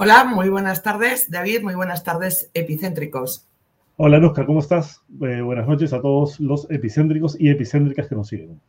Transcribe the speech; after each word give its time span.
Hola, 0.00 0.22
muy 0.22 0.48
buenas 0.48 0.84
tardes, 0.84 1.28
David, 1.28 1.62
muy 1.62 1.74
buenas 1.74 2.04
tardes, 2.04 2.50
epicéntricos. 2.54 3.48
Hola, 3.96 4.18
Luzca, 4.18 4.46
¿cómo 4.46 4.60
estás? 4.60 5.02
Eh, 5.20 5.40
buenas 5.40 5.66
noches 5.66 5.92
a 5.92 6.00
todos 6.00 6.38
los 6.38 6.70
epicéntricos 6.70 7.34
y 7.36 7.50
epicéntricas 7.50 8.06
que 8.06 8.14
nos 8.14 8.28
siguen. 8.28 8.60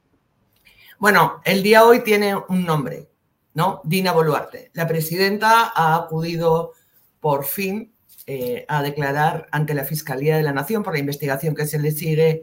Bueno, 0.98 1.40
el 1.46 1.62
día 1.62 1.86
hoy 1.86 2.00
tiene 2.04 2.34
un 2.36 2.66
nombre, 2.66 3.10
¿no? 3.54 3.80
Dina 3.84 4.12
Boluarte. 4.12 4.72
La 4.74 4.88
presidenta 4.88 5.72
ha 5.76 5.98
acudido 5.98 6.72
por 7.20 7.46
fin 7.46 7.94
eh, 8.26 8.66
a 8.68 8.82
declarar 8.82 9.46
ante 9.52 9.76
la 9.76 9.84
Fiscalía 9.84 10.36
de 10.36 10.42
la 10.42 10.52
Nación 10.52 10.82
por 10.82 10.94
la 10.94 11.00
investigación 11.00 11.54
que 11.54 11.68
se 11.68 11.78
le 11.78 11.92
sigue 11.92 12.42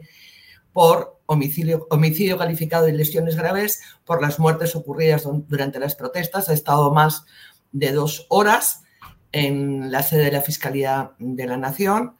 por 0.71 1.19
homicidio, 1.25 1.87
homicidio 1.89 2.37
calificado 2.37 2.87
y 2.87 2.93
lesiones 2.93 3.35
graves 3.35 3.81
por 4.05 4.21
las 4.21 4.39
muertes 4.39 4.77
ocurridas 4.77 5.27
durante 5.49 5.77
las 5.77 5.95
protestas. 5.95 6.47
Ha 6.47 6.53
estado 6.53 6.93
más 6.93 7.25
de 7.71 7.91
dos 7.91 8.25
horas 8.29 8.83
en 9.37 9.91
la 9.91 10.01
sede 10.01 10.25
de 10.25 10.31
la 10.31 10.41
Fiscalía 10.41 11.11
de 11.19 11.45
la 11.45 11.57
Nación. 11.57 12.15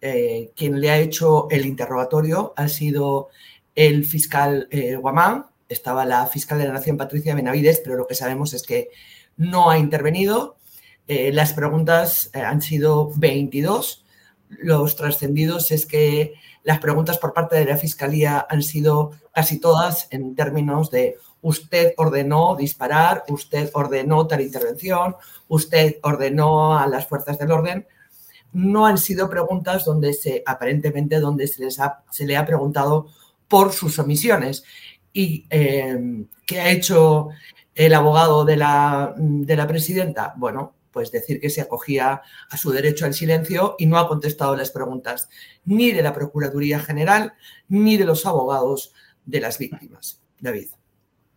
Eh, 0.00 0.52
quien 0.54 0.80
le 0.80 0.90
ha 0.90 0.98
hecho 0.98 1.48
el 1.50 1.66
interrogatorio 1.66 2.54
ha 2.56 2.68
sido 2.68 3.28
el 3.74 4.04
fiscal 4.04 4.68
eh, 4.70 4.96
Guamán, 4.96 5.46
estaba 5.68 6.04
la 6.04 6.26
fiscal 6.26 6.58
de 6.58 6.66
la 6.66 6.72
Nación 6.72 6.96
Patricia 6.96 7.34
Benavides, 7.34 7.80
pero 7.82 7.96
lo 7.96 8.06
que 8.06 8.14
sabemos 8.14 8.54
es 8.54 8.62
que 8.62 8.88
no 9.36 9.70
ha 9.70 9.78
intervenido. 9.78 10.58
Eh, 11.08 11.32
las 11.32 11.52
preguntas 11.54 12.30
han 12.34 12.62
sido 12.62 13.10
22. 13.16 14.06
Los 14.48 14.94
trascendidos 14.94 15.72
es 15.72 15.86
que 15.86 16.34
las 16.62 16.78
preguntas 16.78 17.18
por 17.18 17.34
parte 17.34 17.56
de 17.56 17.64
la 17.64 17.76
Fiscalía 17.76 18.46
han 18.48 18.62
sido 18.62 19.10
casi 19.34 19.58
todas 19.58 20.06
en 20.10 20.36
términos 20.36 20.90
de 20.90 21.16
usted 21.42 21.94
ordenó 21.96 22.56
disparar, 22.56 23.24
usted 23.28 23.70
ordenó 23.74 24.26
tal 24.26 24.40
intervención, 24.40 25.16
usted 25.48 25.96
ordenó 26.02 26.78
a 26.78 26.86
las 26.86 27.06
fuerzas 27.06 27.38
del 27.38 27.52
orden. 27.52 27.86
No 28.52 28.86
han 28.86 28.98
sido 28.98 29.30
preguntas 29.30 29.84
donde 29.84 30.12
se, 30.12 30.42
aparentemente, 30.44 31.20
donde 31.20 31.46
se, 31.46 31.64
les 31.64 31.78
ha, 31.80 32.02
se 32.10 32.26
le 32.26 32.36
ha 32.36 32.46
preguntado 32.46 33.08
por 33.48 33.72
sus 33.72 33.98
omisiones. 33.98 34.64
¿Y 35.12 35.46
eh, 35.50 36.24
qué 36.46 36.60
ha 36.60 36.70
hecho 36.70 37.28
el 37.74 37.94
abogado 37.94 38.44
de 38.44 38.56
la, 38.56 39.14
de 39.16 39.56
la 39.56 39.66
presidenta? 39.66 40.34
Bueno, 40.36 40.74
pues 40.92 41.10
decir 41.10 41.40
que 41.40 41.50
se 41.50 41.60
acogía 41.60 42.22
a 42.50 42.56
su 42.56 42.70
derecho 42.72 43.04
al 43.04 43.14
silencio 43.14 43.76
y 43.78 43.86
no 43.86 43.98
ha 43.98 44.08
contestado 44.08 44.56
las 44.56 44.70
preguntas 44.70 45.28
ni 45.64 45.92
de 45.92 46.02
la 46.02 46.12
Procuraduría 46.12 46.80
General 46.80 47.34
ni 47.68 47.96
de 47.96 48.04
los 48.04 48.26
abogados 48.26 48.92
de 49.24 49.40
las 49.40 49.58
víctimas. 49.58 50.20
David. 50.40 50.79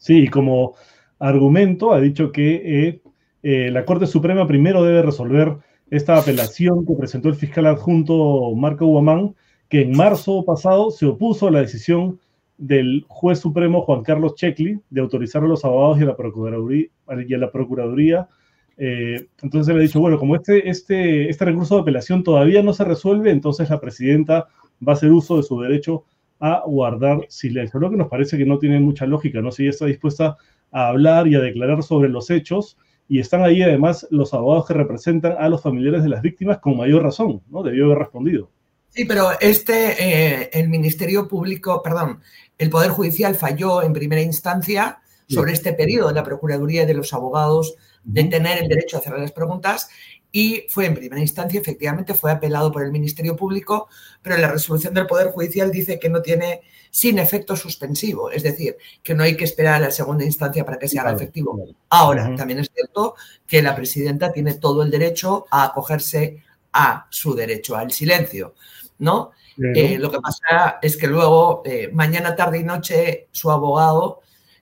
Sí, 0.03 0.27
como 0.27 0.75
argumento 1.17 1.93
ha 1.93 2.01
dicho 2.01 2.33
que 2.33 2.55
eh, 2.55 3.01
eh, 3.41 3.71
la 3.71 3.85
Corte 3.85 4.05
Suprema 4.05 4.45
primero 4.45 4.83
debe 4.83 5.01
resolver 5.01 5.55
esta 5.89 6.17
apelación 6.17 6.85
que 6.85 6.93
presentó 6.93 7.29
el 7.29 7.35
fiscal 7.35 7.67
adjunto 7.67 8.53
Marco 8.53 8.85
Guamán, 8.85 9.33
que 9.69 9.83
en 9.83 9.95
marzo 9.95 10.43
pasado 10.43 10.91
se 10.91 11.05
opuso 11.05 11.47
a 11.47 11.51
la 11.51 11.61
decisión 11.61 12.19
del 12.57 13.05
juez 13.07 13.39
supremo 13.39 13.83
Juan 13.83 14.03
Carlos 14.03 14.35
Checli 14.35 14.77
de 14.89 14.99
autorizar 14.99 15.41
a 15.41 15.47
los 15.47 15.63
abogados 15.63 15.99
y 15.99 16.03
a 16.03 16.07
la 16.07 16.17
Procuraduría, 16.17 16.87
y 17.25 17.33
a 17.33 17.37
la 17.37 17.49
Procuraduría. 17.49 18.27
Eh, 18.75 19.27
entonces 19.41 19.73
le 19.73 19.79
ha 19.79 19.83
dicho, 19.83 20.01
bueno, 20.01 20.19
como 20.19 20.35
este, 20.35 20.69
este, 20.69 21.29
este 21.29 21.45
recurso 21.45 21.75
de 21.75 21.81
apelación 21.83 22.23
todavía 22.23 22.61
no 22.61 22.73
se 22.73 22.83
resuelve, 22.83 23.31
entonces 23.31 23.69
la 23.69 23.79
presidenta 23.79 24.49
va 24.85 24.91
a 24.91 24.95
hacer 24.95 25.13
uso 25.13 25.37
de 25.37 25.43
su 25.43 25.61
derecho 25.61 26.03
a 26.39 26.63
guardar 26.65 27.25
silencio. 27.29 27.79
Lo 27.79 27.89
que 27.89 27.97
nos 27.97 28.09
parece 28.09 28.37
que 28.37 28.45
no 28.45 28.59
tiene 28.59 28.79
mucha 28.79 29.05
lógica, 29.05 29.41
¿no? 29.41 29.51
Si 29.51 29.63
ella 29.63 29.71
está 29.71 29.85
dispuesta 29.85 30.37
a 30.71 30.87
hablar 30.87 31.27
y 31.27 31.35
a 31.35 31.39
declarar 31.39 31.83
sobre 31.83 32.09
los 32.09 32.29
hechos, 32.29 32.77
y 33.07 33.19
están 33.19 33.43
ahí 33.43 33.61
además 33.61 34.07
los 34.09 34.33
abogados 34.33 34.67
que 34.67 34.73
representan 34.73 35.35
a 35.37 35.49
los 35.49 35.61
familiares 35.61 36.03
de 36.03 36.09
las 36.09 36.21
víctimas 36.21 36.59
con 36.59 36.77
mayor 36.77 37.03
razón, 37.03 37.41
¿no? 37.49 37.63
Debió 37.63 37.85
haber 37.85 37.99
respondido. 37.99 38.49
Sí, 38.89 39.05
pero 39.05 39.31
este, 39.39 40.41
eh, 40.43 40.49
el 40.53 40.69
Ministerio 40.69 41.27
Público, 41.27 41.81
perdón, 41.81 42.21
el 42.57 42.69
Poder 42.69 42.91
Judicial 42.91 43.35
falló 43.35 43.81
en 43.81 43.93
primera 43.93 44.21
instancia 44.21 44.99
sobre 45.27 45.53
este 45.53 45.73
periodo 45.73 46.09
de 46.09 46.13
la 46.13 46.23
Procuraduría 46.23 46.83
y 46.83 46.85
de 46.85 46.93
los 46.93 47.13
abogados 47.13 47.75
de 48.03 48.25
tener 48.25 48.61
el 48.61 48.67
derecho 48.67 48.97
a 48.97 48.99
hacer 48.99 49.17
las 49.17 49.31
preguntas 49.31 49.89
y 50.35 50.65
fue 50.67 50.87
en 50.87 50.95
primera 50.95 51.21
instancia, 51.21 51.61
efectivamente, 51.61 52.15
fue 52.15 52.31
apelado 52.31 52.71
por 52.71 52.83
el 52.83 52.91
Ministerio 52.91 53.35
Público, 53.35 53.87
pero 54.19 54.35
la 54.35 54.51
resolución 54.51 54.91
del 54.91 55.05
Poder 55.05 55.27
Judicial 55.27 55.71
dice 55.71 55.99
que 55.99 56.09
no 56.09 56.23
tiene 56.23 56.61
sin 56.89 57.19
efecto 57.19 57.55
suspensivo, 57.55 58.31
es 58.31 58.41
decir, 58.41 58.75
que 59.03 59.13
no 59.13 59.21
hay 59.21 59.37
que 59.37 59.43
esperar 59.43 59.75
a 59.75 59.79
la 59.79 59.91
segunda 59.91 60.25
instancia 60.25 60.65
para 60.65 60.79
que 60.79 60.87
se 60.87 60.97
haga 60.97 61.11
efectivo. 61.11 61.63
Ahora, 61.87 62.35
también 62.35 62.59
es 62.59 62.71
cierto 62.73 63.13
que 63.45 63.61
la 63.61 63.75
presidenta 63.75 64.33
tiene 64.33 64.55
todo 64.55 64.81
el 64.81 64.89
derecho 64.89 65.45
a 65.51 65.65
acogerse 65.65 66.41
a 66.71 67.05
su 67.11 67.35
derecho 67.35 67.75
al 67.75 67.91
silencio, 67.91 68.55
¿no? 68.97 69.33
Eh, 69.75 69.99
lo 69.99 70.09
que 70.09 70.19
pasa 70.19 70.79
es 70.81 70.97
que 70.97 71.05
luego, 71.05 71.61
eh, 71.63 71.91
mañana, 71.93 72.35
tarde 72.35 72.57
y 72.57 72.63
noche, 72.63 73.27
su 73.31 73.51
abogado, 73.51 74.21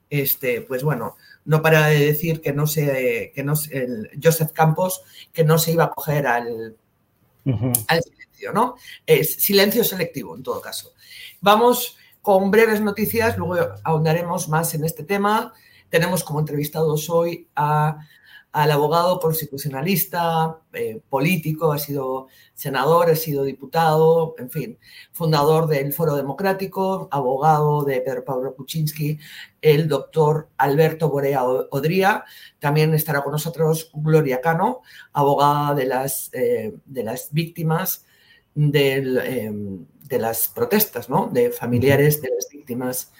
este, 0.09 0.59
pues 0.59 0.83
bueno, 0.83 1.15
no 1.45 1.61
para 1.61 1.87
de 1.87 2.05
decir 2.05 2.41
que 2.41 2.53
no 2.53 2.67
se, 2.67 3.31
que 3.33 3.43
no 3.43 3.53
el 3.71 4.09
Joseph 4.21 4.51
Campos, 4.51 5.01
que 5.33 5.43
no 5.43 5.57
se 5.57 5.71
iba 5.71 5.85
a 5.85 5.91
coger 5.91 6.27
al, 6.27 6.77
al 7.87 8.03
silencio, 8.03 8.53
¿no? 8.53 8.75
Es 9.05 9.35
silencio 9.35 9.83
selectivo 9.83 10.35
en 10.35 10.43
todo 10.43 10.61
caso. 10.61 10.93
Vamos 11.41 11.97
con 12.21 12.51
breves 12.51 12.81
noticias, 12.81 13.37
luego 13.37 13.75
ahondaremos 13.83 14.47
más 14.49 14.73
en 14.75 14.85
este 14.85 15.03
tema. 15.03 15.53
Tenemos 15.89 16.23
como 16.23 16.39
entrevistados 16.39 17.09
hoy 17.09 17.47
a 17.55 17.97
al 18.51 18.71
abogado 18.71 19.19
constitucionalista, 19.19 20.59
eh, 20.73 21.01
político, 21.09 21.71
ha 21.71 21.77
sido 21.77 22.27
senador, 22.53 23.09
ha 23.09 23.15
sido 23.15 23.43
diputado, 23.45 24.35
en 24.37 24.49
fin, 24.51 24.79
fundador 25.13 25.67
del 25.67 25.93
Foro 25.93 26.15
Democrático, 26.15 27.07
abogado 27.11 27.83
de 27.83 28.01
Pedro 28.01 28.25
Pablo 28.25 28.53
Kuczynski, 28.55 29.19
el 29.61 29.87
doctor 29.87 30.49
Alberto 30.57 31.09
Borea 31.09 31.43
Odría. 31.45 32.25
También 32.59 32.93
estará 32.93 33.23
con 33.23 33.31
nosotros 33.31 33.89
Gloria 33.93 34.41
Cano, 34.41 34.81
abogada 35.13 35.73
de 35.73 35.85
las, 35.85 36.29
eh, 36.33 36.73
de 36.85 37.03
las 37.03 37.31
víctimas 37.31 38.05
em, 38.55 39.85
de 40.01 40.19
las 40.19 40.49
protestas, 40.49 41.09
¿no? 41.09 41.29
de 41.31 41.51
familiares 41.51 42.21
de 42.21 42.29
las 42.35 42.49
víctimas 42.51 43.13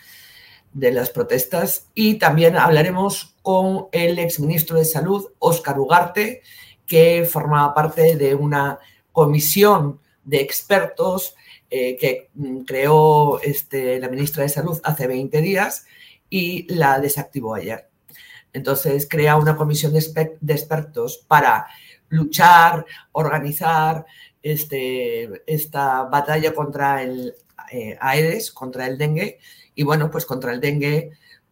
de 0.74 0.92
las 0.92 1.10
protestas 1.10 1.88
y 1.94 2.16
también 2.16 2.56
hablaremos 2.58 3.36
con 3.42 3.88
el 3.92 4.20
exministro 4.20 4.78
de 4.78 4.86
Salud, 4.86 5.28
Óscar 5.40 5.80
Ugarte, 5.80 6.42
que 6.86 7.26
formaba 7.26 7.74
parte 7.74 8.16
de 8.16 8.36
una 8.36 8.80
comisión 9.12 10.00
de 10.24 10.42
expertos 10.42 11.36
eh, 11.70 11.98
que 11.98 12.30
mm, 12.34 12.60
creó 12.62 13.42
este, 13.42 14.00
la 14.00 14.10
ministra 14.10 14.44
de 14.44 14.50
Salud 14.50 14.80
hace 14.84 15.08
20 15.08 15.42
días 15.42 15.86
y 16.30 16.72
la 16.74 17.00
desactivó 17.00 17.56
ayer. 17.56 17.88
Entonces 18.54 19.08
crea 19.10 19.38
una 19.38 19.56
comisión 19.56 19.94
de, 19.94 20.00
expertos 20.54 21.24
para 21.28 21.68
luchar, 22.10 22.86
organizar 23.14 24.06
este, 24.44 25.44
esta 25.46 26.04
batalla 26.04 26.54
contra 26.54 27.04
el 27.04 27.36
eh, 27.72 27.98
Aedes, 28.02 28.52
contra 28.52 28.88
el 28.88 28.98
dengue, 28.98 29.40
y 29.82 29.84
bueno, 29.84 30.12
pues 30.12 30.28
contra 30.28 30.52
el 30.54 30.62
dengue, 30.62 31.10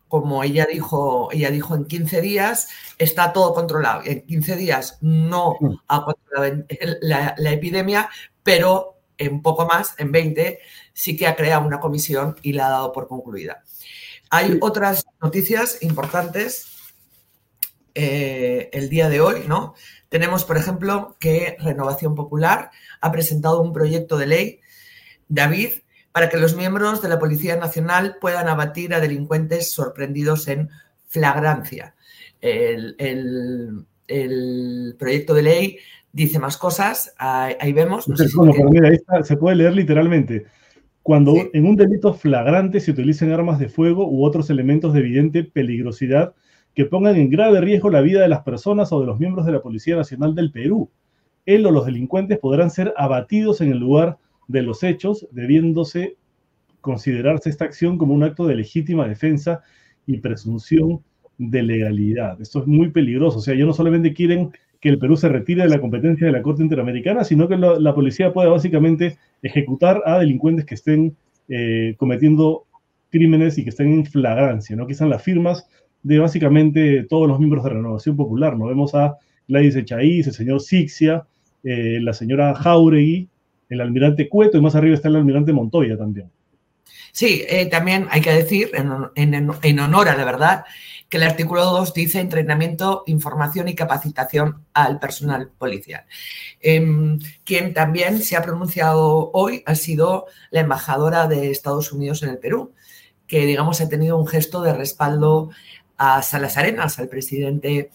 como 0.07 0.43
ella 0.43 0.67
dijo, 0.71 1.29
ella 1.31 1.49
dijo 1.49 1.73
en 1.73 1.85
15 1.85 2.21
días 2.21 2.67
está 2.99 3.33
todo 3.33 3.55
controlado. 3.55 4.03
En 4.05 4.21
15 4.21 4.55
días 4.55 4.99
no 5.01 5.55
ha 5.87 6.05
controlado 6.05 6.63
la, 7.01 7.33
la 7.39 7.51
epidemia, 7.51 8.07
pero 8.43 8.99
en 9.17 9.41
poco 9.41 9.65
más, 9.65 9.95
en 9.97 10.11
20, 10.11 10.59
sí 10.93 11.17
que 11.17 11.25
ha 11.25 11.35
creado 11.35 11.65
una 11.65 11.79
comisión 11.79 12.35
y 12.43 12.53
la 12.53 12.67
ha 12.67 12.69
dado 12.69 12.91
por 12.93 13.07
concluida. 13.07 13.63
Hay 14.29 14.59
otras 14.61 15.07
noticias 15.19 15.81
importantes 15.81 16.67
eh, 17.95 18.69
el 18.73 18.89
día 18.89 19.09
de 19.09 19.21
hoy, 19.21 19.45
¿no? 19.47 19.73
Tenemos, 20.07 20.45
por 20.45 20.57
ejemplo, 20.57 21.17
que 21.19 21.57
Renovación 21.59 22.13
Popular 22.13 22.69
ha 23.01 23.11
presentado 23.11 23.59
un 23.59 23.73
proyecto 23.73 24.17
de 24.19 24.27
ley, 24.27 24.61
David, 25.29 25.71
para 26.11 26.29
que 26.29 26.37
los 26.37 26.55
miembros 26.55 27.01
de 27.01 27.09
la 27.09 27.19
Policía 27.19 27.55
Nacional 27.55 28.17
puedan 28.19 28.47
abatir 28.47 28.93
a 28.93 28.99
delincuentes 28.99 29.73
sorprendidos 29.73 30.47
en 30.47 30.69
flagrancia. 31.07 31.95
El, 32.41 33.85
proyecto 34.97 35.33
de 35.33 35.43
ley 35.43 35.77
dice 36.11 36.39
más 36.39 36.57
cosas, 36.57 37.13
ahí, 37.17 37.73
vemos. 37.73 38.05
se 39.23 39.37
puede 39.37 39.55
leer 39.55 39.73
literalmente. 39.73 40.45
Cuando 41.03 41.35
en 41.53 41.65
un 41.65 41.75
delito 41.75 42.13
flagrante 42.13 42.79
se 42.79 42.91
utilicen 42.91 43.31
armas 43.31 43.59
de 43.59 43.69
fuego 43.69 44.07
u 44.09 44.23
otros 44.23 44.49
elementos 44.49 44.93
de 44.93 44.99
evidente 44.99 45.43
peligrosidad 45.43 46.33
que 46.75 46.85
pongan 46.85 47.15
en 47.15 47.29
grave 47.29 47.61
riesgo 47.61 47.89
la 47.89 48.01
vida 48.01 48.21
de 48.21 48.27
las 48.27 48.43
personas 48.43 48.91
o 48.91 48.99
de 48.99 49.07
los 49.07 49.19
miembros 49.19 49.45
de 49.45 49.51
la 49.51 49.61
Policía 49.61 49.95
Nacional 49.95 50.35
del 50.35 50.51
Perú, 50.51 50.89
él 51.45 51.65
o 51.65 51.71
los 51.71 51.85
delincuentes 51.85 52.37
podrán 52.37 52.69
ser 52.69 52.93
abatidos 52.95 53.61
en 53.61 53.71
el 53.71 53.79
lugar 53.79 54.17
de 54.49 54.63
los 54.63 54.83
hechos, 54.83 55.27
debiéndose 55.31 56.17
considerarse 56.81 57.49
esta 57.49 57.65
acción 57.65 57.97
como 57.97 58.13
un 58.13 58.23
acto 58.23 58.47
de 58.47 58.55
legítima 58.55 59.07
defensa 59.07 59.61
y 60.05 60.17
presunción 60.17 61.01
de 61.37 61.63
legalidad. 61.63 62.41
Esto 62.41 62.59
es 62.59 62.67
muy 62.67 62.89
peligroso. 62.89 63.37
O 63.37 63.41
sea, 63.41 63.53
ellos 63.53 63.67
no 63.67 63.73
solamente 63.73 64.13
quieren 64.13 64.51
que 64.81 64.89
el 64.89 64.97
Perú 64.97 65.15
se 65.17 65.29
retire 65.29 65.63
de 65.63 65.69
la 65.69 65.79
competencia 65.79 66.25
de 66.25 66.33
la 66.33 66.41
Corte 66.41 66.63
Interamericana, 66.63 67.23
sino 67.23 67.47
que 67.47 67.57
la, 67.57 67.93
policía 67.93 68.33
pueda 68.33 68.49
básicamente 68.49 69.17
ejecutar 69.41 70.01
a 70.05 70.17
delincuentes 70.17 70.65
que 70.65 70.75
estén 70.75 71.15
eh, 71.47 71.95
cometiendo 71.97 72.65
crímenes 73.09 73.57
y 73.57 73.63
que 73.63 73.69
estén 73.69 73.93
en 73.93 74.05
flagrancia, 74.05 74.75
¿no? 74.75 74.87
Que 74.87 74.93
están 74.93 75.09
las 75.09 75.21
firmas 75.21 75.67
de 76.01 76.17
básicamente 76.17 77.03
todos 77.03 77.27
los 77.27 77.37
miembros 77.39 77.63
de 77.63 77.71
Renovación 77.71 78.15
Popular, 78.15 78.57
¿no? 78.57 78.67
Vemos 78.67 78.95
a 78.95 79.17
Gladys 79.47 79.75
Echaíz, 79.75 80.27
el 80.27 80.33
señor 80.33 80.61
Sixia, 80.61 81.25
eh, 81.63 81.99
la 82.01 82.13
señora 82.13 82.55
Jauregui, 82.55 83.29
el 83.69 83.81
almirante 83.81 84.27
Cueto 84.27 84.57
y 84.57 84.61
más 84.61 84.75
arriba 84.75 84.95
está 84.95 85.07
el 85.07 85.15
almirante 85.15 85.53
Montoya 85.53 85.97
también. 85.97 86.29
Sí, 87.11 87.43
eh, 87.47 87.65
también 87.67 88.07
hay 88.11 88.21
que 88.21 88.33
decir, 88.33 88.71
en, 88.73 89.79
honor 89.79 90.09
a 90.09 90.15
la 90.15 90.25
verdad, 90.25 90.65
que 91.07 91.17
el 91.17 91.23
artículo 91.23 91.65
2 91.65 91.93
dice 91.93 92.19
entrenamiento, 92.19 93.03
información 93.07 93.67
y 93.67 93.75
capacitación 93.75 94.63
al 94.73 94.99
personal 94.99 95.49
policial. 95.57 96.05
Em, 96.61 97.19
quien 97.43 97.73
también 97.73 98.21
se 98.21 98.35
ha 98.35 98.43
pronunciado 98.43 99.31
hoy 99.33 99.63
ha 99.65 99.75
sido 99.75 100.27
la 100.51 100.61
embajadora 100.61 101.27
de 101.27 101.49
Estados 101.49 101.91
Unidos 101.91 102.21
en 102.23 102.29
el 102.29 102.37
Perú, 102.37 102.73
que 103.25 103.45
digamos 103.45 103.81
ha 103.81 103.89
tenido 103.89 104.17
un 104.17 104.27
gesto 104.27 104.61
de 104.61 104.73
respaldo 104.73 105.49
a 105.97 106.21
Salas 106.21 106.57
Arenas, 106.57 106.99
al 106.99 107.09
presidente 107.09 107.91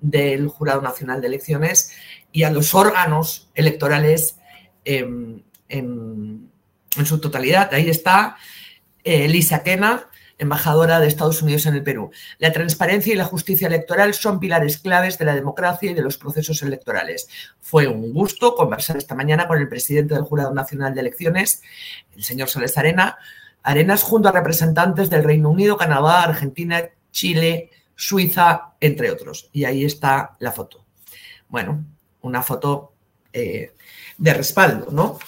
del 0.00 0.48
Jurado 0.48 0.82
Nacional 0.82 1.20
de 1.20 1.26
Elecciones 1.26 1.92
y 2.32 2.44
a 2.44 2.50
los 2.50 2.74
órganos 2.74 3.50
electorales 3.54 4.37
en, 4.88 6.50
su 7.04 7.20
totalidad. 7.20 7.72
Ahí 7.72 7.88
está 7.88 8.36
eh, 9.04 9.28
Lisa 9.28 9.62
Kena, 9.62 10.08
embajadora 10.38 11.00
de 11.00 11.06
Estados 11.06 11.42
Unidos 11.42 11.66
en 11.66 11.74
el 11.74 11.82
Perú. 11.82 12.10
La 12.38 12.52
transparencia 12.52 13.12
y 13.12 13.16
la 13.16 13.24
justicia 13.24 13.66
electoral 13.66 14.14
son 14.14 14.40
pilares 14.40 14.78
claves 14.78 15.18
de 15.18 15.24
la 15.24 15.34
democracia 15.34 15.90
y 15.90 15.94
de 15.94 16.02
los 16.02 16.16
procesos 16.16 16.62
electorales. 16.62 17.28
Fue 17.60 17.86
un 17.86 18.12
gusto 18.12 18.54
conversar 18.54 18.96
esta 18.96 19.14
mañana 19.14 19.46
con 19.46 19.58
el 19.58 19.68
presidente 19.68 20.14
del 20.14 20.24
Jurado 20.24 20.54
Nacional 20.54 20.94
de 20.94 21.00
Elecciones, 21.00 21.62
el 22.16 22.24
señor 22.24 22.48
Sales 22.48 22.78
Arena, 22.78 23.18
Arenas, 23.62 24.02
junto 24.02 24.28
a 24.28 24.32
representantes 24.32 25.10
del 25.10 25.24
Reino 25.24 25.50
Unido, 25.50 25.76
Canadá, 25.76 26.22
Argentina, 26.22 26.82
Chile, 27.10 27.70
Suiza, 27.94 28.74
entre 28.80 29.10
otros. 29.10 29.50
Y 29.52 29.64
ahí 29.64 29.84
está 29.84 30.36
la 30.38 30.52
foto. 30.52 30.86
Bueno, 31.48 31.84
una 32.22 32.42
foto 32.42 32.94
eh, 33.32 33.72
de 34.18 34.34
respaldo, 34.34 34.88
¿no? 34.90 35.18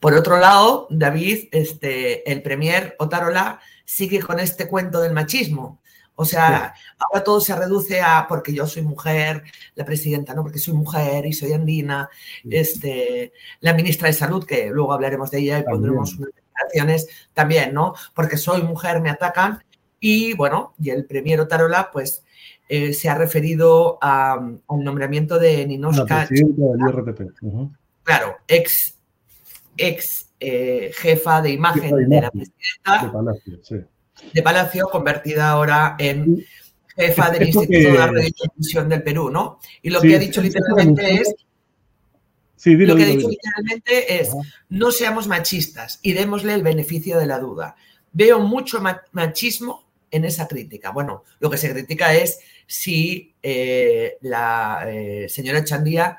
Por 0.00 0.14
otro 0.14 0.38
lado, 0.38 0.86
David, 0.90 1.48
este, 1.52 2.30
el 2.30 2.42
premier 2.42 2.96
Otarola 2.98 3.60
sigue 3.84 4.20
con 4.20 4.40
este 4.40 4.66
cuento 4.66 5.00
del 5.00 5.12
machismo. 5.12 5.80
O 6.16 6.24
sea, 6.24 6.74
ahora 6.98 7.24
todo 7.24 7.40
se 7.40 7.56
reduce 7.56 8.00
a 8.00 8.26
porque 8.28 8.52
yo 8.52 8.66
soy 8.66 8.82
mujer, 8.82 9.42
la 9.74 9.84
presidenta, 9.84 10.32
¿no? 10.32 10.42
Porque 10.42 10.58
soy 10.58 10.74
mujer 10.74 11.26
y 11.26 11.32
soy 11.32 11.52
andina, 11.52 12.08
este, 12.48 13.32
la 13.60 13.72
ministra 13.72 14.08
de 14.08 14.14
Salud, 14.14 14.44
que 14.44 14.70
luego 14.70 14.92
hablaremos 14.92 15.30
de 15.30 15.40
ella 15.40 15.58
y 15.58 15.64
pondremos 15.64 16.14
unas 16.14 16.30
declaraciones 16.34 17.08
también, 17.32 17.74
¿no? 17.74 17.94
Porque 18.14 18.36
soy 18.36 18.62
mujer, 18.62 19.00
me 19.00 19.10
atacan. 19.10 19.64
Y 19.98 20.34
bueno, 20.34 20.74
y 20.78 20.90
el 20.90 21.04
premier 21.04 21.40
Otarola, 21.40 21.90
pues, 21.90 22.22
eh, 22.68 22.92
se 22.92 23.08
ha 23.08 23.16
referido 23.16 23.98
al 24.00 24.58
nombramiento 24.68 25.38
de 25.38 25.66
Ninoshka. 25.66 26.28
Claro, 28.02 28.36
ex 28.48 28.94
ex 29.76 30.30
eh, 30.40 30.90
jefa 30.94 31.42
de 31.42 31.50
imagen 31.50 32.08
de, 32.08 32.20
la 32.20 32.30
presidenta 32.30 33.12
de 34.32 34.42
Palacio, 34.42 34.88
convertida 34.88 35.50
ahora 35.50 35.96
en 35.98 36.44
jefa 36.96 37.30
del 37.30 37.48
Instituto 37.48 37.78
de 37.78 37.96
Radiodifusión 37.96 38.88
del 38.88 39.02
Perú, 39.02 39.30
¿no? 39.30 39.58
Y 39.82 39.90
lo 39.90 40.00
que 40.00 40.14
ha 40.14 40.18
dicho 40.18 40.40
literalmente 40.40 41.14
es... 41.14 41.34
lo 42.64 42.96
que 42.96 43.02
ha 43.02 43.06
dicho 43.06 43.28
literalmente 43.28 44.20
es, 44.20 44.30
no 44.68 44.90
seamos 44.92 45.26
machistas 45.26 45.98
y 46.02 46.12
démosle 46.12 46.54
el 46.54 46.62
beneficio 46.62 47.18
de 47.18 47.26
la 47.26 47.38
duda. 47.38 47.76
Veo 48.12 48.40
mucho 48.40 48.80
machismo 49.12 49.84
en 50.10 50.24
esa 50.24 50.46
crítica. 50.46 50.90
Bueno, 50.90 51.24
lo 51.40 51.50
que 51.50 51.58
se 51.58 51.72
critica 51.72 52.14
es 52.14 52.38
si 52.66 53.34
eh, 53.42 54.16
la 54.22 54.84
eh, 54.86 55.28
señora 55.28 55.64
Chandía 55.64 56.18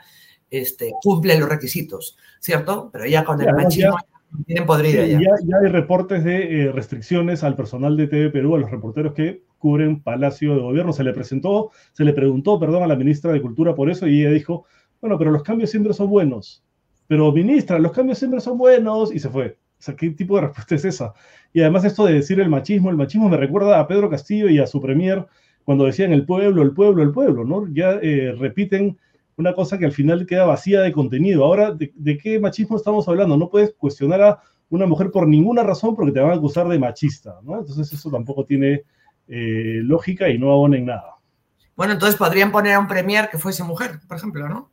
este, 0.49 0.91
cumple 1.01 1.37
los 1.39 1.49
requisitos, 1.49 2.17
¿cierto? 2.39 2.89
Pero 2.91 3.05
ya 3.05 3.23
con 3.23 3.41
el 3.41 3.53
machismo 3.53 3.97
ya, 3.97 4.43
tienen 4.45 4.65
podrida. 4.65 5.05
ya. 5.05 5.19
Ya, 5.19 5.57
hay 5.63 5.71
reportes 5.71 6.23
de 6.23 6.61
eh, 6.61 6.71
restricciones 6.71 7.43
al 7.43 7.55
personal 7.55 7.97
de 7.97 8.07
TV 8.07 8.29
Perú, 8.29 8.55
a 8.55 8.59
los 8.59 8.71
reporteros 8.71 9.13
que 9.13 9.43
cubren 9.57 10.01
Palacio 10.01 10.55
de 10.55 10.61
Gobierno. 10.61 10.93
Se 10.93 11.03
le 11.03 11.13
presentó, 11.13 11.71
se 11.93 12.03
le 12.03 12.13
preguntó, 12.13 12.59
perdón, 12.59 12.83
a 12.83 12.87
la 12.87 12.95
ministra 12.95 13.31
de 13.31 13.41
Cultura 13.41 13.75
por 13.75 13.89
eso 13.89 14.07
y 14.07 14.21
ella 14.21 14.31
dijo, 14.31 14.65
bueno, 15.01 15.17
pero 15.17 15.31
los 15.31 15.43
cambios 15.43 15.69
siempre 15.69 15.93
son 15.93 16.09
buenos. 16.09 16.63
Pero 17.07 17.31
ministra, 17.31 17.79
los 17.79 17.91
cambios 17.91 18.17
siempre 18.17 18.39
son 18.39 18.57
buenos 18.57 19.13
y 19.13 19.19
se 19.19 19.29
fue. 19.29 19.57
O 19.77 19.83
sea, 19.85 19.95
¿qué 19.95 20.09
tipo 20.11 20.35
de 20.35 20.41
respuesta 20.41 20.75
es 20.75 20.85
esa? 20.85 21.13
Y 21.53 21.61
además 21.61 21.85
esto 21.85 22.05
de 22.05 22.13
decir 22.13 22.39
el 22.39 22.49
machismo, 22.49 22.89
el 22.89 22.95
machismo 22.95 23.29
me 23.29 23.37
recuerda 23.37 23.79
a 23.79 23.87
Pedro 23.87 24.09
Castillo 24.09 24.49
y 24.49 24.59
a 24.59 24.67
su 24.67 24.81
premier 24.81 25.25
cuando 25.65 25.85
decían 25.85 26.13
el 26.13 26.25
pueblo, 26.25 26.61
el 26.61 26.73
pueblo, 26.73 27.03
el 27.03 27.11
pueblo, 27.11 27.43
¿no? 27.43 27.67
Ya 27.73 27.93
eh, 28.01 28.33
repiten 28.37 28.97
una 29.35 29.53
cosa 29.53 29.77
que 29.77 29.85
al 29.85 29.91
final 29.91 30.25
queda 30.25 30.45
vacía 30.45 30.81
de 30.81 30.93
contenido. 30.93 31.43
Ahora, 31.43 31.71
¿de, 31.71 32.17
qué 32.17 32.39
machismo 32.39 32.77
estamos 32.77 33.07
hablando? 33.09 33.35
No 33.35 33.49
puedes 33.49 33.73
cuestionar 33.73 34.21
a 34.21 34.39
una 34.69 34.85
mujer 34.85 35.11
por 35.11 35.27
ninguna 35.27 35.63
razón 35.63 35.95
porque 35.95 36.11
te 36.11 36.19
van 36.19 36.31
a 36.31 36.35
acusar 36.35 36.67
de 36.67 36.79
machista, 36.79 37.39
¿no? 37.43 37.59
Entonces 37.59 37.91
eso 37.91 38.09
tampoco 38.11 38.45
tiene 38.45 38.83
eh, 39.27 39.79
lógica 39.81 40.29
y 40.29 40.37
no 40.37 40.51
abona 40.51 40.77
en 40.77 40.85
nada. 40.85 41.15
Bueno, 41.75 41.93
entonces 41.93 42.15
podrían 42.15 42.51
poner 42.51 42.73
a 42.73 42.79
un 42.79 42.87
premier 42.87 43.29
que 43.29 43.39
fuese 43.39 43.63
mujer, 43.63 43.99
por 44.07 44.17
ejemplo, 44.17 44.47
¿no? 44.47 44.69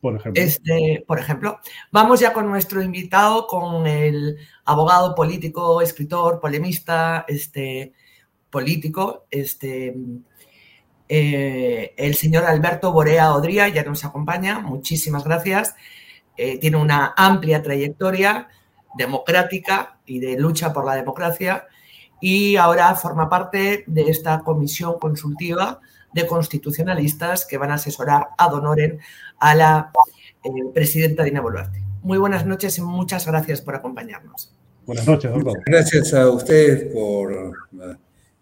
Por 0.00 0.16
ejemplo. 0.16 0.42
Este, 0.42 1.04
por 1.06 1.20
ejemplo. 1.20 1.60
Vamos 1.92 2.18
ya 2.18 2.32
con 2.32 2.48
nuestro 2.48 2.82
invitado, 2.82 3.46
con 3.46 3.86
el 3.86 4.36
abogado 4.64 5.14
político, 5.14 5.80
escritor, 5.80 6.40
polemista, 6.40 7.24
este, 7.28 7.92
político, 8.50 9.26
este, 9.30 9.96
eh, 11.14 11.92
el 11.98 12.14
señor 12.14 12.44
Alberto 12.44 12.90
Borea 12.90 13.34
Odría 13.34 13.68
ya 13.68 13.84
nos 13.84 14.02
acompaña, 14.02 14.60
muchísimas 14.60 15.24
gracias. 15.24 15.74
Eh, 16.38 16.56
tiene 16.58 16.78
una 16.78 17.12
amplia 17.14 17.62
trayectoria 17.62 18.48
democrática 18.96 19.98
y 20.06 20.20
de 20.20 20.38
lucha 20.38 20.72
por 20.72 20.86
la 20.86 20.94
democracia 20.94 21.66
y 22.18 22.56
ahora 22.56 22.94
forma 22.94 23.28
parte 23.28 23.84
de 23.86 24.02
esta 24.08 24.40
comisión 24.40 24.98
consultiva 24.98 25.80
de 26.14 26.26
constitucionalistas 26.26 27.44
que 27.44 27.58
van 27.58 27.72
a 27.72 27.74
asesorar 27.74 28.28
ad 28.38 28.54
honorem 28.54 28.96
a 29.38 29.54
la 29.54 29.92
eh, 30.42 30.48
presidenta 30.72 31.24
Dina 31.24 31.42
Boluarte. 31.42 31.82
Muy 32.02 32.16
buenas 32.16 32.46
noches 32.46 32.78
y 32.78 32.80
muchas 32.80 33.26
gracias 33.26 33.60
por 33.60 33.74
acompañarnos. 33.74 34.54
Buenas 34.86 35.06
noches, 35.06 35.30
doctor. 35.30 35.62
Gracias 35.66 36.14
a 36.14 36.30
ustedes 36.30 36.90
por 36.90 37.52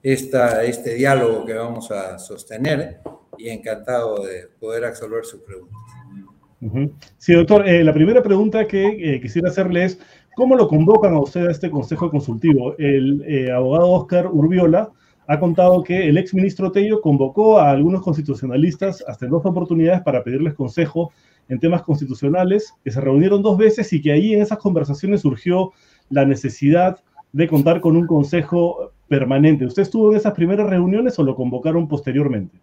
este 0.03 0.95
diálogo 0.95 1.45
que 1.45 1.55
vamos 1.55 1.91
a 1.91 2.19
sostener 2.19 3.01
y 3.37 3.49
encantado 3.49 4.25
de 4.25 4.49
poder 4.59 4.85
absolver 4.85 5.25
sus 5.25 5.41
preguntas. 5.41 5.77
Sí, 7.17 7.33
doctor, 7.33 7.67
eh, 7.67 7.83
la 7.83 7.95
primera 7.95 8.23
pregunta 8.23 8.67
que 8.67 8.87
eh, 8.87 9.21
quisiera 9.21 9.49
hacerle 9.49 9.85
es, 9.85 9.99
¿cómo 10.37 10.57
lo 10.57 10.69
convocan 10.69 11.15
a 11.15 11.21
usted 11.21 11.47
a 11.47 11.51
este 11.51 11.71
Consejo 11.71 12.11
Consultivo? 12.11 12.75
El 12.77 13.25
eh, 13.27 13.51
abogado 13.51 13.91
Oscar 13.91 14.27
Urbiola 14.27 14.91
ha 15.27 15.41
contado 15.41 15.83
que 15.83 16.09
el 16.09 16.19
exministro 16.19 16.71
Tello 16.71 17.01
convocó 17.01 17.59
a 17.59 17.71
algunos 17.71 18.03
constitucionalistas 18.03 19.03
hasta 19.07 19.25
en 19.25 19.31
dos 19.31 19.47
oportunidades 19.47 20.03
para 20.03 20.23
pedirles 20.23 20.55
consejo 20.55 21.13
en 21.49 21.61
temas 21.61 21.83
constitucionales, 21.83 22.75
que 22.85 22.91
se 22.91 23.01
reunieron 23.01 23.43
dos 23.43 23.57
veces 23.57 23.93
y 23.93 24.03
que 24.03 24.13
ahí 24.13 24.35
en 24.35 24.43
esas 24.43 24.59
conversaciones 24.59 25.23
surgió 25.23 25.73
la 26.11 26.25
necesidad 26.27 26.99
de 27.33 27.49
contar 27.49 27.81
con 27.81 27.97
un 27.97 28.07
consejo 28.07 28.93
permanente. 29.11 29.67
¿Usted 29.67 29.83
estuvo 29.83 30.13
en 30.13 30.19
esas 30.19 30.33
primeras 30.35 30.71
reuniones 30.71 31.19
o 31.19 31.25
lo 31.25 31.35
convocaron 31.35 31.89
posteriormente? 31.89 32.57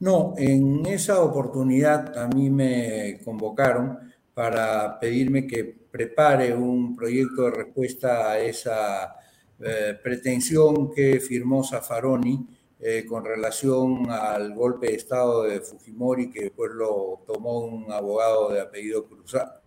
No, 0.00 0.32
en 0.38 0.86
esa 0.86 1.20
oportunidad 1.20 2.16
a 2.16 2.28
mí 2.28 2.48
me 2.48 3.20
convocaron 3.22 3.98
para 4.32 4.98
pedirme 4.98 5.46
que 5.46 5.64
prepare 5.64 6.54
un 6.54 6.96
proyecto 6.96 7.42
de 7.42 7.50
respuesta 7.50 8.30
a 8.32 8.40
esa 8.40 9.16
eh, 9.60 9.94
pretensión 10.02 10.90
que 10.90 11.20
firmó 11.20 11.62
Zaffaroni 11.62 12.46
eh, 12.80 13.04
con 13.06 13.22
relación 13.22 14.10
al 14.10 14.54
golpe 14.54 14.86
de 14.86 14.94
Estado 14.94 15.42
de 15.42 15.60
Fujimori, 15.60 16.30
que 16.30 16.44
después 16.44 16.70
lo 16.72 17.20
tomó 17.26 17.58
un 17.60 17.92
abogado 17.92 18.50
de 18.50 18.62
apellido 18.62 19.04
Cruzado. 19.04 19.60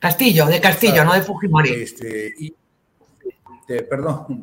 Castillo, 0.00 0.46
de 0.46 0.58
Castillo, 0.58 1.04
no 1.04 1.12
de 1.12 1.20
Fujimori. 1.20 1.70
Este, 1.70 2.32
y, 2.38 2.54
perdón, 3.88 4.42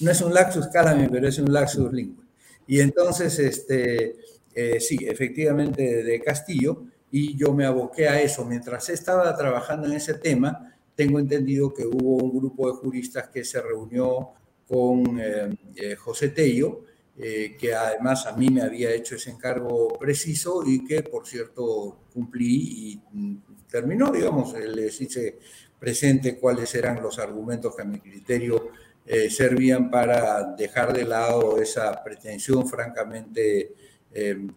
no 0.00 0.10
es 0.10 0.20
un 0.20 0.34
laxus 0.34 0.68
calami, 0.68 1.08
pero 1.08 1.28
es 1.28 1.38
un 1.38 1.52
laxus 1.52 1.92
lingua. 1.92 2.24
Y 2.66 2.80
entonces, 2.80 3.38
este, 3.38 4.16
eh, 4.54 4.80
sí, 4.80 4.98
efectivamente 5.02 6.02
de 6.02 6.20
Castillo, 6.20 6.84
y 7.10 7.36
yo 7.36 7.52
me 7.54 7.64
aboqué 7.64 8.08
a 8.08 8.20
eso. 8.20 8.44
Mientras 8.44 8.88
estaba 8.90 9.34
trabajando 9.36 9.86
en 9.86 9.94
ese 9.94 10.14
tema, 10.14 10.74
tengo 10.94 11.18
entendido 11.18 11.72
que 11.72 11.86
hubo 11.86 12.16
un 12.16 12.36
grupo 12.38 12.70
de 12.70 12.76
juristas 12.76 13.28
que 13.28 13.44
se 13.44 13.60
reunió 13.60 14.30
con 14.66 15.18
eh, 15.18 15.56
eh, 15.76 15.94
José 15.96 16.28
Tello 16.28 16.84
eh, 17.20 17.56
que 17.58 17.74
además 17.74 18.26
a 18.26 18.36
mí 18.36 18.48
me 18.48 18.62
había 18.62 18.94
hecho 18.94 19.16
ese 19.16 19.32
encargo 19.32 19.88
preciso 19.98 20.62
y 20.64 20.84
que, 20.84 21.02
por 21.02 21.26
cierto, 21.26 22.04
cumplí 22.14 22.92
y 22.92 23.02
mm, 23.12 23.36
terminó, 23.68 24.12
digamos, 24.12 24.54
les 24.56 25.00
hice 25.00 25.40
presente 25.78 26.38
cuáles 26.38 26.74
eran 26.74 27.02
los 27.02 27.18
argumentos 27.18 27.74
que 27.74 27.82
a 27.82 27.84
mi 27.84 28.00
criterio 28.00 28.70
eh, 29.06 29.30
servían 29.30 29.90
para 29.90 30.54
dejar 30.56 30.92
de 30.92 31.04
lado 31.04 31.60
esa 31.60 32.02
pretensión 32.02 32.68
francamente, 32.68 33.72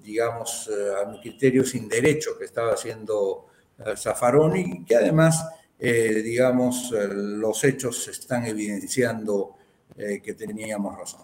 digamos, 0.02 0.70
a 1.02 1.08
mi 1.10 1.20
criterio 1.20 1.64
sin 1.64 1.88
derecho 1.88 2.38
que 2.38 2.46
estaba 2.46 2.74
haciendo 2.74 3.48
Zaffaroni 3.96 4.62
y 4.62 4.86
que 4.86 4.96
además 4.96 5.44
eh, 5.84 6.22
digamos, 6.22 6.94
eh, 6.96 7.08
los 7.12 7.64
hechos 7.64 8.08
están 8.08 8.46
evidenciando 8.46 9.56
eh, 9.98 10.22
que 10.24 10.36
teníamos 10.36 10.96
razón. 10.96 11.22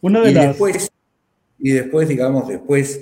Una 0.00 0.22
de 0.22 0.32
y, 0.32 0.34
después, 0.34 0.90
y 1.60 1.70
después, 1.70 2.08
digamos, 2.08 2.48
después 2.48 3.00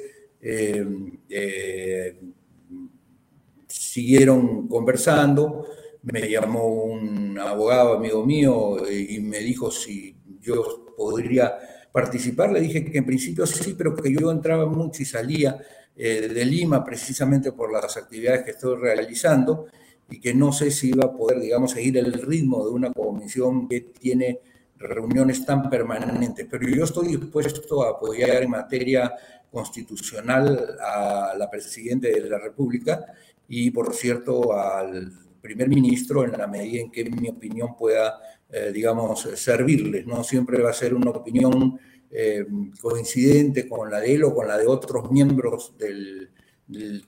siguieron 3.96 4.68
conversando, 4.68 5.66
me 6.02 6.28
llamó 6.28 6.66
un 6.66 7.38
abogado 7.38 7.94
amigo 7.94 8.26
mío 8.26 8.76
y 8.90 9.18
me 9.20 9.38
dijo 9.38 9.70
si 9.70 10.14
yo 10.38 10.84
podría 10.94 11.56
participar. 11.90 12.52
Le 12.52 12.60
dije 12.60 12.84
que 12.84 12.98
en 12.98 13.06
principio 13.06 13.46
sí, 13.46 13.74
pero 13.76 13.96
que 13.96 14.12
yo 14.12 14.30
entraba 14.30 14.66
mucho 14.66 15.02
y 15.02 15.06
salía 15.06 15.56
de 15.94 16.44
Lima 16.44 16.84
precisamente 16.84 17.52
por 17.52 17.72
las 17.72 17.96
actividades 17.96 18.42
que 18.44 18.50
estoy 18.50 18.76
realizando 18.76 19.66
y 20.10 20.20
que 20.20 20.34
no 20.34 20.52
sé 20.52 20.70
si 20.70 20.90
iba 20.90 21.06
a 21.06 21.16
poder, 21.16 21.40
digamos, 21.40 21.70
seguir 21.70 21.96
el 21.96 22.12
ritmo 22.12 22.66
de 22.66 22.72
una 22.72 22.92
comisión 22.92 23.66
que 23.66 23.80
tiene 23.80 24.40
reuniones 24.76 25.46
tan 25.46 25.70
permanentes. 25.70 26.46
Pero 26.50 26.68
yo 26.68 26.84
estoy 26.84 27.16
dispuesto 27.16 27.82
a 27.82 27.92
apoyar 27.92 28.42
en 28.42 28.50
materia 28.50 29.10
constitucional 29.50 30.76
a 30.82 31.34
la 31.38 31.48
Presidenta 31.48 32.08
de 32.08 32.20
la 32.28 32.38
República 32.38 33.06
y, 33.48 33.70
por 33.70 33.94
cierto, 33.94 34.52
al 34.52 35.12
primer 35.40 35.68
ministro 35.68 36.24
en 36.24 36.32
la 36.32 36.46
medida 36.46 36.82
en 36.82 36.90
que 36.90 37.04
mi 37.04 37.28
opinión 37.28 37.76
pueda, 37.76 38.18
eh, 38.50 38.70
digamos, 38.72 39.28
servirles. 39.34 40.06
No 40.06 40.24
siempre 40.24 40.60
va 40.60 40.70
a 40.70 40.74
ser 40.74 40.94
una 40.94 41.10
opinión 41.10 41.78
eh, 42.10 42.46
coincidente 42.80 43.68
con 43.68 43.90
la 43.90 44.00
de 44.00 44.14
él 44.14 44.24
o 44.24 44.34
con 44.34 44.48
la 44.48 44.58
de 44.58 44.66
otros 44.66 45.10
miembros 45.10 45.74
del, 45.78 46.30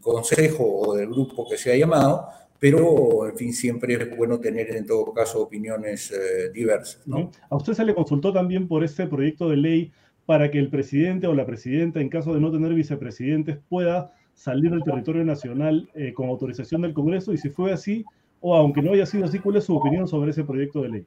Consejo 0.01 0.65
o 0.65 0.95
del 0.95 1.09
grupo 1.09 1.49
que 1.49 1.57
se 1.57 1.73
ha 1.73 1.77
llamado, 1.77 2.29
pero 2.61 3.29
en 3.29 3.37
fin, 3.37 3.53
siempre 3.53 3.95
es 3.95 4.17
bueno 4.17 4.39
tener 4.39 4.71
en 4.71 4.87
todo 4.87 5.13
caso 5.13 5.43
opiniones 5.43 6.13
eh, 6.13 6.51
diversas. 6.55 7.05
¿no? 7.09 7.33
A 7.51 7.57
usted 7.57 7.73
se 7.73 7.85
le 7.85 7.93
consultó 7.93 8.33
también 8.33 8.69
por 8.69 8.85
este 8.85 9.09
proyecto 9.09 9.49
de 9.49 9.57
ley 9.57 9.93
para 10.27 10.53
que 10.53 10.61
el 10.61 10.71
presidente 10.71 11.27
o 11.27 11.35
la 11.35 11.45
presidenta, 11.45 12.01
en 12.01 12.09
caso 12.09 12.33
de 12.35 12.41
no 12.41 12.53
tener 12.53 12.73
vicepresidentes, 12.73 13.59
pueda 13.69 14.13
salir 14.39 14.71
del 14.71 14.85
territorio 14.85 15.25
nacional 15.25 15.91
eh, 15.95 16.15
con 16.15 16.29
autorización 16.29 16.83
del 16.83 16.95
Congreso 16.95 17.33
y 17.33 17.39
si 17.39 17.51
fue 17.51 17.73
así, 17.73 18.05
o 18.41 18.55
aunque 18.55 18.81
no 18.81 18.93
haya 18.93 19.05
sido 19.05 19.25
así, 19.25 19.41
¿cuál 19.41 19.57
es 19.57 19.65
su 19.65 19.77
opinión 19.77 20.07
sobre 20.07 20.31
ese 20.31 20.45
proyecto 20.45 20.81
de 20.81 20.89
ley? 20.89 21.07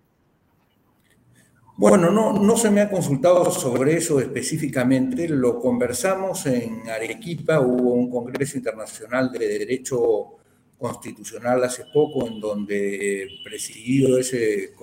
Bueno, 1.77 2.11
no, 2.11 2.33
no 2.33 2.57
se 2.57 2.69
me 2.69 2.81
ha 2.81 2.89
consultado 2.89 3.50
sobre 3.50 3.95
eso 3.95 4.19
específicamente, 4.19 5.29
lo 5.29 5.59
conversamos 5.59 6.45
en 6.45 6.89
Arequipa, 6.89 7.61
hubo 7.61 7.93
un 7.93 8.09
Congreso 8.09 8.57
Internacional 8.57 9.31
de 9.31 9.47
Derecho 9.47 10.35
constitucional 10.77 11.63
hace 11.63 11.85
poco, 11.93 12.27
en 12.27 12.41
donde 12.41 13.29
presidido 13.45 14.19
ese, 14.19 14.73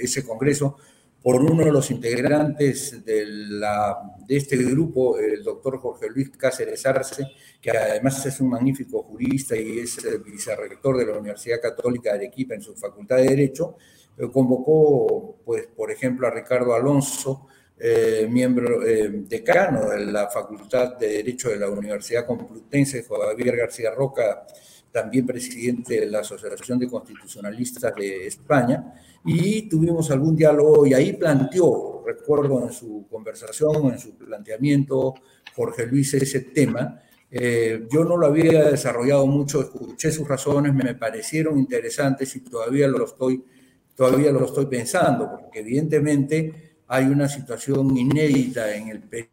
ese 0.00 0.24
congreso 0.24 0.76
por 1.22 1.42
uno 1.42 1.64
de 1.64 1.72
los 1.72 1.90
integrantes 1.90 3.04
de, 3.04 3.24
la, 3.26 3.98
de 4.26 4.36
este 4.36 4.56
grupo, 4.56 5.18
el 5.18 5.42
doctor 5.42 5.78
Jorge 5.78 6.08
Luis 6.08 6.30
Cáceres 6.30 6.86
Arce, 6.86 7.26
que 7.60 7.70
además 7.70 8.24
es 8.24 8.40
un 8.40 8.50
magnífico 8.50 9.02
jurista 9.02 9.56
y 9.56 9.80
es 9.80 9.98
el 10.04 10.20
vicerrector 10.20 10.96
de 10.96 11.06
la 11.06 11.18
Universidad 11.18 11.60
Católica 11.60 12.10
de 12.10 12.18
Arequipa 12.18 12.54
en 12.54 12.62
su 12.62 12.74
Facultad 12.76 13.16
de 13.16 13.24
Derecho, 13.24 13.76
eh, 14.16 14.28
convocó, 14.32 15.36
pues, 15.44 15.66
por 15.66 15.90
ejemplo, 15.90 16.26
a 16.26 16.30
Ricardo 16.30 16.74
Alonso, 16.74 17.46
eh, 17.80 18.26
miembro 18.28 18.84
eh, 18.84 19.08
decano 19.08 19.90
de 19.90 20.06
la 20.06 20.28
Facultad 20.28 20.96
de 20.96 21.08
Derecho 21.08 21.48
de 21.50 21.58
la 21.58 21.68
Universidad 21.68 22.26
Complutense, 22.26 23.04
Javier 23.04 23.56
García 23.56 23.92
Roca, 23.92 24.46
también 24.90 25.26
presidente 25.26 26.00
de 26.00 26.06
la 26.06 26.20
Asociación 26.20 26.78
de 26.78 26.88
Constitucionalistas 26.88 27.94
de 27.94 28.26
España, 28.26 28.94
y 29.24 29.68
tuvimos 29.68 30.10
algún 30.10 30.36
diálogo 30.36 30.86
y 30.86 30.94
ahí 30.94 31.12
planteó, 31.12 32.02
recuerdo 32.06 32.64
en 32.64 32.72
su 32.72 33.06
conversación, 33.10 33.92
en 33.92 33.98
su 33.98 34.16
planteamiento, 34.16 35.14
Jorge 35.54 35.86
Luis, 35.86 36.14
ese 36.14 36.40
tema. 36.40 37.02
Eh, 37.30 37.86
yo 37.90 38.04
no 38.04 38.16
lo 38.16 38.26
había 38.26 38.70
desarrollado 38.70 39.26
mucho, 39.26 39.60
escuché 39.60 40.10
sus 40.10 40.26
razones, 40.26 40.72
me 40.72 40.94
parecieron 40.94 41.58
interesantes 41.58 42.34
y 42.36 42.40
todavía 42.40 42.88
lo 42.88 43.04
estoy, 43.04 43.44
todavía 43.94 44.32
lo 44.32 44.46
estoy 44.46 44.66
pensando, 44.66 45.30
porque 45.30 45.60
evidentemente 45.60 46.78
hay 46.86 47.04
una 47.06 47.28
situación 47.28 47.94
inédita 47.96 48.74
en 48.74 48.88
el 48.88 49.00
Perú 49.02 49.28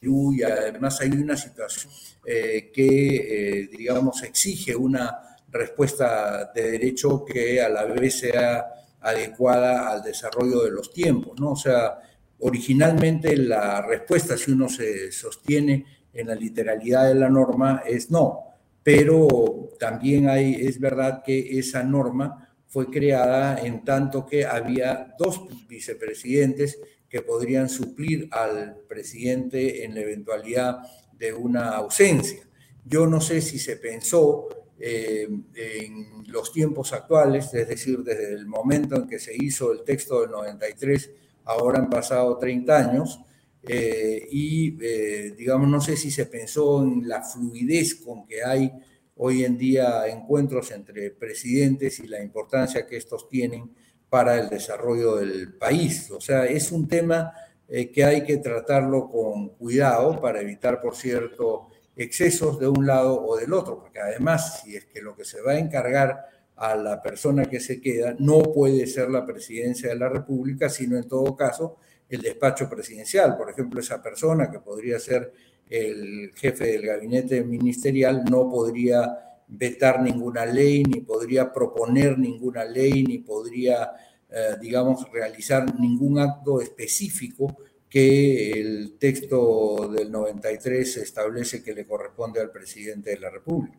y 0.00 0.42
además 0.42 1.00
hay 1.00 1.10
una 1.10 1.36
situación 1.36 1.92
eh, 2.24 2.70
que, 2.72 3.60
eh, 3.62 3.68
digamos, 3.76 4.22
exige 4.22 4.76
una 4.76 5.36
respuesta 5.48 6.50
de 6.54 6.70
derecho 6.72 7.24
que 7.24 7.60
a 7.60 7.68
la 7.68 7.84
vez 7.84 8.20
sea 8.20 8.66
adecuada 9.00 9.90
al 9.90 10.02
desarrollo 10.02 10.62
de 10.62 10.70
los 10.70 10.92
tiempos, 10.92 11.38
¿no? 11.38 11.52
O 11.52 11.56
sea, 11.56 11.98
originalmente 12.40 13.36
la 13.36 13.82
respuesta, 13.82 14.36
si 14.36 14.50
uno 14.50 14.68
se 14.68 15.10
sostiene 15.12 15.84
en 16.12 16.28
la 16.28 16.34
literalidad 16.34 17.08
de 17.08 17.14
la 17.14 17.28
norma, 17.28 17.82
es 17.86 18.10
no, 18.10 18.40
pero 18.82 19.70
también 19.78 20.28
hay, 20.28 20.54
es 20.54 20.78
verdad 20.78 21.22
que 21.24 21.58
esa 21.58 21.82
norma 21.82 22.48
fue 22.66 22.90
creada 22.90 23.58
en 23.58 23.84
tanto 23.84 24.26
que 24.26 24.44
había 24.44 25.14
dos 25.18 25.42
vicepresidentes 25.68 26.78
que 27.08 27.22
podrían 27.22 27.68
suplir 27.68 28.28
al 28.30 28.76
presidente 28.88 29.84
en 29.84 29.94
la 29.94 30.00
eventualidad 30.00 30.78
de 31.12 31.32
una 31.32 31.70
ausencia. 31.70 32.46
Yo 32.84 33.06
no 33.06 33.20
sé 33.20 33.40
si 33.40 33.58
se 33.58 33.76
pensó 33.76 34.48
eh, 34.78 35.28
en 35.54 36.24
los 36.28 36.52
tiempos 36.52 36.92
actuales, 36.92 37.52
es 37.54 37.68
decir, 37.68 38.00
desde 38.02 38.34
el 38.34 38.46
momento 38.46 38.96
en 38.96 39.06
que 39.06 39.18
se 39.18 39.34
hizo 39.34 39.72
el 39.72 39.84
texto 39.84 40.20
del 40.20 40.30
93, 40.30 41.10
ahora 41.44 41.78
han 41.78 41.88
pasado 41.88 42.36
30 42.38 42.76
años, 42.76 43.20
eh, 43.62 44.28
y 44.30 44.76
eh, 44.80 45.34
digamos, 45.36 45.68
no 45.68 45.80
sé 45.80 45.96
si 45.96 46.10
se 46.10 46.26
pensó 46.26 46.82
en 46.82 47.08
la 47.08 47.22
fluidez 47.22 47.96
con 47.96 48.26
que 48.26 48.44
hay 48.44 48.70
hoy 49.16 49.44
en 49.44 49.56
día 49.56 50.06
encuentros 50.06 50.70
entre 50.70 51.10
presidentes 51.10 51.98
y 52.00 52.06
la 52.06 52.22
importancia 52.22 52.86
que 52.86 52.96
estos 52.96 53.28
tienen 53.28 53.74
para 54.16 54.40
el 54.40 54.48
desarrollo 54.48 55.16
del 55.16 55.52
país. 55.58 56.10
O 56.10 56.22
sea, 56.22 56.46
es 56.46 56.72
un 56.72 56.88
tema 56.88 57.34
eh, 57.68 57.90
que 57.90 58.02
hay 58.02 58.24
que 58.24 58.38
tratarlo 58.38 59.10
con 59.10 59.50
cuidado 59.50 60.18
para 60.22 60.40
evitar, 60.40 60.80
por 60.80 60.96
cierto, 60.96 61.68
excesos 61.94 62.58
de 62.58 62.66
un 62.66 62.86
lado 62.86 63.22
o 63.22 63.36
del 63.36 63.52
otro, 63.52 63.78
porque 63.78 64.00
además, 64.00 64.62
si 64.62 64.74
es 64.74 64.86
que 64.86 65.02
lo 65.02 65.14
que 65.14 65.26
se 65.26 65.42
va 65.42 65.52
a 65.52 65.58
encargar 65.58 66.30
a 66.56 66.74
la 66.76 67.02
persona 67.02 67.44
que 67.44 67.60
se 67.60 67.78
queda 67.78 68.16
no 68.18 68.38
puede 68.38 68.86
ser 68.86 69.10
la 69.10 69.26
presidencia 69.26 69.90
de 69.90 69.96
la 69.96 70.08
República, 70.08 70.70
sino 70.70 70.96
en 70.96 71.06
todo 71.06 71.36
caso 71.36 71.76
el 72.08 72.22
despacho 72.22 72.70
presidencial. 72.70 73.36
Por 73.36 73.50
ejemplo, 73.50 73.80
esa 73.80 74.02
persona 74.02 74.50
que 74.50 74.60
podría 74.60 74.98
ser 74.98 75.30
el 75.68 76.32
jefe 76.34 76.68
del 76.68 76.86
gabinete 76.86 77.44
ministerial 77.44 78.24
no 78.24 78.48
podría 78.48 79.26
vetar 79.48 80.02
ninguna 80.02 80.46
ley, 80.46 80.84
ni 80.84 81.02
podría 81.02 81.52
proponer 81.52 82.18
ninguna 82.18 82.64
ley, 82.64 83.04
ni 83.04 83.18
podría 83.18 83.92
eh, 84.38 84.54
digamos, 84.60 85.10
realizar 85.10 85.80
ningún 85.80 86.18
acto 86.18 86.60
específico 86.60 87.56
que 87.88 88.50
el 88.50 88.98
texto 88.98 89.88
del 89.88 90.12
93 90.12 90.98
establece 90.98 91.62
que 91.62 91.72
le 91.72 91.86
corresponde 91.86 92.42
al 92.42 92.50
presidente 92.50 93.08
de 93.12 93.18
la 93.18 93.30
República. 93.30 93.78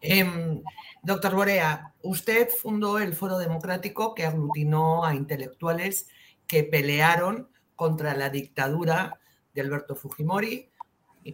Em, 0.00 0.62
doctor 1.02 1.34
Borea, 1.34 1.94
usted 2.02 2.48
fundó 2.48 3.00
el 3.00 3.12
Foro 3.12 3.36
Democrático 3.36 4.14
que 4.14 4.24
aglutinó 4.24 5.04
a 5.04 5.16
intelectuales 5.16 6.06
que 6.46 6.62
pelearon 6.62 7.48
contra 7.74 8.16
la 8.16 8.30
dictadura 8.30 9.18
de 9.52 9.62
Alberto 9.62 9.96
Fujimori. 9.96 10.70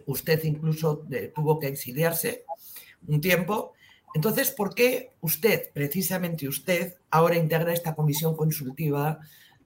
Usted 0.07 0.43
incluso 0.43 1.05
tuvo 1.35 1.59
que 1.59 1.67
exiliarse 1.67 2.45
un 3.07 3.21
tiempo 3.21 3.73
entonces, 4.13 4.51
¿por 4.51 4.75
qué 4.75 5.13
usted, 5.21 5.71
precisamente 5.73 6.47
usted, 6.47 6.95
ahora 7.09 7.37
integra 7.37 7.73
esta 7.73 7.95
comisión 7.95 8.35
consultiva 8.35 9.19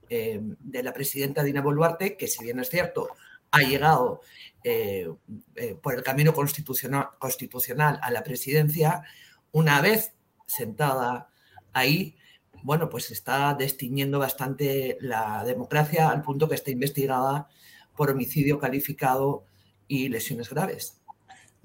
eh, 0.08 0.40
de 0.40 0.82
la 0.82 0.92
presidenta 0.92 1.42
Dina 1.42 1.62
Boluarte, 1.62 2.16
que 2.16 2.28
si 2.28 2.44
bien 2.44 2.60
es 2.60 2.70
cierto, 2.70 3.08
ha 3.50 3.62
llegado 3.62 4.20
eh, 4.62 5.08
eh, 5.56 5.74
por 5.80 5.94
el 5.94 6.02
camino 6.02 6.32
constitucional, 6.32 7.08
constitucional 7.18 7.98
a 8.02 8.10
la 8.10 8.22
presidencia, 8.22 9.02
una 9.52 9.80
vez 9.80 10.12
sentada 10.46 11.30
ahí, 11.72 12.16
bueno, 12.62 12.88
pues 12.88 13.10
está 13.10 13.54
destiñendo 13.54 14.18
bastante 14.18 14.96
la 15.00 15.44
democracia 15.44 16.08
al 16.08 16.22
punto 16.22 16.48
que 16.48 16.54
está 16.54 16.70
investigada 16.70 17.48
por 17.96 18.10
homicidio 18.10 18.58
calificado 18.58 19.44
y 19.88 20.08
lesiones 20.08 20.50
graves. 20.50 21.00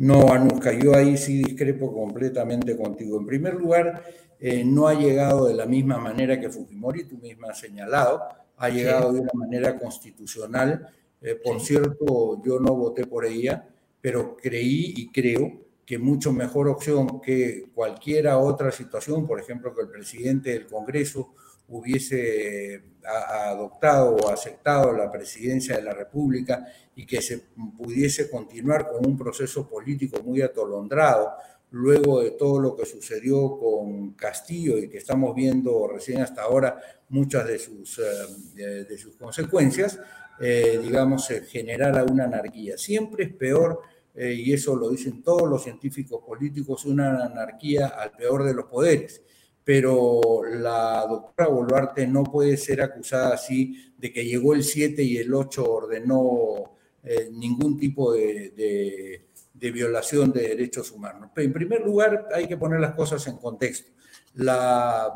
No, 0.02 0.34
Anuska, 0.34 0.74
yo 0.74 0.96
ahí 0.96 1.16
sí 1.16 1.44
discrepo 1.44 1.94
completamente 1.94 2.76
contigo. 2.76 3.20
En 3.20 3.26
primer 3.28 3.54
lugar, 3.54 4.04
eh, 4.40 4.64
no 4.66 4.88
ha 4.88 4.96
llegado 4.96 5.48
de 5.48 5.54
la 5.54 5.68
misma 5.68 6.00
manera 6.00 6.40
que 6.40 6.50
Fujimori, 6.50 7.04
tú 7.04 7.20
misma 7.20 7.50
has 7.50 7.60
señalado, 7.60 8.20
ha 8.58 8.70
llegado 8.70 9.14
de 9.14 9.20
una 9.20 9.30
manera 9.36 9.78
constitucional. 9.78 10.90
Eh, 11.22 11.36
por 11.36 11.62
cierto, 11.62 12.42
yo 12.44 12.60
no 12.60 12.74
voté 12.74 13.06
por 13.06 13.26
ella, 13.26 13.70
pero 14.02 14.36
creí 14.36 14.92
y 14.98 15.12
creo 15.12 15.68
que 15.86 16.00
mucho 16.00 16.34
mejor 16.34 16.68
opción 16.68 17.22
que 17.22 17.70
cualquiera 17.76 18.40
otra 18.40 18.72
situación, 18.72 19.28
por 19.28 19.40
ejemplo, 19.40 19.76
que 19.76 19.84
el 19.84 19.90
presidente 19.90 20.50
del 20.50 20.66
Congreso 20.66 21.36
hubiese 21.72 22.84
adoptado 23.04 24.16
o 24.16 24.30
aceptado 24.30 24.94
la 24.94 25.10
presidencia 25.10 25.78
de 25.78 25.82
la 25.82 25.94
República 25.94 26.66
y 26.96 27.06
que 27.06 27.22
se 27.22 27.40
pudiese 27.78 28.30
continuar 28.30 28.88
con 28.88 29.06
un 29.06 29.18
proceso 29.18 29.68
político 29.68 30.22
muy 30.22 30.42
atolondrado 30.42 31.32
luego 31.72 32.22
de 32.22 32.32
todo 32.32 32.60
lo 32.60 32.76
que 32.76 32.86
sucedió 32.86 33.58
con 33.58 34.12
Castillo 34.12 34.78
y 34.78 34.90
que 34.90 34.98
estamos 34.98 35.34
viendo 35.34 35.88
recién 35.88 36.22
hasta 36.22 36.44
ahora 36.44 36.78
muchas 37.10 37.48
de 37.48 37.58
sus, 37.58 38.00
eh, 38.00 38.86
de, 38.88 38.98
sus 38.98 39.16
consecuencias, 39.16 39.98
eh, 40.42 40.80
digamos, 40.84 41.30
generara 41.50 42.04
una 42.04 42.26
anarquía. 42.26 42.78
Siempre 42.78 43.24
es 43.24 43.34
peor, 43.34 43.80
eh, 44.14 44.34
y 44.34 44.52
eso 44.52 44.76
lo 44.76 44.90
dicen 44.90 45.24
todos 45.24 45.50
los 45.50 45.64
científicos 45.64 46.22
políticos, 46.28 46.84
una 46.84 47.24
anarquía 47.24 47.88
al 47.88 48.12
peor 48.12 48.44
de 48.44 48.54
los 48.54 48.66
poderes 48.66 49.22
pero 49.64 50.42
la 50.44 51.06
doctora 51.08 51.50
Boluarte 51.50 52.08
no 52.08 52.24
puede 52.24 52.58
ser 52.58 52.82
acusada 52.82 53.36
así 53.36 53.94
de 53.98 54.12
que 54.12 54.26
llegó 54.26 54.54
el 54.54 54.64
7 54.64 55.04
y 55.04 55.18
el 55.18 55.34
8 55.34 55.64
ordenó 55.64 56.78
eh, 57.04 57.30
ningún 57.32 57.78
tipo 57.78 58.14
de, 58.14 59.28
violación 59.54 60.32
de 60.32 60.50
derechos 60.50 60.92
humanos. 60.92 61.30
En 61.36 61.54
primer 61.54 61.82
lugar, 61.82 62.28
hay 62.34 62.48
que 62.48 62.58
poner 62.58 62.80
las 62.80 62.96
cosas 62.96 63.26
en 63.28 63.38
contexto. 63.38 63.92
La, 64.36 65.14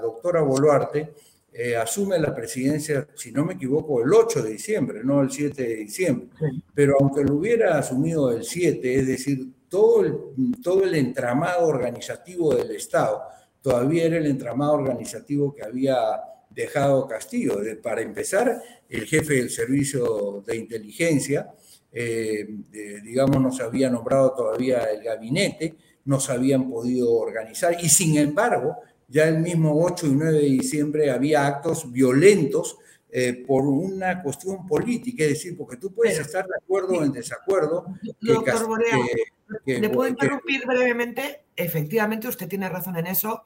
doctora 0.00 0.42
Boluarte 0.42 1.14
eh, 1.52 1.76
asume 1.76 2.18
la 2.18 2.32
presidencia, 2.32 3.08
si 3.14 3.32
no 3.32 3.44
me 3.44 3.54
equivoco, 3.54 4.02
el 4.02 4.12
8 4.12 4.42
de 4.42 4.50
diciembre, 4.50 5.00
no 5.02 5.20
el 5.20 5.30
7 5.30 5.60
de 5.60 5.76
diciembre. 5.76 6.28
Pero 6.72 6.96
aunque 7.00 7.24
lo 7.24 7.34
hubiera 7.34 7.76
asumido 7.78 8.30
el 8.30 8.44
7, 8.44 8.94
es 8.94 9.06
decir, 9.08 9.48
todo 9.68 10.04
el, 10.04 10.16
todo 10.62 10.84
el 10.84 10.94
entramado 10.94 11.66
organizativo 11.66 12.54
del 12.54 12.70
Estado, 12.72 13.22
todavía 13.62 14.04
era 14.04 14.18
el 14.18 14.26
entramado 14.26 14.74
organizativo 14.74 15.54
que 15.54 15.64
había 15.64 16.20
dejado 16.50 17.06
Castillo. 17.06 17.58
Para 17.82 18.02
empezar, 18.02 18.60
el 18.88 19.06
jefe 19.06 19.34
del 19.34 19.50
servicio 19.50 20.42
de 20.46 20.56
inteligencia, 20.56 21.54
eh, 21.90 22.46
digamos, 23.02 23.40
no 23.40 23.52
se 23.52 23.62
había 23.62 23.88
nombrado 23.88 24.32
todavía 24.34 24.84
el 24.84 25.02
gabinete, 25.02 25.76
no 26.04 26.18
se 26.20 26.32
habían 26.32 26.68
podido 26.68 27.12
organizar 27.12 27.76
y 27.80 27.88
sin 27.88 28.18
embargo, 28.18 28.76
ya 29.08 29.28
el 29.28 29.38
mismo 29.38 29.82
8 29.84 30.06
y 30.06 30.10
9 30.12 30.32
de 30.32 30.44
diciembre 30.44 31.10
había 31.10 31.46
actos 31.46 31.92
violentos 31.92 32.78
eh, 33.14 33.44
por 33.46 33.66
una 33.66 34.22
cuestión 34.22 34.66
política, 34.66 35.24
es 35.24 35.30
decir, 35.34 35.54
porque 35.54 35.76
tú 35.76 35.92
puedes 35.92 36.18
estar 36.18 36.46
de 36.46 36.54
acuerdo 36.56 36.94
o 36.94 37.04
en 37.04 37.12
desacuerdo. 37.12 37.84
Doctor 38.18 38.66
Borea, 38.66 38.96
¿le 39.66 39.90
puedo 39.90 40.08
interrumpir 40.08 40.64
brevemente? 40.66 41.44
Efectivamente, 41.54 42.28
usted 42.28 42.48
tiene 42.48 42.70
razón 42.70 42.96
en 42.96 43.06
eso, 43.06 43.44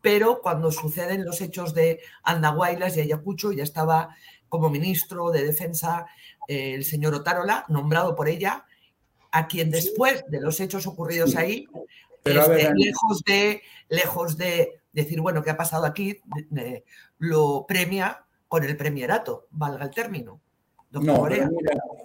pero 0.00 0.40
cuando 0.40 0.70
suceden 0.70 1.24
los 1.24 1.40
hechos 1.40 1.74
de 1.74 1.98
Andahuaylas 2.22 2.96
y 2.96 3.00
Ayacucho, 3.00 3.50
ya 3.50 3.64
estaba 3.64 4.14
como 4.48 4.70
ministro 4.70 5.32
de 5.32 5.42
Defensa 5.42 6.06
eh, 6.46 6.74
el 6.74 6.84
señor 6.84 7.12
Otárola, 7.12 7.64
nombrado 7.68 8.14
por 8.14 8.28
ella, 8.28 8.66
a 9.32 9.48
quien 9.48 9.72
después 9.72 10.26
de 10.28 10.40
los 10.40 10.60
hechos 10.60 10.86
ocurridos 10.86 11.34
ahí, 11.34 11.66
este, 12.24 12.72
lejos, 12.72 13.24
de, 13.24 13.62
lejos 13.88 14.36
de 14.36 14.80
decir, 14.92 15.20
bueno, 15.20 15.42
¿qué 15.42 15.50
ha 15.50 15.56
pasado 15.56 15.86
aquí? 15.86 16.20
lo 17.18 17.66
premia 17.66 18.24
con 18.48 18.64
el 18.64 18.76
premierato, 18.76 19.46
valga 19.50 19.84
el 19.84 19.90
término. 19.90 20.40
no, 20.90 21.26
mira, 21.26 21.50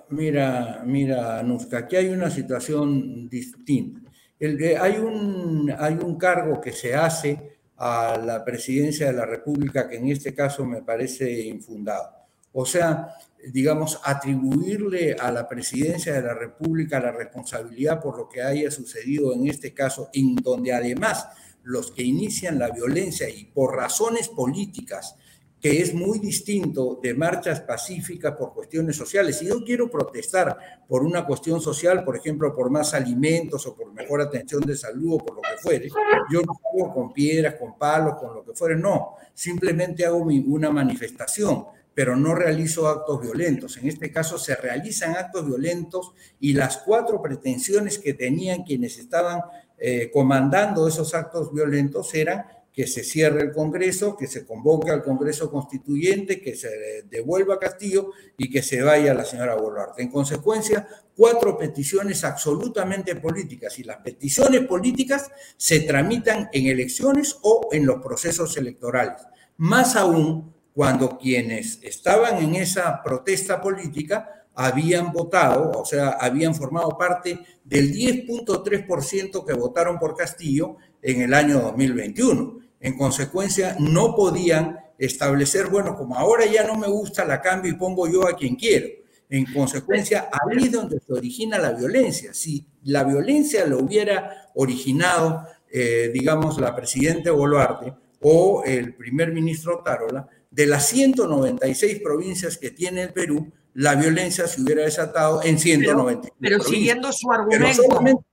mira, 0.09 0.83
mira, 0.85 1.39
Anuska, 1.39 1.79
aquí 1.79 1.95
hay 1.95 2.09
una 2.09 2.29
situación 2.29 3.29
distinta. 3.29 4.01
El 4.39 4.61
hay, 4.79 4.97
un, 4.97 5.73
hay 5.77 5.93
un 5.93 6.17
cargo 6.17 6.59
que 6.59 6.73
se 6.73 6.93
hace 6.93 7.57
a 7.77 8.17
la 8.17 8.43
presidencia 8.43 9.07
de 9.07 9.13
la 9.13 9.25
República 9.25 9.87
que 9.87 9.97
en 9.97 10.09
este 10.09 10.35
caso 10.35 10.65
me 10.65 10.81
parece 10.81 11.47
infundado. 11.47 12.11
O 12.51 12.65
sea, 12.65 13.15
digamos, 13.51 13.99
atribuirle 14.03 15.13
a 15.13 15.31
la 15.31 15.47
presidencia 15.47 16.13
de 16.13 16.21
la 16.21 16.33
República 16.33 16.99
la 16.99 17.11
responsabilidad 17.11 18.01
por 18.01 18.17
lo 18.17 18.29
que 18.29 18.41
haya 18.41 18.69
sucedido 18.69 19.33
en 19.33 19.47
este 19.47 19.73
caso, 19.73 20.09
en 20.13 20.35
donde 20.35 20.73
además 20.73 21.27
los 21.63 21.91
que 21.91 22.03
inician 22.03 22.59
la 22.59 22.69
violencia 22.69 23.29
y 23.29 23.45
por 23.45 23.75
razones 23.75 24.27
políticas 24.29 25.15
que 25.63 25.81
es 25.81 25.93
muy 25.93 26.19
distinto 26.19 26.99
de 27.01 27.13
marchas 27.13 27.61
pacíficas 27.61 28.33
por 28.33 28.53
cuestiones 28.53 28.97
sociales. 28.97 29.37
Si 29.37 29.47
yo 29.47 29.63
quiero 29.63 29.89
protestar 29.89 30.57
por 30.89 31.03
una 31.03 31.25
cuestión 31.25 31.61
social, 31.61 32.03
por 32.03 32.17
ejemplo, 32.17 32.53
por 32.53 32.69
más 32.69 32.93
alimentos 32.93 33.65
o 33.65 33.73
por 33.73 33.93
mejor 33.93 34.19
atención 34.19 34.59
de 34.63 34.75
salud 34.75 35.13
o 35.13 35.17
por 35.19 35.35
lo 35.37 35.41
que 35.41 35.57
fuere, 35.61 35.87
yo 36.29 36.41
no 36.41 36.59
hago 36.69 36.93
con 36.93 37.13
piedras, 37.13 37.55
con 37.55 37.77
palos, 37.77 38.15
con 38.15 38.35
lo 38.35 38.43
que 38.43 38.51
fuere, 38.51 38.75
no. 38.75 39.15
Simplemente 39.33 40.05
hago 40.05 40.17
una 40.17 40.69
manifestación, 40.69 41.63
pero 41.93 42.17
no 42.17 42.35
realizo 42.35 42.89
actos 42.89 43.21
violentos. 43.21 43.77
En 43.77 43.87
este 43.87 44.11
caso 44.11 44.37
se 44.37 44.57
realizan 44.57 45.15
actos 45.15 45.45
violentos 45.45 46.11
y 46.41 46.55
las 46.55 46.79
cuatro 46.79 47.21
pretensiones 47.21 47.99
que 47.99 48.13
tenían 48.13 48.63
quienes 48.63 48.97
estaban 48.97 49.39
eh, 49.77 50.11
comandando 50.11 50.89
esos 50.89 51.13
actos 51.15 51.53
violentos 51.53 52.13
eran 52.15 52.43
que 52.73 52.87
se 52.87 53.03
cierre 53.03 53.43
el 53.43 53.51
Congreso, 53.51 54.17
que 54.17 54.25
se 54.25 54.45
convoque 54.45 54.89
al 54.89 55.03
Congreso 55.03 55.51
Constituyente, 55.51 56.41
que 56.41 56.55
se 56.55 57.03
devuelva 57.07 57.55
a 57.55 57.59
Castillo 57.59 58.11
y 58.35 58.49
que 58.49 58.63
se 58.63 58.81
vaya 58.81 59.13
la 59.13 59.25
señora 59.25 59.55
Boluarte. 59.55 60.01
En 60.01 60.09
consecuencia, 60.09 60.87
cuatro 61.15 61.55
peticiones 61.55 62.23
absolutamente 62.23 63.15
políticas 63.17 63.77
y 63.77 63.83
las 63.83 63.97
peticiones 63.97 64.61
políticas 64.61 65.29
se 65.55 65.81
tramitan 65.81 66.49
en 66.51 66.65
elecciones 66.65 67.37
o 67.43 67.69
en 67.71 67.85
los 67.85 68.01
procesos 68.01 68.57
electorales. 68.57 69.21
Más 69.57 69.95
aún 69.95 70.51
cuando 70.73 71.19
quienes 71.19 71.79
estaban 71.83 72.43
en 72.43 72.55
esa 72.55 73.03
protesta 73.03 73.61
política 73.61 74.47
habían 74.55 75.11
votado, 75.11 75.79
o 75.79 75.85
sea, 75.85 76.09
habían 76.19 76.55
formado 76.55 76.97
parte 76.97 77.39
del 77.63 77.93
10.3% 77.93 79.45
que 79.45 79.53
votaron 79.53 79.99
por 79.99 80.15
Castillo 80.15 80.77
en 81.03 81.21
el 81.21 81.35
año 81.35 81.59
2021. 81.59 82.62
En 82.83 82.97
consecuencia, 82.97 83.77
no 83.79 84.13
podían 84.13 84.77
establecer, 84.97 85.67
bueno, 85.67 85.95
como 85.95 86.17
ahora 86.17 86.45
ya 86.45 86.67
no 86.67 86.75
me 86.75 86.87
gusta, 86.87 87.23
la 87.23 87.41
cambio 87.41 87.71
y 87.71 87.75
pongo 87.75 88.09
yo 88.09 88.27
a 88.27 88.35
quien 88.35 88.57
quiero. 88.57 88.87
En 89.29 89.45
consecuencia, 89.45 90.29
ahí 90.29 90.65
es 90.65 90.71
donde 90.73 90.99
se 90.99 91.13
origina 91.13 91.57
la 91.57 91.71
violencia. 91.71 92.33
Si 92.33 92.67
la 92.83 93.05
violencia 93.05 93.65
lo 93.65 93.79
hubiera 93.79 94.49
originado, 94.55 95.47
eh, 95.71 96.11
digamos, 96.13 96.59
la 96.59 96.75
presidenta 96.75 97.31
Boluarte 97.31 97.93
o 98.19 98.63
el 98.65 98.93
primer 98.95 99.31
ministro 99.31 99.81
Tarola, 99.81 100.27
de 100.51 100.65
las 100.65 100.85
196 100.89 102.01
provincias 102.03 102.57
que 102.57 102.71
tiene 102.71 103.03
el 103.03 103.13
Perú, 103.13 103.49
la 103.75 103.95
violencia 103.95 104.45
se 104.45 104.61
hubiera 104.61 104.83
desatado 104.83 105.41
en 105.41 105.57
196. 105.57 106.33
Pero, 106.37 106.57
pero 106.57 106.69
siguiendo 106.69 107.13
su 107.13 107.31
argumento 107.31 108.25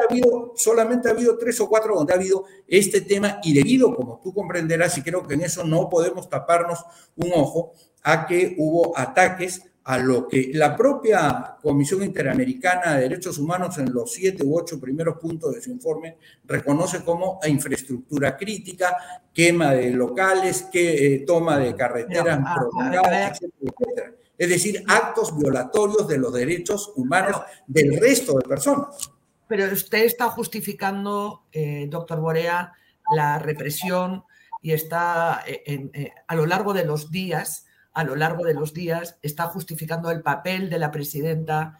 ha 0.00 0.10
habido, 0.10 0.52
solamente 0.56 1.08
ha 1.08 1.12
habido 1.12 1.36
tres 1.38 1.60
o 1.60 1.68
cuatro 1.68 1.94
donde 1.94 2.12
ha 2.12 2.16
habido 2.16 2.44
este 2.66 3.00
tema 3.00 3.40
y 3.42 3.54
debido, 3.54 3.94
como 3.94 4.20
tú 4.22 4.32
comprenderás, 4.32 4.96
y 4.98 5.02
creo 5.02 5.26
que 5.26 5.34
en 5.34 5.42
eso 5.42 5.64
no 5.64 5.88
podemos 5.88 6.28
taparnos 6.28 6.84
un 7.16 7.32
ojo, 7.34 7.72
a 8.02 8.26
que 8.26 8.54
hubo 8.58 8.96
ataques 8.98 9.62
a 9.84 9.98
lo 9.98 10.26
que 10.26 10.50
la 10.54 10.74
propia 10.76 11.56
Comisión 11.62 12.02
Interamericana 12.02 12.94
de 12.94 13.02
Derechos 13.02 13.38
Humanos 13.38 13.76
en 13.78 13.92
los 13.92 14.12
siete 14.12 14.42
u 14.42 14.58
ocho 14.58 14.80
primeros 14.80 15.18
puntos 15.18 15.54
de 15.54 15.60
su 15.60 15.70
informe 15.70 16.16
reconoce 16.46 17.04
como 17.04 17.38
infraestructura 17.46 18.36
crítica, 18.36 18.96
quema 19.32 19.72
de 19.72 19.90
locales, 19.90 20.62
que, 20.72 21.14
eh, 21.14 21.18
toma 21.26 21.58
de 21.58 21.74
carreteras 21.74 22.40
ah, 22.44 22.54
prolongadas, 22.56 23.40
etcétera. 23.42 24.12
Es 24.36 24.48
decir, 24.48 24.82
actos 24.88 25.36
violatorios 25.36 26.08
de 26.08 26.18
los 26.18 26.32
derechos 26.32 26.92
humanos 26.96 27.42
del 27.66 28.00
resto 28.00 28.38
de 28.38 28.48
personas. 28.48 29.10
Pero 29.48 29.72
usted 29.72 30.04
está 30.04 30.28
justificando, 30.30 31.44
eh, 31.52 31.86
doctor 31.88 32.20
Borea, 32.20 32.72
la 33.12 33.38
represión 33.38 34.24
y 34.62 34.72
está 34.72 35.42
eh, 35.46 35.62
eh, 35.66 36.12
a 36.26 36.34
lo 36.34 36.46
largo 36.46 36.72
de 36.72 36.84
los 36.84 37.10
días, 37.10 37.66
a 37.92 38.04
lo 38.04 38.16
largo 38.16 38.44
de 38.44 38.54
los 38.54 38.72
días, 38.72 39.18
está 39.22 39.44
justificando 39.44 40.10
el 40.10 40.22
papel 40.22 40.70
de 40.70 40.78
la 40.78 40.90
presidenta 40.90 41.78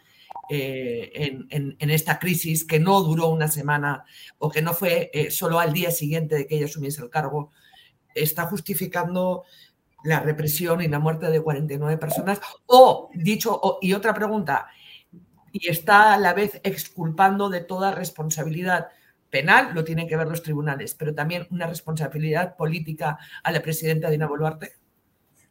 en, 0.51 1.77
esta 1.79 2.19
crisis 2.19 2.67
que 2.67 2.79
no 2.79 3.01
duró 3.01 3.29
una 3.29 3.49
semana 3.49 4.05
o 4.39 4.51
que 4.51 4.61
no 4.61 4.75
fue 4.75 5.11
solo 5.31 5.59
al 5.59 5.73
día 5.73 5.91
siguiente 5.91 6.35
de 6.35 6.47
que 6.47 6.57
ella 6.57 6.67
asumiese 6.67 7.03
el 7.03 7.09
cargo. 7.09 7.51
Está 8.15 8.45
justificando 8.45 9.45
la 10.05 10.21
represión 10.21 10.83
y 10.83 10.89
la 10.89 11.01
muerte 11.01 11.31
de 11.31 11.41
49 11.41 11.99
personas? 11.99 12.41
O, 12.67 13.11
dicho, 13.15 13.79
y 13.81 13.93
otra 13.95 14.15
pregunta, 14.15 14.69
y 15.55 15.71
está 15.71 16.13
a 16.13 16.19
la 16.19 16.35
vez 16.35 16.61
exculpando 16.65 17.49
de 17.49 17.61
toda 17.61 17.95
responsabilidad 17.95 18.89
penal, 19.31 19.73
lo 19.73 19.85
tienen 19.85 20.09
que 20.09 20.17
ver 20.17 20.27
los 20.27 20.43
tribunales, 20.43 20.97
pero 20.97 21.15
también 21.15 21.47
una 21.53 21.69
responsabilidad 21.69 22.57
política 22.57 23.19
a 23.41 23.53
la 23.53 23.63
presidenta 23.63 24.11
Dina 24.11 24.27
Boluarte? 24.27 24.73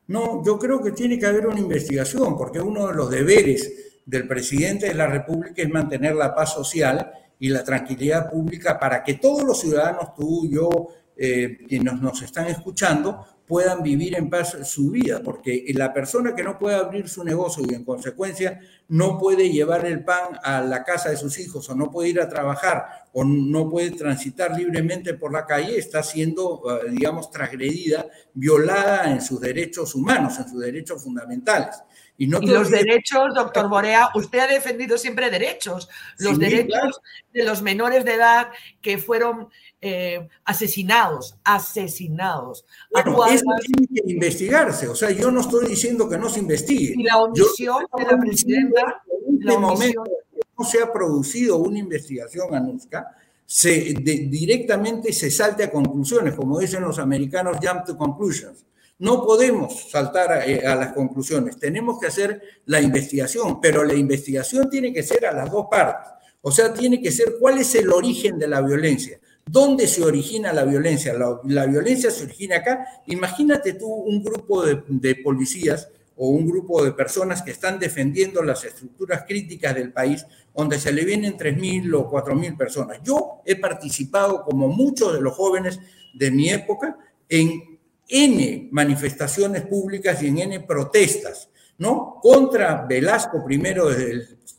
No, 0.08 0.44
yo 0.46 0.60
creo 0.60 0.84
que 0.84 0.92
tiene 0.92 1.18
que 1.18 1.26
haber 1.26 1.48
una 1.48 1.60
investigación, 1.60 2.38
porque 2.38 2.60
uno 2.60 2.88
de 2.88 2.96
los 2.96 3.10
deberes 3.10 4.02
del 4.06 4.28
presidente 4.28 4.88
de 4.88 4.94
la 4.94 5.08
República 5.08 5.62
es 5.62 5.70
mantener 5.70 6.16
la 6.16 6.36
paz 6.36 6.54
social 6.54 7.10
y 7.39 7.48
la 7.48 7.63
tranquilidad 7.63 8.30
pública 8.30 8.78
para 8.78 9.06
que 9.06 9.13
todos 9.13 9.44
los 9.44 9.62
ciudadanos, 9.62 10.13
tú, 10.13 10.50
yo, 10.52 10.70
eh, 11.15 11.60
quienes 11.67 12.02
nos 12.02 12.21
están 12.21 12.47
escuchando, 12.47 13.26
puedan 13.45 13.84
vivir 13.84 14.15
en 14.15 14.30
paz 14.30 14.58
su 14.63 14.91
vida, 14.91 15.21
porque 15.23 15.65
la 15.73 15.93
persona 15.93 16.34
que 16.34 16.43
no 16.43 16.58
puede 16.58 16.76
abrir 16.76 17.10
su 17.10 17.23
negocio 17.23 17.63
y 17.67 17.73
en 17.73 17.84
consecuencia 17.84 18.60
no 18.88 19.19
puede 19.19 19.49
llevar 19.49 19.86
el 19.86 20.04
pan 20.04 20.39
a 20.43 20.62
la 20.62 20.84
casa 20.84 21.10
de 21.10 21.17
sus 21.17 21.38
hijos 21.39 21.69
o 21.69 21.76
no 21.76 21.91
puede 21.91 22.10
ir 22.10 22.21
a 22.21 22.30
trabajar 22.30 22.86
o 23.12 23.23
no 23.23 23.69
puede 23.69 23.91
transitar 23.91 24.58
libremente 24.58 25.13
por 25.13 25.32
la 25.32 25.45
calle, 25.45 25.78
está 25.78 26.02
siendo, 26.02 26.63
eh, 26.67 26.89
digamos, 26.91 27.30
transgredida, 27.30 28.08
violada 28.34 29.12
en 29.12 29.21
sus 29.21 29.39
derechos 29.39 29.93
humanos, 29.93 30.39
en 30.39 30.49
sus 30.49 30.60
derechos 30.60 31.04
fundamentales. 31.04 31.76
Y, 32.17 32.28
los 32.28 32.69
derechos, 32.69 33.34
doctor 33.34 33.67
Borea, 33.69 34.10
usted 34.15 34.39
ha 34.39 34.47
defendido 34.47 34.97
siempre 34.97 35.30
derechos, 35.30 35.89
los 36.19 36.38
derechos 36.38 37.02
de 37.34 37.43
los 37.43 37.62
menores 37.62 38.06
de 38.06 38.13
edad 38.13 38.47
que 38.82 38.97
fueron 38.97 39.49
eh, 39.86 40.30
asesinados, 40.46 41.36
asesinados. 41.43 42.65
Bueno, 42.89 43.26
eso 43.26 43.43
tiene 43.65 43.88
que 43.88 44.12
investigarse, 44.13 44.88
o 44.88 44.96
sea, 44.96 45.12
yo 45.12 45.30
no 45.30 45.41
estoy 45.41 45.67
diciendo 45.67 46.08
que 46.08 46.17
no 46.17 46.30
se 46.30 46.39
investigue. 46.39 46.93
Y 46.96 47.04
la 47.04 47.17
omisión 47.17 47.86
de 47.98 48.04
la 48.06 48.17
presidenta... 48.17 49.04
En 49.28 49.39
este 49.39 49.58
momento 49.58 50.04
no 50.58 50.63
se 50.63 50.82
ha 50.82 50.93
producido 50.93 51.58
una 51.58 51.80
investigación, 51.80 52.56
Anuska, 52.56 53.13
se, 53.46 53.93
directamente 53.93 55.12
se 55.12 55.30
salte 55.30 55.65
a 55.65 55.72
conclusiones, 55.72 56.34
como 56.34 56.60
dicen 56.60 56.84
los 56.84 56.98
americanos, 56.98 57.58
jump 57.62 57.86
to 57.86 57.98
conclusions. 57.98 58.65
No 59.00 59.26
podemos 59.26 59.89
saltar 59.91 60.32
a, 60.32 60.46
eh, 60.46 60.65
a, 60.65 60.76
las 60.76 60.93
conclusiones, 60.93 61.60
tenemos 61.60 62.00
que 62.00 62.08
hacer 62.08 62.41
la 62.67 62.80
investigación, 62.80 63.60
pero 63.60 63.84
la 63.84 63.96
investigación 63.96 64.69
tiene 64.69 64.93
que 64.93 65.04
ser 65.04 65.26
a 65.26 65.34
las 65.34 65.52
dos 65.52 65.65
partes. 65.69 66.10
O 66.39 66.52
sea, 66.52 66.74
tiene 66.74 67.02
que 67.02 67.12
ser 67.12 67.36
cuál 67.38 67.58
es 67.58 67.76
el 67.76 67.91
origen 67.91 68.39
de 68.39 68.48
la 68.48 68.62
violencia. 68.62 69.19
¿Dónde 69.54 69.86
se 69.86 70.04
origina 70.04 70.52
la 70.52 70.66
violencia? 70.66 71.13
La, 71.44 71.66
violencia 71.68 72.10
se 72.10 72.24
origina 72.24 72.56
acá. 72.56 72.88
Imagínate 73.06 73.74
tú 73.74 73.86
un 73.86 74.24
grupo 74.24 74.66
de, 74.66 75.16
policías 75.18 75.89
o 76.16 76.30
un 76.30 76.48
grupo 76.48 76.84
de 76.84 76.92
personas 76.92 77.44
que 77.44 77.52
están 77.52 77.78
defendiendo 77.78 78.42
las 78.42 78.63
estructuras 78.63 79.26
críticas 79.28 79.76
del 79.76 79.94
país, 79.94 80.26
donde 80.56 80.80
se 80.80 80.92
le 80.92 81.06
vienen 81.06 81.38
3.000 81.38 81.94
o 81.94 82.10
4.000 82.10 82.58
personas. 82.58 82.98
Yo 83.04 83.44
he 83.46 83.56
participado, 83.56 84.44
como 84.44 84.70
muchos 84.70 85.13
de 85.13 85.22
los 85.22 85.36
jóvenes 85.36 85.80
de 86.16 86.32
mi 86.32 86.50
época, 86.50 86.98
en 87.30 87.80
N 88.08 88.70
manifestaciones 88.72 89.68
públicas 89.68 90.24
y 90.24 90.30
en 90.30 90.39
N 90.39 90.62
protestas, 90.62 91.50
¿no? 91.77 92.19
Contra 92.21 92.86
Velasco 92.88 93.43
primero 93.43 93.89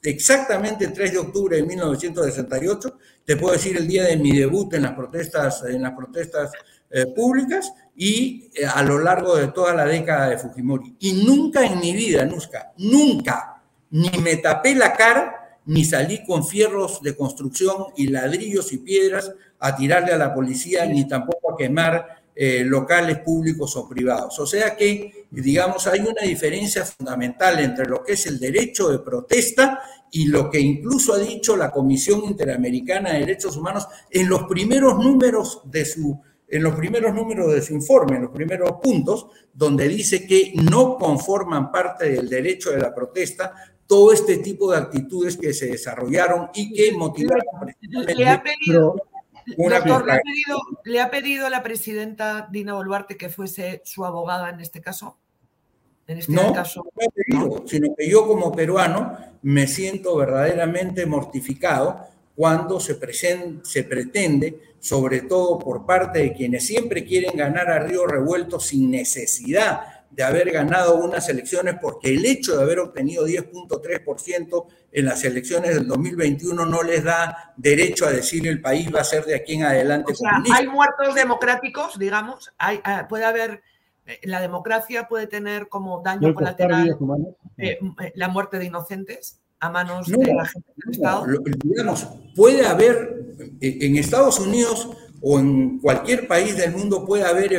exactamente 0.03 0.85
el 0.85 0.93
3 0.93 1.13
de 1.13 1.19
octubre 1.19 1.57
de 1.57 1.63
1968, 1.63 2.99
te 3.25 3.37
puedo 3.37 3.55
decir 3.55 3.77
el 3.77 3.89
día 3.89 4.05
de 4.05 4.17
mi 4.17 4.37
debut 4.37 4.73
en 4.75 4.83
las 4.83 4.93
protestas, 4.93 5.65
en 5.65 5.83
las 5.83 5.93
protestas 5.93 6.53
eh, 6.91 7.07
públicas 7.07 7.73
y 7.97 8.51
eh, 8.55 8.67
a 8.67 8.83
lo 8.83 8.99
largo 8.99 9.37
de 9.37 9.49
toda 9.49 9.75
la 9.75 9.87
década 9.87 10.29
de 10.29 10.39
Fujimori. 10.39 10.97
Y 11.01 11.25
nunca 11.25 11.65
en 11.65 11.81
mi 11.81 11.93
vida, 11.93 12.25
Nusca, 12.25 12.73
nunca, 12.77 13.63
ni 13.91 14.11
me 14.23 14.37
tapé 14.37 14.75
la 14.75 14.93
cara, 14.93 15.59
ni 15.67 15.85
salí 15.85 16.25
con 16.25 16.47
fierros 16.47 17.01
de 17.03 17.17
construcción 17.17 17.87
y 17.97 18.09
ladrillos 18.09 18.73
y 18.73 18.79
piedras 18.79 19.33
a 19.59 19.75
tirarle 19.75 20.13
a 20.13 20.19
la 20.19 20.35
policía, 20.35 20.85
ni 20.85 21.09
tampoco 21.09 21.53
a 21.53 21.57
quemar 21.57 22.24
eh, 22.37 22.65
locales 22.65 23.19
públicos 23.21 23.77
o 23.77 23.89
privados. 23.89 24.39
O 24.41 24.47
sea 24.47 24.77
que, 24.77 25.27
digamos, 25.31 25.87
hay 25.87 26.01
una 26.01 26.23
diferencia 26.23 26.85
fundamental 26.85 27.61
entre 27.61 27.87
lo 27.87 28.03
que 28.03 28.15
es 28.15 28.27
el 28.27 28.41
derecho 28.41 28.91
de 28.91 28.99
protesta 28.99 29.81
y 30.11 30.27
lo 30.27 30.51
que 30.51 30.61
incluso 30.61 31.15
ha 31.15 31.19
dicho 31.19 31.57
la 31.57 31.71
Comisión 31.71 32.25
Interamericana 32.25 33.13
de 33.13 33.21
Derechos 33.21 33.57
Humanos 33.57 33.87
en 34.11 34.29
los 34.29 34.45
primeros 34.45 34.97
números 34.99 35.63
de 35.65 35.85
su 35.85 36.21
en 36.47 36.63
los 36.63 36.75
primeros 36.77 37.13
números 37.13 37.53
de 37.53 37.63
su 37.63 37.75
informe, 37.75 38.17
en 38.17 38.23
los 38.23 38.31
primeros 38.31 38.73
puntos, 38.81 39.27
donde 39.53 39.89
dice 39.89 40.27
que 40.27 40.53
no 40.71 40.97
conforman 40.99 41.73
parte 41.73 42.11
del 42.11 42.29
derecho 42.29 42.71
de 42.71 42.79
la 42.79 42.95
protesta 42.95 43.55
todo 43.87 44.13
este 44.13 44.39
tipo 44.39 44.71
de 44.71 44.79
actitudes 44.79 45.37
que 45.37 45.53
se 45.53 45.67
desarrollaron 45.67 46.51
y 46.55 46.73
que 46.73 46.93
motivaron. 46.97 47.45
Le 48.17 48.29
ha 48.29 48.43
pedido, 48.43 48.95
Doctor, 49.47 50.07
¿le 50.85 51.01
ha, 51.01 51.11
pedido, 51.11 51.47
a 51.47 51.51
la 51.51 51.63
presidenta 51.63 52.49
Dina 52.51 52.75
Boluarte 52.75 53.17
que 53.17 53.29
fuese 53.29 53.83
su 53.85 54.05
abogada 54.05 54.51
en 54.51 54.61
este 54.61 54.81
caso? 54.81 55.19
En 56.07 56.19
este 56.19 56.33
no, 56.33 56.53
caso, 56.53 56.85
no 56.85 57.03
he 57.03 57.11
pedido, 57.11 57.65
sino 57.67 57.95
que 57.97 58.09
yo 58.09 58.27
como 58.27 58.53
peruano 58.53 59.17
me 59.43 59.67
siento 59.67 60.17
verdaderamente 60.17 61.07
mortificado 61.07 62.07
cuando 62.37 62.81
se, 62.81 62.99
se 63.63 63.85
pretende, 63.85 64.75
sobre 64.81 65.23
todo 65.23 65.59
por 65.59 65.87
parte 65.87 66.19
de 66.19 66.33
quienes 66.35 66.67
siempre 66.67 67.05
quieren 67.05 67.37
ganar 67.37 67.71
a 67.71 67.79
Río 67.79 68.07
Revuelto 68.07 68.61
sin 68.61 68.91
necesidad 68.91 69.94
de 70.15 70.23
haber 70.23 70.53
ganado 70.53 70.95
unas 70.97 71.29
elecciones 71.29 71.77
porque 71.83 72.15
el 72.15 72.25
hecho 72.25 72.57
de 72.57 72.63
haber 72.63 72.79
obtenido 72.79 73.27
10.3% 73.27 74.67
en 74.93 75.05
las 75.05 75.25
elecciones 75.25 75.75
del 75.75 75.89
2021 75.89 76.67
no 76.67 76.83
les 76.85 77.03
da 77.03 77.53
derecho 77.57 78.07
a 78.07 78.13
decir 78.13 78.47
el 78.47 78.61
país 78.61 78.95
va 78.95 79.01
a 79.01 79.05
ser 79.05 79.25
de 79.25 79.35
aquí 79.35 79.55
en 79.55 79.65
adelante. 79.65 80.13
O 80.13 80.15
sea, 80.15 80.41
hay 80.55 80.69
muertos 80.69 81.17
democráticos, 81.17 81.99
digamos, 81.99 82.53
hay, 82.59 82.81
ah, 82.85 83.07
puede 83.09 83.25
haber, 83.25 83.63
eh, 84.07 84.21
la 84.23 84.41
democracia 84.41 85.09
puede 85.09 85.27
tener 85.27 85.69
como 85.69 86.01
daño 86.01 86.33
colateral 86.33 86.97
eh, 87.59 87.79
eh, 87.81 88.13
la 88.15 88.29
muerte 88.29 88.61
de 88.61 88.67
inocentes 88.67 89.41
a 89.59 89.71
manos 89.71 90.07
de 90.07 90.33
la 90.33 90.47
gente 90.47 90.73
del 90.77 90.95
Estado. 90.95 91.27
digamos, 91.65 92.09
puede 92.37 92.65
haber 92.67 93.17
en 93.61 93.97
Estados 93.97 94.39
Unidos 94.39 94.91
o 95.21 95.41
en 95.41 95.81
cualquier 95.81 96.29
país 96.29 96.57
del 96.57 96.71
mundo 96.71 97.05
puede 97.05 97.25
haber 97.25 97.51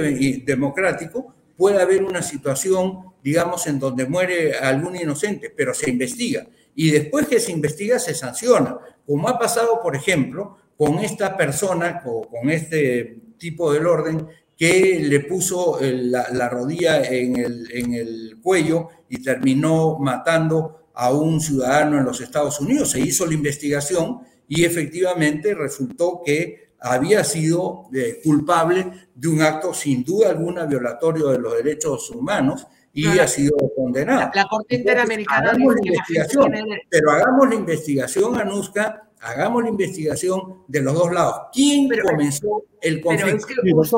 democrático 0.45 1.35
puede 1.57 1.81
haber 1.81 2.03
una 2.03 2.21
situación, 2.21 3.13
digamos, 3.23 3.67
en 3.67 3.79
donde 3.79 4.05
muere 4.05 4.55
algún 4.55 4.95
inocente, 4.95 5.51
pero 5.55 5.73
se 5.73 5.89
investiga. 5.89 6.47
Y 6.75 6.91
después 6.91 7.27
que 7.27 7.39
se 7.39 7.51
investiga, 7.51 7.99
se 7.99 8.13
sanciona, 8.13 8.77
como 9.05 9.29
ha 9.29 9.39
pasado, 9.39 9.79
por 9.81 9.95
ejemplo, 9.95 10.57
con 10.77 10.99
esta 10.99 11.37
persona, 11.37 12.01
con 12.01 12.49
este 12.49 13.17
tipo 13.37 13.71
del 13.71 13.87
orden, 13.87 14.27
que 14.57 14.99
le 15.01 15.19
puso 15.21 15.79
la, 15.81 16.49
rodilla 16.49 17.03
en 17.03 17.37
el, 17.37 17.67
en 17.71 17.93
el 17.93 18.37
cuello 18.41 18.89
y 19.09 19.21
terminó 19.21 19.97
matando 19.99 20.89
a 20.93 21.13
un 21.13 21.41
ciudadano 21.41 21.97
en 21.97 22.05
los 22.05 22.21
Estados 22.21 22.59
Unidos. 22.61 22.91
Se 22.91 23.01
hizo 23.01 23.25
la 23.25 23.33
investigación 23.33 24.21
y 24.47 24.63
efectivamente 24.63 25.53
resultó 25.53 26.21
que 26.25 26.64
había 26.86 27.24
sido 27.24 27.89
eh, 27.93 28.19
culpable 28.24 28.91
de 29.13 29.28
un 29.28 29.41
acto 29.41 29.74
sin 29.74 30.04
duda 30.04 30.30
alguna 30.30 30.65
violatorio 30.65 31.30
de 31.30 31.39
los 31.39 31.56
derechos 31.56 32.12
humanos 32.12 32.67
y 32.93 33.08
ha 33.19 33.28
sido 33.28 33.58
condenado. 33.76 34.32
La, 34.34 34.45
Corte 34.48 34.76
Interamericana 34.76 35.52
hagamos 35.52 35.74
la 35.74 35.82
investigación, 35.84 36.54
pero 36.89 37.12
hagamos 37.12 37.50
la 37.50 37.56
investigación, 37.56 38.39
Anuska, 38.39 39.10
hagamos 39.19 39.63
la 39.63 39.69
investigación 39.69 40.63
de 40.67 40.82
los 40.82 40.93
dos 40.93 41.12
lados. 41.12 41.48
¿Quién 41.52 41.89
comenzó 41.89 42.63
el 42.80 43.02
conflicto? 43.02 43.48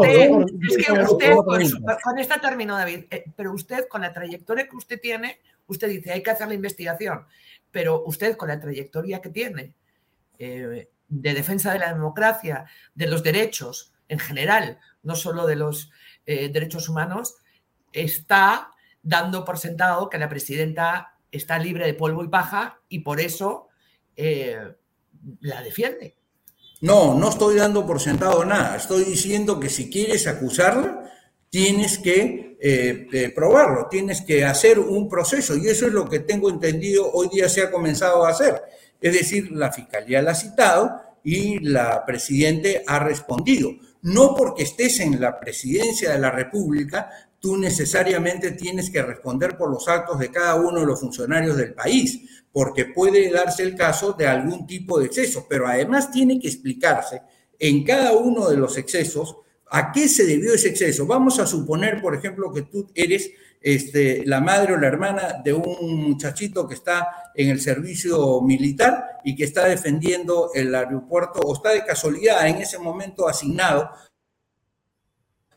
Pero 0.02 0.46
es 0.46 0.78
que 0.78 0.94
usted, 0.94 1.38
con, 2.04 2.18
esta 2.18 2.40
término, 2.40 2.76
David, 2.76 3.06
eh, 3.12 3.26
pero 3.36 3.52
usted 3.54 3.88
con 3.88 4.02
la 4.02 4.14
trayectoria 4.14 4.68
que 4.68 4.76
usted 4.76 5.00
tiene, 5.00 5.40
usted 5.68 5.90
dice 5.90 6.14
hay 6.14 6.24
que 6.24 6.32
hacer 6.32 6.48
la 6.48 6.54
investigación, 6.54 7.26
pero 7.70 8.04
usted 8.06 8.38
con 8.38 8.48
la 8.48 8.60
trayectoria 8.60 9.22
que 9.22 9.30
tiene, 9.30 9.74
eh, 10.40 10.90
de 11.08 11.34
defensa 11.34 11.74
de 11.74 11.80
la 11.80 11.94
democracia, 11.94 12.66
de 12.94 13.08
los 13.08 13.24
derechos 13.24 13.94
en 14.08 14.20
general, 14.20 14.80
no 15.04 15.16
solo 15.16 15.46
de 15.46 15.56
los 15.56 15.92
eh, 16.26 16.50
derechos 16.50 16.90
humanos, 16.90 17.36
está 17.92 18.72
dando 19.02 19.46
por 19.46 19.58
sentado 19.58 20.10
que 20.10 20.18
la 20.18 20.30
presidenta 20.30 21.18
está 21.32 21.60
libre 21.60 21.86
de 21.86 21.94
polvo 21.94 22.24
y 22.24 22.30
paja 22.30 22.80
y 22.90 23.00
por 23.00 23.20
eso 23.20 23.68
eh, 24.16 24.76
la 25.42 25.62
defiende. 25.62 26.18
No, 26.82 27.16
no 27.16 27.30
estoy 27.30 27.56
dando 27.56 27.86
por 27.86 28.00
sentado 28.00 28.46
nada. 28.46 28.76
Estoy 28.76 29.04
diciendo 29.04 29.60
que 29.60 29.70
si 29.70 29.90
quieres 29.90 30.28
acusarla, 30.28 31.12
tienes 31.50 31.98
que 31.98 32.47
eh, 32.60 33.32
probarlo, 33.36 33.88
tienes 33.90 34.22
que 34.22 34.44
hacer 34.44 34.80
un 34.80 35.08
proceso. 35.08 35.56
Y 35.56 35.68
eso 35.68 35.88
es 35.88 35.94
lo 35.94 36.08
que 36.10 36.20
tengo 36.20 36.50
entendido 36.50 37.12
hoy 37.12 37.30
día 37.30 37.50
se 37.50 37.62
ha 37.62 37.72
comenzado 37.72 38.26
a 38.26 38.30
hacer. 38.30 38.62
Es 39.00 39.14
decir, 39.14 39.52
la 39.52 39.72
fiscalía 39.72 40.22
la 40.22 40.32
ha 40.32 40.36
citado 40.36 41.02
y 41.24 41.60
la 41.60 42.06
presidente 42.06 42.84
ha 42.88 43.00
respondido. 43.00 43.72
No 44.02 44.36
porque 44.36 44.64
estés 44.64 45.00
en 45.00 45.20
la 45.20 45.40
presidencia 45.40 46.12
de 46.12 46.20
la 46.20 46.32
República, 46.32 47.10
tú 47.40 47.58
necesariamente 47.58 48.52
tienes 48.52 48.90
que 48.90 49.02
responder 49.02 49.58
por 49.58 49.70
los 49.70 49.88
actos 49.88 50.20
de 50.20 50.32
cada 50.32 50.56
uno 50.56 50.80
de 50.80 50.86
los 50.86 51.00
funcionarios 51.00 51.58
del 51.58 51.74
país, 51.74 52.44
porque 52.52 52.86
puede 52.86 53.30
darse 53.30 53.64
el 53.64 53.76
caso 53.76 54.14
de 54.14 54.28
algún 54.28 54.66
tipo 54.66 55.00
de 55.00 55.08
exceso, 55.08 55.46
pero 55.48 55.68
además 55.68 56.10
tiene 56.10 56.40
que 56.40 56.48
explicarse 56.48 57.22
en 57.60 57.84
cada 57.84 58.14
uno 58.14 58.50
de 58.50 58.58
los 58.58 58.78
excesos 58.78 59.38
a 59.70 59.92
qué 59.92 60.08
se 60.08 60.26
debió 60.26 60.54
ese 60.54 60.70
exceso. 60.70 61.06
Vamos 61.06 61.40
a 61.40 61.48
suponer, 61.48 62.02
por 62.02 62.16
ejemplo, 62.16 62.52
que 62.52 62.64
tú 62.64 62.90
eres 62.96 63.32
este, 63.62 64.26
la 64.26 64.40
madre 64.40 64.74
o 64.74 64.78
la 64.78 64.88
hermana 64.88 65.42
de 65.44 65.54
un 65.54 66.02
muchachito 66.10 66.68
que 66.68 66.76
está 66.76 67.08
en 67.36 67.50
el 67.50 67.60
servicio 67.60 68.42
militar 68.42 69.20
y 69.24 69.36
que 69.36 69.44
está 69.44 69.66
defendiendo 69.66 70.52
el 70.54 70.74
aeropuerto 70.74 71.40
o 71.40 71.54
está 71.54 71.72
de 71.72 71.84
casualidad 71.84 72.48
en 72.48 72.58
ese 72.58 72.80
momento 72.80 73.28
asignado 73.28 73.90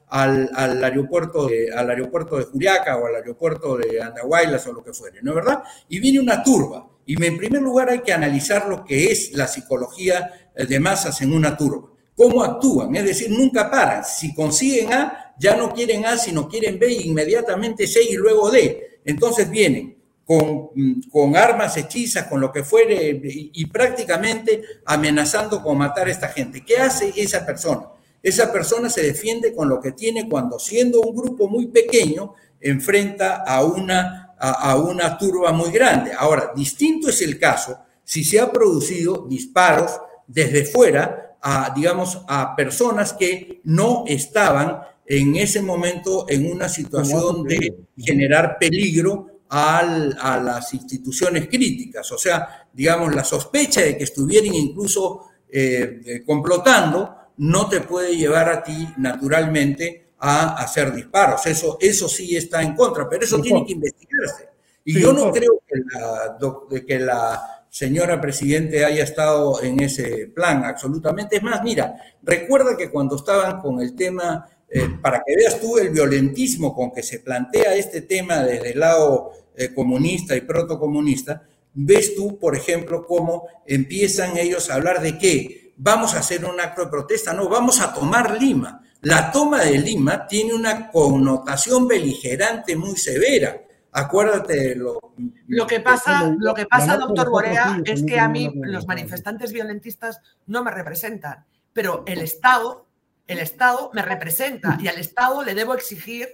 al, 0.09 0.51
aeropuerto 0.83 1.47
de, 1.47 1.73
al 1.73 1.91
aeropuerto 1.91 2.37
de 2.37 2.45
o 2.45 3.07
al 3.07 3.15
aeropuerto 3.15 3.77
de 3.77 4.03
Andahuaylas 4.03 4.67
o 4.67 4.73
lo 4.73 4.83
que 4.83 4.93
fuere, 4.93 5.23
¿no 5.23 5.31
es 5.31 5.37
verdad? 5.37 5.63
Y 5.89 6.01
viene 6.01 6.21
una 6.21 6.43
turba. 6.43 6.89
Y 7.07 7.23
en 7.25 7.37
primer 7.37 7.63
lugar 7.63 7.91
hay 7.91 8.01
que 8.01 8.13
analizar 8.13 8.69
lo 8.69 8.85
que 8.85 9.11
es 9.11 9.33
la 9.35 9.47
psicología 9.47 10.51
de 10.57 10.81
masas 10.81 11.21
en 11.23 11.33
una 11.33 11.57
turba. 11.57 11.90
¿Cómo 12.21 12.45
actúan? 12.45 12.95
Es 12.97 13.05
decir, 13.07 13.31
nunca 13.31 13.71
paran. 13.71 14.05
Si 14.05 14.35
consiguen 14.35 14.93
A, 14.93 15.33
ya 15.39 15.57
no 15.57 15.73
quieren 15.73 16.05
A, 16.05 16.19
sino 16.19 16.47
quieren 16.47 16.79
B, 16.79 16.93
inmediatamente 16.93 17.87
C 17.87 18.03
y 18.11 18.13
luego 18.13 18.51
D. 18.51 19.01
Entonces 19.07 19.49
vienen 19.49 19.97
con, 20.27 20.69
con, 21.11 21.35
armas 21.35 21.79
hechizas, 21.79 22.27
con 22.27 22.39
lo 22.39 22.53
que 22.53 22.63
fuere, 22.63 23.19
y, 23.25 23.65
prácticamente 23.69 24.61
amenazando 24.85 25.63
con 25.63 25.79
matar 25.79 26.09
a 26.09 26.11
esta 26.11 26.29
gente. 26.29 26.63
¿Qué 26.63 26.77
hace 26.77 27.11
esa 27.17 27.47
persona? 27.47 27.89
Esa 28.23 28.53
persona 28.53 28.91
se 28.91 29.03
defiende 29.03 29.55
con 29.55 29.71
lo 29.71 29.81
que 29.81 29.93
tiene 29.93 30.29
cuando 30.29 30.59
siendo 30.59 31.01
un 31.01 31.17
grupo 31.17 31.49
muy 31.49 31.69
pequeño 31.69 32.35
enfrenta 32.61 33.37
a 33.37 33.65
una, 33.65 34.35
a 34.39 34.77
una 34.77 35.17
turba 35.17 35.53
muy 35.53 35.71
grande. 35.73 36.11
Ahora, 36.15 36.53
distinto 36.55 37.09
es 37.09 37.23
el 37.23 37.39
caso 37.39 37.79
si 38.05 38.25
se 38.25 38.39
ha 38.39 38.53
producido 38.53 39.27
disparos 39.27 39.93
desde 40.27 40.67
fuera 40.67 41.30
a, 41.43 41.73
digamos, 41.75 42.23
a 42.29 42.55
personas 42.55 43.13
que 43.13 43.61
no 43.65 44.05
estaban 44.07 44.81
en 45.07 45.37
ese 45.37 45.63
momento 45.63 46.27
en 46.29 46.51
una 46.51 46.69
situación 46.69 47.45
de 47.45 47.87
generar 47.97 48.59
peligro 48.59 49.41
al, 49.49 50.17
a 50.21 50.39
las 50.39 50.73
instituciones 50.75 51.49
críticas. 51.49 52.11
O 52.13 52.19
sea, 52.19 52.69
digamos, 52.73 53.15
la 53.15 53.25
sospecha 53.25 53.81
de 53.81 53.97
que 53.97 54.05
estuvieran 54.05 54.55
incluso 54.55 55.27
eh, 55.49 56.01
eh 56.05 56.23
complotando 56.25 57.17
no 57.39 57.69
te 57.69 57.81
puede 57.81 58.17
llevar 58.17 58.49
a 58.49 58.63
ti 58.63 58.89
naturalmente 58.99 60.11
a 60.19 60.63
hacer 60.63 60.95
disparos. 60.95 61.45
Eso, 61.47 61.79
eso 61.81 62.09
sí 62.09 62.37
está 62.37 62.63
en 62.63 62.77
contra, 62.77 63.09
pero 63.09 63.25
eso 63.25 63.41
tiene 63.41 63.65
que 63.65 63.73
investigarse. 63.73 64.51
Y 64.85 65.01
yo 65.01 65.13
no 65.13 65.33
creo 65.33 65.61
que 65.67 65.77
la, 65.79 66.85
que 66.87 66.99
la 66.99 67.60
señora 67.71 68.21
presidente 68.21 68.85
haya 68.85 69.05
estado 69.05 69.63
en 69.63 69.81
ese 69.81 70.27
plan, 70.35 70.65
absolutamente. 70.65 71.37
Es 71.37 71.43
más, 71.43 71.63
mira, 71.63 71.95
recuerda 72.23 72.77
que 72.77 72.91
cuando 72.91 73.17
estaban 73.17 73.61
con 73.61 73.81
el 73.81 73.95
tema, 73.95 74.47
eh, 74.69 74.89
para 75.01 75.23
que 75.25 75.37
veas 75.37 75.61
tú 75.61 75.79
el 75.79 75.91
violentismo 75.91 76.75
con 76.75 76.93
que 76.93 77.03
se 77.03 77.21
plantea 77.21 77.75
este 77.77 78.03
tema 78.03 78.43
desde 78.43 78.73
el 78.73 78.81
lado 78.81 79.33
eh, 79.57 79.73
comunista 79.73 80.37
y 80.37 80.43
protocomunista, 80.43 81.45
ves 81.73 82.15
tú, 82.17 82.39
por 82.39 82.57
ejemplo, 82.57 83.07
cómo 83.07 83.47
empiezan 83.67 84.37
ellos 84.37 84.69
a 84.69 84.75
hablar 84.75 85.01
de 85.01 85.17
qué, 85.17 85.73
vamos 85.77 86.15
a 86.15 86.19
hacer 86.19 86.45
un 86.45 86.61
acto 86.61 86.85
de 86.85 86.91
protesta, 86.91 87.33
no, 87.33 87.49
vamos 87.49 87.81
a 87.81 87.95
tomar 87.95 88.41
Lima. 88.41 88.83
La 89.03 89.33
toma 89.33 89.65
de 89.65 89.79
Lima 89.79 90.27
tiene 90.27 90.53
una 90.53 90.91
connotación 90.91 91.89
beligerante 91.89 92.77
muy 92.77 92.97
severa. 92.97 93.63
Acuérdate 93.93 94.77
lo, 94.77 95.01
lo 95.49 95.67
que 95.67 95.81
pasa, 95.81 96.33
lo 96.39 96.55
que 96.55 96.67
pasa, 96.67 96.97
doctor 96.97 97.29
Borea, 97.29 97.81
es 97.85 98.05
que 98.05 98.21
a 98.21 98.29
mí 98.29 98.53
los 98.63 98.87
manifestantes 98.87 99.53
violentistas 99.53 100.21
no 100.47 100.63
me 100.63 100.71
representan, 100.71 101.45
pero 101.73 102.05
el 102.07 102.21
Estado, 102.21 102.87
el 103.27 103.39
Estado 103.41 103.91
me 103.93 104.03
representa 104.03 104.79
y 104.81 104.89
al 104.89 104.99
Estado 104.99 105.43
le 105.45 105.55
debo 105.55 105.75
exigir 105.75 106.29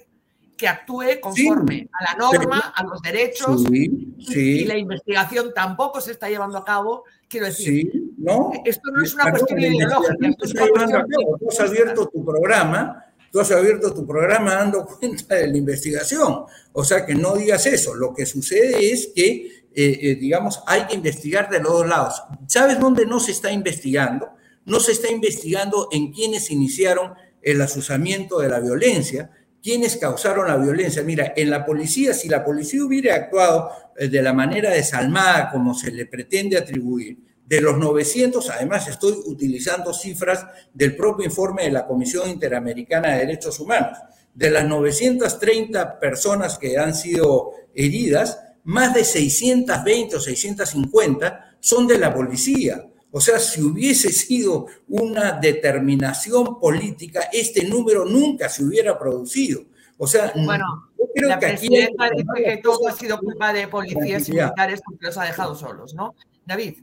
que 0.57 0.69
actúe 0.69 1.21
conforme 1.21 1.89
a 1.93 2.13
la 2.13 2.19
norma, 2.19 2.73
a 2.75 2.83
los 2.85 3.01
derechos 3.03 3.63
y 3.71 4.65
la 4.65 4.77
investigación 4.77 5.53
tampoco 5.55 6.01
se 6.01 6.13
está 6.13 6.29
llevando 6.29 6.59
a 6.59 6.65
cabo. 6.65 7.05
Quiero 7.29 7.47
decir, 7.47 7.91
¿no? 8.17 8.53
esto 8.65 8.91
no 8.91 9.03
es 9.03 9.15
una 9.15 9.31
cuestión 9.31 9.61
ideológica. 9.61 10.15
Tú 10.39 11.49
has 11.49 11.61
abierto 11.61 12.09
tu 12.09 12.25
programa, 12.25 13.05
tú 13.37 13.41
has 13.41 13.51
abierto 13.51 13.93
tu 13.93 14.07
programa 14.07 14.55
dando 14.55 14.87
cuenta 14.99 15.35
de 15.35 15.49
la 15.49 15.59
investigación. 15.59 16.47
O 16.73 16.85
sea 16.85 17.05
que 17.05 17.15
no 17.15 17.37
digas 17.37 17.67
eso. 17.67 17.95
Lo 17.95 18.15
que 18.15 18.25
sucede 18.25 18.91
es 18.91 19.11
que, 19.15 19.67
eh, 19.75 19.99
eh, 20.01 20.15
digamos, 20.19 20.63
hay 20.67 20.87
que 20.87 20.95
investigar 20.95 21.51
de 21.51 21.61
los 21.61 21.71
dos 21.71 21.87
lados. 21.87 22.23
¿Sabes 22.47 22.81
dónde 22.81 23.05
no 23.05 23.21
se 23.21 23.33
está 23.33 23.53
investigando? 23.53 24.31
No 24.65 24.81
se 24.81 24.93
está 24.93 25.11
investigando 25.11 25.89
en 25.93 26.15
quienes 26.15 26.51
iniciaron 26.51 27.13
el 27.43 27.61
asusamiento 27.61 28.39
de 28.39 28.49
la 28.49 28.59
violencia, 28.59 29.31
¿Quiénes 29.63 29.97
causaron 29.97 30.47
la 30.47 30.57
violencia? 30.59 31.03
Mira, 31.03 31.33
en 31.37 31.51
la 31.51 31.67
policía, 31.67 32.15
si 32.15 32.29
la 32.29 32.45
policía 32.45 32.85
hubiera 32.85 33.17
actuado 33.17 33.73
eh, 33.97 34.07
de 34.07 34.23
la 34.23 34.33
manera 34.33 34.71
desalmada 34.71 35.51
como 35.51 35.75
se 35.75 35.91
le 35.91 36.07
pretende 36.07 36.57
atribuir, 36.57 37.19
de 37.47 37.61
los 37.61 37.79
900, 37.79 38.51
además 38.51 38.89
estoy 38.89 39.13
utilizando 39.25 39.95
cifras 39.95 40.45
del 40.75 40.97
propio 40.97 41.25
informe 41.25 41.63
de 41.63 41.71
la 41.71 41.87
Comisión 41.87 42.29
Interamericana 42.29 43.13
de 43.13 43.19
Derechos 43.21 43.61
Humanos, 43.61 43.99
de 44.35 44.51
las 44.51 44.67
930 44.67 45.99
personas 45.99 46.59
que 46.59 46.77
han 46.77 46.95
sido 46.95 47.53
heridas, 47.75 48.41
más 48.65 48.95
de 48.95 49.05
620 49.05 50.17
o 50.17 50.21
650 50.21 51.57
son 51.61 51.87
de 51.87 51.99
la 51.99 52.13
policía. 52.13 52.85
O 53.13 53.21
sea, 53.21 53.39
si 53.39 53.63
hubiese 53.63 54.11
sido 54.13 54.67
una 54.89 55.33
determinación 55.33 56.59
política, 56.59 57.31
este 57.33 57.65
número 57.65 58.05
nunca 58.05 58.49
se 58.49 58.65
hubiera 58.65 58.99
producido. 58.99 59.63
O 59.97 60.07
sea, 60.07 60.33
bueno, 60.35 60.91
yo 60.99 61.05
creo 61.15 61.29
la 61.29 61.39
que 61.39 61.47
presidenta 61.47 62.05
aquí... 62.05 62.23
dice 62.23 62.45
que 62.45 62.57
todo 62.59 62.89
ha 62.89 62.93
sido 62.93 63.19
culpa 63.19 63.53
de 63.53 63.69
policías 63.69 64.29
y 64.29 64.33
militares 64.33 64.83
porque 64.85 65.07
los 65.07 65.17
ha 65.17 65.25
dejado 65.25 65.55
solos, 65.55 65.95
¿no? 65.95 66.15
David. 66.45 66.83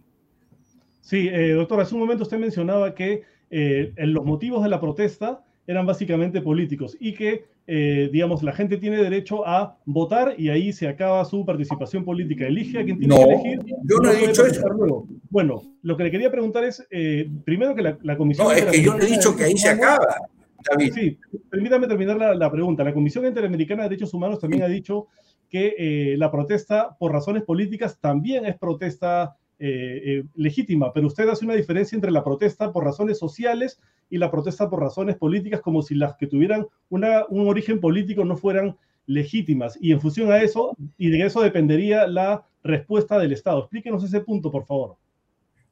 Sí, 1.04 1.28
eh, 1.30 1.52
doctor, 1.52 1.82
hace 1.82 1.94
un 1.94 2.00
momento 2.00 2.24
usted 2.24 2.40
mencionaba 2.40 2.96
que 2.96 3.24
eh, 3.52 3.94
los 3.98 4.26
motivos 4.26 4.64
de 4.64 4.70
la 4.70 4.80
protesta 4.80 5.44
eran 5.68 5.86
básicamente 5.86 6.42
políticos 6.42 6.98
y 7.00 7.14
que, 7.14 7.46
eh, 7.68 8.10
digamos, 8.12 8.42
la 8.42 8.54
gente 8.54 8.78
tiene 8.78 8.98
derecho 8.98 9.48
a 9.48 9.78
votar 9.86 10.36
y 10.38 10.50
ahí 10.50 10.74
se 10.74 10.88
acaba 10.88 11.24
su 11.26 11.46
participación 11.46 12.04
política. 12.04 12.48
Elige 12.48 12.80
a 12.80 12.84
quien 12.84 13.00
tiene 13.00 13.16
que 13.16 13.24
elegir. 13.24 13.60
Yo 13.84 13.98
no, 13.98 14.12
he 14.12 14.28
dicho 14.28 14.46
eso. 14.46 15.08
Bueno, 15.30 15.62
lo 15.82 15.96
que 15.96 16.04
le 16.04 16.12
quería 16.12 16.32
preguntar 16.32 16.64
es, 16.64 16.86
eh, 16.90 17.30
primero 17.46 17.76
que 17.76 17.82
la, 17.82 18.18
comisión... 18.18 18.48
No, 18.48 18.54
es 18.54 18.66
que 18.66 18.82
yo 18.82 18.96
no 18.96 19.04
he 19.04 19.10
dicho 19.10 19.36
que 19.36 19.46
ahí 19.46 19.58
se 19.58 19.70
acaba. 19.70 20.16
David. 20.70 20.94
Sí, 20.94 21.20
permítame 21.50 21.88
terminar 21.88 22.18
la, 22.18 22.52
pregunta. 22.52 22.86
La 22.86 22.94
Comisión 22.94 23.26
Interamericana 23.26 23.84
de 23.84 23.90
Derechos 23.90 24.14
Humanos 24.14 24.40
también 24.40 24.64
ha 24.64 24.68
dicho 24.68 25.08
que 25.50 25.76
eh, 25.78 26.16
la 26.18 26.32
protesta 26.32 26.96
por 26.98 27.12
razones 27.12 27.44
políticas 27.44 28.00
también 28.00 28.46
es 28.46 28.58
protesta 28.58 29.36
legítima, 30.36 30.92
pero 30.92 31.08
usted 31.08 31.30
hace 31.30 31.46
una 31.46 31.56
diferencia 31.56 31.96
entre 31.96 32.12
la 32.12 32.24
protesta 32.24 32.72
por 32.72 32.84
razones 32.84 33.18
sociales 33.18 33.80
y 34.10 34.18
la 34.18 34.30
protesta 34.30 34.70
por 34.70 34.82
razones 34.82 35.16
políticas 35.16 35.62
como 35.62 35.82
si 35.82 35.96
las 35.96 36.16
que 36.16 36.28
tuvieran 36.28 36.68
un 36.90 37.48
origen 37.48 37.80
político 37.80 38.26
no 38.26 38.36
fueran 38.36 38.76
legítimas. 39.06 39.78
Y 39.82 39.92
en 39.92 40.02
función 40.02 40.32
a 40.32 40.42
eso, 40.42 40.76
y 40.98 41.10
de 41.10 41.26
eso 41.26 41.42
dependería 41.42 42.08
la 42.08 42.46
respuesta 42.64 43.18
del 43.20 43.34
Estado. 43.34 43.60
Explíquenos 43.60 44.04
ese 44.04 44.22
punto, 44.22 44.52
por 44.52 44.66
favor. 44.66 44.98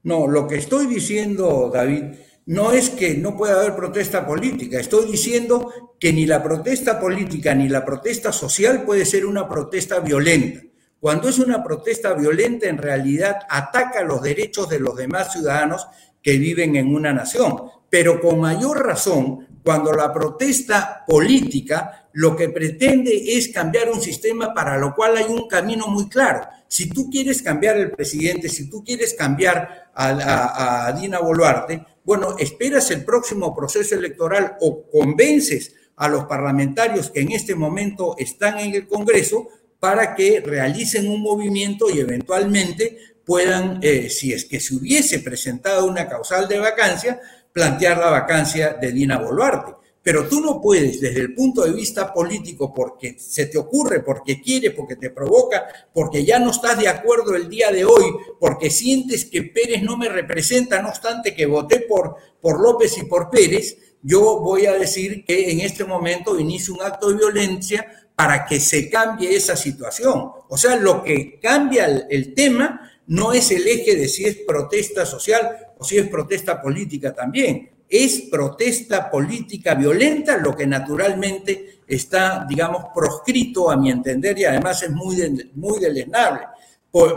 No, 0.04 0.28
lo 0.28 0.48
que 0.48 0.56
estoy 0.56 0.88
diciendo, 0.88 1.70
David, 1.74 2.04
no 2.46 2.72
es 2.72 2.90
que 2.90 3.16
no 3.16 3.38
pueda 3.38 3.60
haber 3.60 3.76
protesta 3.76 4.26
política. 4.26 4.80
Estoy 4.80 5.12
diciendo 5.12 5.72
que 6.00 6.12
ni 6.12 6.26
la 6.26 6.42
protesta 6.42 7.00
política 7.00 7.54
ni 7.54 7.70
la 7.70 7.86
protesta 7.86 8.32
social 8.32 8.84
puede 8.84 9.06
ser 9.06 9.26
una 9.26 9.48
protesta 9.48 10.00
violenta. 10.00 10.62
Cuando 11.02 11.28
es 11.28 11.40
una 11.40 11.62
protesta 11.62 12.14
violenta, 12.14 12.68
en 12.68 12.78
realidad 12.78 13.40
ataca 13.50 14.04
los 14.04 14.22
derechos 14.22 14.70
de 14.70 14.80
los 14.80 14.96
demás 14.96 15.34
ciudadanos 15.34 15.86
que 16.22 16.38
viven 16.38 16.78
en 16.78 16.96
una 16.96 17.12
nación 17.12 17.72
pero 17.92 18.22
con 18.22 18.40
mayor 18.40 18.88
razón 18.88 19.46
cuando 19.64 19.92
la 19.92 20.12
protesta 20.12 21.04
política 21.06 22.08
lo 22.14 22.36
que 22.36 22.50
pretende 22.50 23.36
es 23.38 23.50
cambiar 23.50 23.92
un 23.92 24.02
sistema 24.02 24.54
para 24.54 24.78
lo 24.78 24.96
cual 24.96 25.18
hay 25.18 25.26
un 25.26 25.48
camino 25.48 25.88
muy 25.88 26.10
claro. 26.10 26.48
Si 26.68 26.90
tú 26.90 27.10
quieres 27.10 27.42
cambiar 27.42 27.78
el 27.78 27.92
presidente, 27.92 28.48
si 28.50 28.70
tú 28.70 28.84
quieres 28.84 29.14
cambiar 29.14 29.92
a, 29.94 30.98
Dina 31.00 31.20
Boluarte, 31.20 31.86
bueno, 32.04 32.38
esperas 32.40 32.90
el 32.92 33.04
próximo 33.04 33.54
proceso 33.54 33.96
electoral 33.96 34.56
o 34.62 34.90
convences 34.90 35.76
a 35.98 36.08
los 36.08 36.24
parlamentarios 36.26 37.12
que 37.12 37.22
en 37.22 37.34
este 37.34 37.56
momento 37.56 38.16
están 38.18 38.58
en 38.58 38.74
el 38.74 38.88
Congreso 38.88 39.50
para 39.82 40.13
que 40.13 40.41
realicen 40.41 41.10
un 41.10 41.24
movimiento 41.24 41.89
y 41.89 42.00
eventualmente 42.00 43.00
puedan, 43.26 43.80
eh, 43.82 44.12
si 44.12 44.32
es 44.32 44.46
que 44.46 44.60
se 44.60 44.76
hubiese 44.76 45.20
presentado 45.22 45.88
una 45.88 46.08
causal 46.08 46.48
de 46.48 46.60
vacancia, 46.60 47.20
plantear 47.52 47.98
la 47.98 48.12
vacancia 48.12 48.78
de 48.80 48.91
Dina 48.91 49.17
Boluarte. 49.17 49.74
Pero 50.04 50.28
tú 50.28 50.39
no 50.39 50.62
puedes, 50.62 51.02
desde 51.02 51.22
el 51.22 51.34
punto 51.34 51.63
de 51.63 51.74
vista 51.74 52.13
político, 52.13 52.72
porque 52.72 53.17
se 53.17 53.48
te 53.48 53.58
ocurre, 53.58 54.02
porque 54.02 54.39
quiere, 54.39 54.70
porque 54.70 54.98
te 54.98 55.10
provoca, 55.10 55.65
porque 55.91 56.24
ya 56.24 56.38
no 56.38 56.52
estás 56.52 56.78
de 56.80 56.88
acuerdo 56.88 57.36
el 57.36 57.50
día 57.50 57.72
de 57.72 57.84
hoy, 57.84 58.06
porque 58.39 58.70
sientes 58.70 59.26
que 59.26 59.41
Pérez 59.41 59.82
no 59.82 59.98
me 59.98 60.10
representa, 60.10 60.80
no 60.80 60.89
obstante 60.89 61.34
que 61.34 61.48
voté 61.48 61.80
por, 61.80 62.17
por 62.39 62.62
López 62.62 63.00
y 63.00 63.06
por 63.06 63.32
Pérez, 63.32 63.78
yo 64.04 64.39
voy 64.39 64.67
a 64.67 64.74
decir 64.74 65.26
que 65.26 65.52
en 65.52 65.62
este 65.62 65.86
momento 65.86 66.39
inicio 66.39 66.76
un 66.76 66.82
acto 66.82 67.10
de 67.10 67.17
violencia 67.17 68.01
para 68.15 68.45
que 68.45 68.60
se 68.60 68.89
cambie 68.89 69.36
esa 69.36 69.56
situación. 69.56 70.32
O 70.47 70.58
sea, 70.58 70.76
lo 70.76 71.04
que 71.04 71.39
cambia 71.39 71.86
el, 72.10 72.34
tema 72.34 72.91
no 73.08 73.34
es 73.34 73.52
el 73.52 73.67
eje 73.67 73.95
de 73.95 74.08
si 74.08 74.26
es 74.26 74.38
protesta 74.47 75.06
social 75.06 75.58
o 75.78 75.84
si 75.84 75.97
es 75.97 76.08
protesta 76.08 76.62
política 76.62 77.13
también 77.13 77.71
es 77.91 78.21
protesta 78.32 79.12
política 79.12 79.76
violenta, 79.76 80.38
lo 80.38 80.56
que 80.56 80.65
naturalmente 80.65 81.82
está, 81.86 82.45
digamos, 82.47 82.86
proscrito 82.95 83.69
a 83.69 83.76
mi 83.76 83.91
entender 83.91 84.39
y 84.39 84.45
además 84.45 84.82
es 84.84 84.91
muy, 84.91 85.52
muy 85.56 85.78
deleznable. 85.78 86.43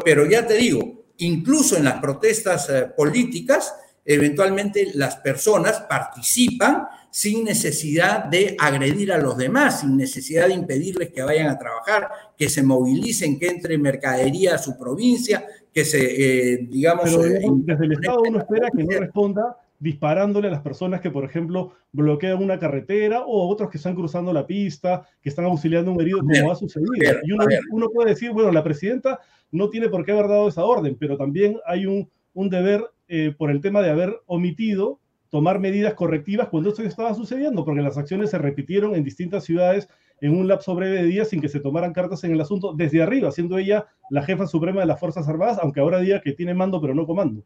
Pero 0.05 0.27
ya 0.27 0.45
te 0.45 0.55
digo, 0.55 1.05
incluso 1.19 1.77
en 1.77 1.85
las 1.85 2.01
protestas 2.01 2.69
eh, 2.71 2.87
políticas, 2.97 3.73
eventualmente 4.05 4.91
las 4.95 5.17
personas 5.17 5.85
participan 5.89 6.87
sin 7.11 7.45
necesidad 7.45 8.25
de 8.25 8.57
agredir 8.59 9.13
a 9.13 9.19
los 9.19 9.37
demás, 9.37 9.81
sin 9.81 9.97
necesidad 9.97 10.49
de 10.49 10.55
impedirles 10.55 11.13
que 11.13 11.23
vayan 11.23 11.49
a 11.49 11.59
trabajar, 11.59 12.09
que 12.37 12.49
se 12.49 12.63
movilicen, 12.63 13.39
que 13.39 13.49
entre 13.49 13.79
mercadería 13.79 14.57
a 14.57 14.59
su 14.59 14.77
provincia, 14.77 15.47
que 15.73 15.85
se, 15.85 16.55
eh, 16.55 16.67
digamos... 16.69 17.13
Eh, 17.13 17.41
desde 17.65 17.85
el 17.85 17.93
Estado 17.93 18.23
uno 18.27 18.41
espera 18.41 18.69
que 18.77 18.83
no 18.83 18.99
responda 18.99 19.57
disparándole 19.79 20.49
a 20.49 20.51
las 20.51 20.63
personas 20.63 21.01
que, 21.01 21.11
por 21.11 21.25
ejemplo, 21.25 21.75
bloquean 21.93 22.43
una 22.43 22.59
carretera 22.59 23.25
o 23.27 23.49
otros 23.49 23.71
que 23.71 23.77
están 23.77 23.95
cruzando 23.95 24.33
la 24.33 24.47
pista, 24.47 25.07
que 25.21 25.29
están 25.29 25.45
auxiliando 25.45 25.91
a 25.91 25.95
un 25.95 26.01
herido, 26.01 26.21
como 26.21 26.51
ha 26.51 26.55
sucedido. 26.55 26.91
Y 27.23 27.33
uno, 27.71 27.91
puede 27.91 28.11
decir, 28.11 28.31
bueno, 28.33 28.51
la 28.51 28.65
presidenta 28.65 29.21
no 29.51 29.69
tiene 29.69 29.89
por 29.89 30.05
qué 30.05 30.13
haber 30.13 30.29
dado 30.29 30.49
esa 30.49 30.65
orden, 30.65 30.97
pero 30.99 31.17
también 31.17 31.59
hay 31.67 31.87
un, 31.87 32.09
un 32.33 32.49
deber 32.49 32.83
eh, 33.09 33.35
por 33.37 33.51
el 33.51 33.61
tema 33.61 33.83
de 33.83 33.91
haber 33.91 34.21
omitido 34.27 35.01
tomar 35.31 35.59
medidas 35.59 35.95
correctivas 35.95 36.49
cuando 36.49 36.71
esto 36.71 36.83
estaba 36.83 37.13
sucediendo, 37.15 37.65
porque 37.65 37.83
las 37.83 37.99
acciones 37.99 38.31
se 38.31 38.39
repitieron 38.39 38.95
en 38.95 39.03
distintas 39.03 39.45
ciudades 39.45 39.89
en 40.21 40.37
un 40.37 40.47
lapso 40.47 40.75
breve 40.75 41.03
de 41.03 41.09
días 41.09 41.29
sin 41.29 41.41
que 41.41 41.49
se 41.49 41.61
tomaran 41.61 41.93
cartas 41.93 42.23
en 42.25 42.33
el 42.33 42.41
asunto 42.41 42.73
desde 42.73 43.03
arriba, 43.03 43.33
siendo 43.33 43.59
ella 43.59 43.87
la 44.11 44.23
jefa 44.23 44.47
suprema 44.47 44.81
de 44.81 44.87
las 44.87 45.01
Fuerzas 45.01 45.29
Armadas, 45.29 45.59
aunque 45.61 45.81
ahora 45.81 45.99
diga 45.99 46.21
que 46.21 46.33
tiene 46.33 46.55
mando 46.55 46.81
pero 46.81 46.95
no 46.95 47.07
comando. 47.07 47.43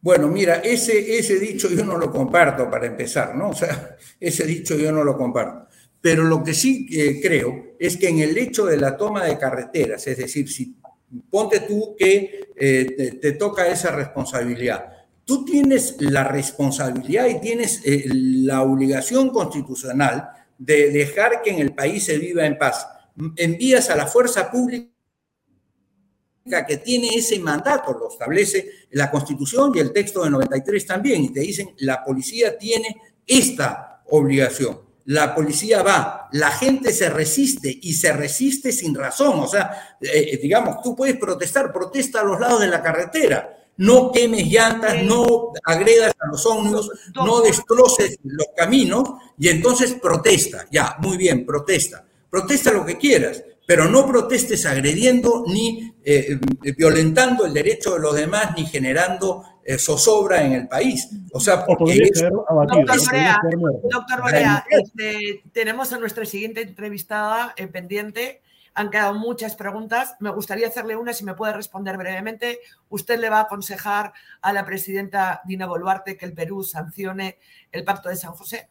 Bueno, 0.00 0.28
mira, 0.28 0.56
ese, 0.56 1.18
ese 1.18 1.40
dicho 1.40 1.68
yo 1.68 1.84
no 1.84 1.98
lo 1.98 2.10
comparto 2.12 2.70
para 2.70 2.86
empezar, 2.86 3.34
¿no? 3.34 3.50
O 3.50 3.54
sea, 3.54 3.96
ese 4.20 4.46
dicho 4.46 4.76
yo 4.76 4.92
no 4.92 5.02
lo 5.02 5.16
comparto. 5.16 5.66
Pero 6.00 6.22
lo 6.22 6.44
que 6.44 6.54
sí 6.54 6.86
eh, 6.92 7.20
creo 7.20 7.74
es 7.80 7.96
que 7.96 8.08
en 8.08 8.20
el 8.20 8.38
hecho 8.38 8.66
de 8.66 8.76
la 8.76 8.96
toma 8.96 9.24
de 9.24 9.36
carreteras, 9.36 10.06
es 10.06 10.18
decir, 10.18 10.48
si 10.48 10.76
ponte 11.30 11.60
tú 11.60 11.94
que 11.98 12.50
eh, 12.56 13.18
te, 13.20 13.32
toca 13.32 13.66
esa 13.68 13.90
responsabilidad, 13.90 14.92
tú 15.24 15.44
tienes 15.44 15.96
la 16.00 16.24
responsabilidad 16.24 17.26
y 17.26 17.40
tienes 17.40 17.82
eh, 17.84 18.04
la 18.10 18.62
obligación 18.62 19.30
constitucional 19.30 20.28
de 20.58 20.90
dejar 20.90 21.42
que 21.42 21.50
en 21.50 21.58
el 21.58 21.74
país 21.74 22.04
se 22.04 22.18
viva 22.18 22.46
en 22.46 22.58
paz. 22.58 22.86
Envías 23.36 23.90
a 23.90 23.96
la 23.96 24.06
fuerza 24.06 24.50
pública 24.50 24.90
que 26.66 26.76
tiene 26.76 27.08
ese 27.08 27.38
mandato, 27.40 27.92
lo 27.92 28.08
establece 28.08 28.70
la 28.90 29.10
Constitución 29.10 29.72
y 29.74 29.80
el 29.80 29.92
texto 29.92 30.22
de 30.22 30.30
93 30.30 30.86
también, 30.86 31.24
y 31.24 31.32
te 31.32 31.40
dicen, 31.40 31.70
la 31.78 32.04
policía 32.04 32.56
tiene 32.56 32.96
esta 33.26 34.02
obligación. 34.06 34.85
La 35.06 35.34
policía 35.34 35.82
va, 35.82 36.28
la 36.32 36.50
gente 36.50 36.92
se 36.92 37.08
resiste 37.08 37.78
y 37.80 37.92
se 37.94 38.12
resiste 38.12 38.72
sin 38.72 38.94
razón. 38.94 39.40
O 39.40 39.46
sea, 39.46 39.96
eh, 40.00 40.30
eh, 40.32 40.38
digamos, 40.42 40.82
tú 40.82 40.96
puedes 40.96 41.16
protestar, 41.16 41.72
protesta 41.72 42.20
a 42.20 42.24
los 42.24 42.40
lados 42.40 42.60
de 42.60 42.68
la 42.68 42.82
carretera, 42.82 43.56
no 43.78 44.10
quemes 44.10 44.46
llantas, 44.46 45.02
no 45.02 45.52
agredas 45.64 46.12
a 46.18 46.26
los 46.26 46.44
ómnibus, 46.46 46.90
no 47.14 47.40
destroces 47.40 48.18
los 48.24 48.48
caminos 48.56 49.10
y 49.38 49.48
entonces 49.48 49.94
protesta. 49.94 50.66
Ya, 50.70 50.96
muy 51.00 51.16
bien, 51.16 51.46
protesta. 51.46 52.04
Protesta 52.28 52.72
lo 52.72 52.84
que 52.84 52.98
quieras, 52.98 53.42
pero 53.66 53.88
no 53.88 54.06
protestes 54.06 54.64
agrediendo 54.64 55.44
ni 55.46 55.92
eh, 56.04 56.38
violentando 56.78 57.44
el 57.44 57.52
derecho 57.52 57.94
de 57.94 58.00
los 58.00 58.14
demás 58.14 58.54
ni 58.56 58.64
generando 58.64 59.44
eh, 59.64 59.78
zozobra 59.78 60.42
en 60.44 60.52
el 60.52 60.68
país. 60.68 61.08
O 61.32 61.40
sea, 61.40 61.66
porque 61.66 62.08
doctor 63.90 64.22
Borea, 64.22 64.64
este, 64.70 65.42
tenemos 65.52 65.92
a 65.92 65.98
nuestra 65.98 66.24
siguiente 66.24 66.62
entrevistada 66.62 67.52
eh, 67.56 67.66
pendiente. 67.66 68.42
Han 68.74 68.90
quedado 68.90 69.14
muchas 69.14 69.56
preguntas. 69.56 70.14
Me 70.20 70.30
gustaría 70.30 70.68
hacerle 70.68 70.94
una, 70.94 71.12
si 71.12 71.24
me 71.24 71.34
puede 71.34 71.52
responder 71.52 71.96
brevemente. 71.96 72.60
¿Usted 72.90 73.18
le 73.18 73.28
va 73.28 73.38
a 73.38 73.42
aconsejar 73.42 74.12
a 74.40 74.52
la 74.52 74.64
presidenta 74.64 75.40
Dina 75.44 75.66
Boluarte 75.66 76.16
que 76.16 76.26
el 76.26 76.34
Perú 76.34 76.62
sancione 76.62 77.38
el 77.72 77.82
Pacto 77.82 78.08
de 78.08 78.16
San 78.16 78.32
José? 78.32 78.68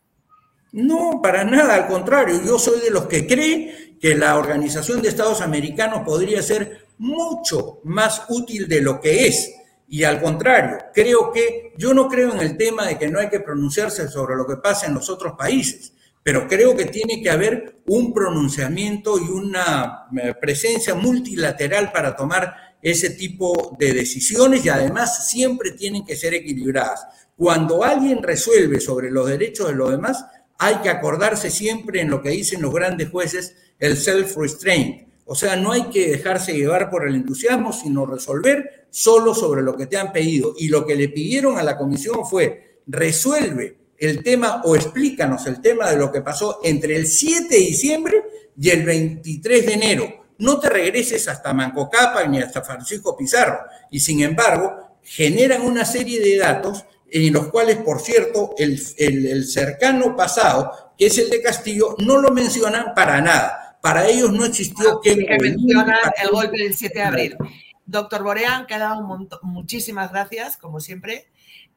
No, 0.76 1.22
para 1.24 1.46
nada, 1.46 1.74
al 1.74 1.88
contrario, 1.88 2.42
yo 2.46 2.60
soy 2.60 2.82
de 2.82 2.90
los 2.90 3.06
que 3.06 3.26
cree 3.26 3.96
que 3.98 4.14
la 4.14 4.38
Organización 4.38 5.02
de 5.02 5.08
Estados 5.08 5.40
Americanos 5.40 6.02
podría 6.06 6.42
ser 6.42 6.88
mucho 6.98 7.80
más 7.86 8.24
útil 8.28 8.68
de 8.68 8.82
lo 8.82 9.00
que 9.00 9.26
es. 9.26 9.54
Y 9.88 10.04
al 10.04 10.22
contrario, 10.22 10.80
creo 10.94 11.32
que 11.32 11.72
yo 11.78 11.94
no 11.94 12.10
creo 12.10 12.34
en 12.34 12.42
el 12.42 12.58
tema 12.58 12.86
de 12.86 12.98
que 12.98 13.08
no 13.08 13.20
hay 13.20 13.30
que 13.30 13.40
pronunciarse 13.40 14.10
sobre 14.10 14.36
lo 14.36 14.46
que 14.46 14.58
pasa 14.58 14.88
en 14.88 14.96
los 14.96 15.10
otros 15.10 15.36
países, 15.38 15.94
pero 16.22 16.46
creo 16.46 16.76
que 16.76 16.88
tiene 16.88 17.24
que 17.24 17.30
haber 17.30 17.78
un 17.86 18.14
pronunciamiento 18.14 19.18
y 19.18 19.30
una 19.30 20.08
eh, 20.22 20.34
presencia 20.42 20.94
multilateral 20.94 21.94
para 21.94 22.18
tomar 22.18 22.54
ese 22.82 23.12
tipo 23.12 23.78
de 23.80 23.94
decisiones 23.94 24.66
y 24.66 24.68
además 24.68 25.30
siempre 25.30 25.72
tienen 25.72 26.04
que 26.06 26.18
ser 26.18 26.34
equilibradas. 26.34 27.08
Cuando 27.38 27.82
alguien 27.82 28.22
resuelve 28.22 28.82
sobre 28.82 29.10
los 29.10 29.30
derechos 29.30 29.70
de 29.70 29.76
los 29.76 29.92
demás, 29.92 30.26
hay 30.58 30.76
que 30.78 30.90
acordarse 30.90 31.50
siempre 31.50 32.02
en 32.02 32.10
lo 32.10 32.22
que 32.22 32.30
dicen 32.30 32.62
los 32.62 32.74
grandes 32.74 33.10
jueces, 33.10 33.56
el 33.80 33.98
self-restraint. 33.98 35.08
O 35.26 35.36
sea, 35.36 35.56
no 35.56 35.72
hay 35.72 35.90
que 35.90 36.10
dejarse 36.12 36.54
llevar 36.54 36.90
por 36.90 37.08
el 37.08 37.16
entusiasmo, 37.16 37.74
sino 37.74 38.06
resolver 38.06 38.88
solo 38.92 39.34
sobre 39.34 39.64
lo 39.64 39.76
que 39.76 39.88
te 39.88 39.98
han 39.98 40.12
pedido. 40.12 40.54
Y 40.58 40.70
lo 40.70 40.86
que 40.86 40.96
le 40.96 41.10
pidieron 41.10 41.58
a 41.58 41.64
la 41.64 41.78
comisión 41.78 42.26
fue, 42.26 42.82
resuelve 42.88 43.78
el 43.98 44.24
tema 44.24 44.62
o 44.66 44.76
explícanos 44.76 45.48
el 45.48 45.62
tema 45.62 45.90
de 45.90 45.98
lo 45.98 46.12
que 46.12 46.22
pasó 46.22 46.60
entre 46.64 46.96
el 46.96 47.08
7 47.08 47.48
de 47.50 47.62
diciembre 47.62 48.24
y 48.60 48.70
el 48.70 48.86
23 48.86 49.66
de 49.66 49.74
enero. 49.74 50.26
No 50.38 50.60
te 50.60 50.70
regreses 50.70 51.28
hasta 51.28 51.54
Manco 51.54 51.90
Capa 51.90 52.26
ni 52.28 52.40
hasta 52.40 52.62
Francisco 52.62 53.16
Pizarro. 53.18 53.60
Y 53.90 54.00
sin 54.00 54.22
embargo, 54.22 55.00
generan 55.02 55.62
una 55.62 55.86
serie 55.86 56.20
de 56.20 56.38
datos 56.38 56.86
en 57.12 57.34
los 57.34 57.48
cuales, 57.48 57.78
por 57.78 58.00
cierto, 58.00 58.56
el, 58.58 59.46
cercano 59.46 60.16
pasado, 60.16 60.94
que 60.98 61.08
es 61.08 61.18
el 61.18 61.30
de 61.30 61.42
Castillo, 61.42 61.96
no 62.00 62.18
lo 62.18 62.32
mencionan 62.32 62.94
para 62.96 63.22
nada. 63.22 63.78
Para 63.82 64.08
ellos 64.08 64.32
no 64.32 64.46
existió 64.46 65.00
que... 65.02 65.16
mencionan 65.40 66.00
el 66.22 66.30
golpe 66.30 66.58
del 66.58 66.76
7 66.76 66.98
de 66.98 67.06
abril. 67.06 67.38
Doctor 67.86 68.24
Borea, 68.24 68.56
han 68.56 68.66
quedado 68.66 69.00
un 69.00 69.06
montón, 69.06 69.40
muchísimas 69.44 70.12
gracias, 70.12 70.58
como 70.58 70.80
siempre. 70.80 71.28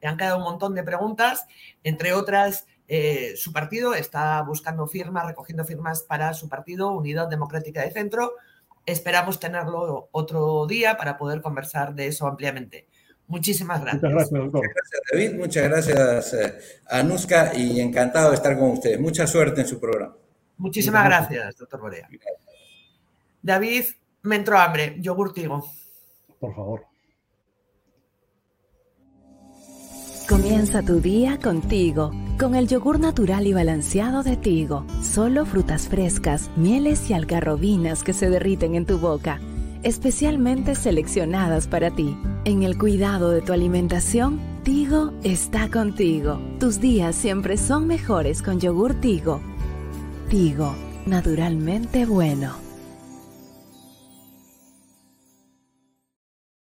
Han 0.01 0.17
quedado 0.17 0.37
un 0.37 0.43
montón 0.43 0.73
de 0.73 0.83
preguntas, 0.83 1.45
entre 1.83 2.13
otras, 2.13 2.65
eh, 2.91 3.35
su 3.35 3.53
partido 3.53 3.93
está 3.93 4.41
buscando 4.41 4.87
firmas, 4.87 5.27
recogiendo 5.27 5.63
firmas 5.63 6.01
para 6.01 6.33
su 6.33 6.49
partido, 6.49 6.91
Unidad 6.91 7.27
Democrática 7.27 7.81
de 7.83 7.91
Centro. 7.91 8.33
Esperamos 8.87 9.39
tenerlo 9.39 10.09
otro 10.11 10.65
día 10.65 10.97
para 10.97 11.15
poder 11.15 11.43
conversar 11.43 11.93
de 11.93 12.07
eso 12.07 12.25
ampliamente. 12.25 12.87
Muchísimas 13.29 13.79
gracias. 13.79 14.01
Muchas 14.01 14.11
gracias, 14.11 14.41
doctor. 14.41 14.61
Muchas 14.61 14.73
gracias, 14.75 15.01
David. 15.11 15.39
Muchas 15.39 15.63
gracias, 15.69 16.33
eh, 16.33 16.59
Anuska, 16.87 17.51
y 17.55 17.79
encantado 17.79 18.31
de 18.31 18.35
estar 18.35 18.57
con 18.57 18.71
ustedes. 18.71 18.99
Mucha 18.99 19.27
suerte 19.27 19.61
en 19.61 19.67
su 19.67 19.79
programa. 19.79 20.15
Muchísimas 20.57 21.05
gracias, 21.05 21.55
doctor 21.55 21.79
Borea. 21.79 22.09
David, 23.41 23.85
me 24.23 24.35
entró 24.35 24.57
hambre. 24.57 24.95
Yogur 24.99 25.31
Tigo. 25.31 25.63
Por 26.39 26.55
favor. 26.55 26.85
Comienza 30.27 30.81
tu 30.81 30.99
día 30.99 31.37
contigo, 31.37 32.11
con 32.39 32.55
el 32.55 32.67
yogur 32.67 32.99
natural 32.99 33.45
y 33.45 33.53
balanceado 33.53 34.23
de 34.23 34.37
Tigo. 34.37 34.85
Solo 35.03 35.45
frutas 35.45 35.87
frescas, 35.87 36.49
mieles 36.55 37.09
y 37.09 37.13
algarrobinas 37.13 38.03
que 38.03 38.13
se 38.13 38.29
derriten 38.29 38.73
en 38.73 38.85
tu 38.87 38.97
boca 38.97 39.39
especialmente 39.83 40.75
seleccionadas 40.75 41.67
para 41.67 41.91
ti. 41.91 42.17
En 42.45 42.63
el 42.63 42.77
cuidado 42.77 43.31
de 43.31 43.41
tu 43.41 43.53
alimentación, 43.53 44.39
Tigo 44.63 45.13
está 45.23 45.69
contigo. 45.69 46.39
Tus 46.59 46.79
días 46.81 47.15
siempre 47.15 47.57
son 47.57 47.87
mejores 47.87 48.41
con 48.41 48.59
yogur 48.59 48.99
Tigo. 49.01 49.41
Tigo, 50.29 50.75
naturalmente 51.05 52.05
bueno. 52.05 52.55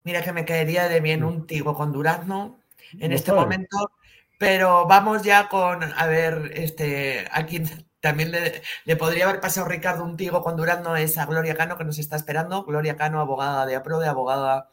Mira 0.03 0.24
que 0.24 0.34
me 0.34 0.45
caería 0.45 0.88
de 0.88 1.01
bien 1.01 1.24
un 1.24 1.45
Tigo 1.45 1.76
con 1.76 1.91
durazno. 1.91 2.60
En 2.99 3.12
este 3.12 3.32
momento 3.32 3.91
Pero 4.39 4.88
vamos 4.88 5.24
ya 5.24 5.49
con, 5.49 5.84
a 5.84 6.07
ver, 6.07 6.51
este, 6.55 7.28
a 7.32 7.45
quien 7.45 7.66
también 8.02 8.32
le, 8.32 8.95
podría 8.95 9.28
haber 9.28 9.41
pasado 9.41 9.68
Ricardo 9.68 10.04
un 10.04 10.18
tigo 10.18 10.41
con 10.41 10.56
Durando 10.56 10.95
es 10.95 11.18
a 11.18 11.26
Gloria 11.26 11.56
Cano, 11.56 11.78
que 11.78 11.84
nos 11.84 12.00
está 12.00 12.16
esperando. 12.16 12.64
Gloria 12.64 12.95
Cano, 12.95 13.20
abogada 13.20 13.66
de 13.66 13.76
APRODE, 13.76 14.08
abogada 14.08 14.70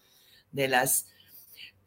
de 0.52 0.68
las 0.68 1.08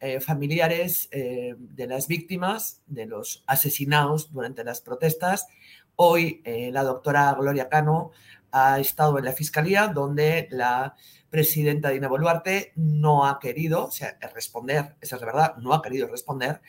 eh, 0.01 0.19
familiares 0.19 1.07
eh, 1.11 1.55
de 1.57 1.87
las 1.87 2.07
víctimas, 2.07 2.81
de 2.87 3.05
los 3.05 3.43
asesinados 3.47 4.31
durante 4.33 4.63
las 4.63 4.81
protestas. 4.81 5.47
Hoy 5.95 6.41
eh, 6.45 6.71
la 6.71 6.83
doctora 6.83 7.33
Gloria 7.39 7.69
Cano 7.69 8.11
ha 8.51 8.79
estado 8.79 9.17
en 9.17 9.25
la 9.25 9.33
fiscalía, 9.33 9.87
donde 9.87 10.47
la 10.51 10.95
presidenta 11.29 11.89
Dina 11.89 12.07
Boluarte 12.07 12.73
no 12.75 13.25
ha 13.25 13.39
querido 13.39 13.89
responder, 14.33 14.95
esa 14.99 15.15
es 15.15 15.21
la 15.21 15.27
verdad, 15.27 15.55
no 15.57 15.73
ha 15.73 15.81
querido 15.81 16.07
responder 16.07 16.61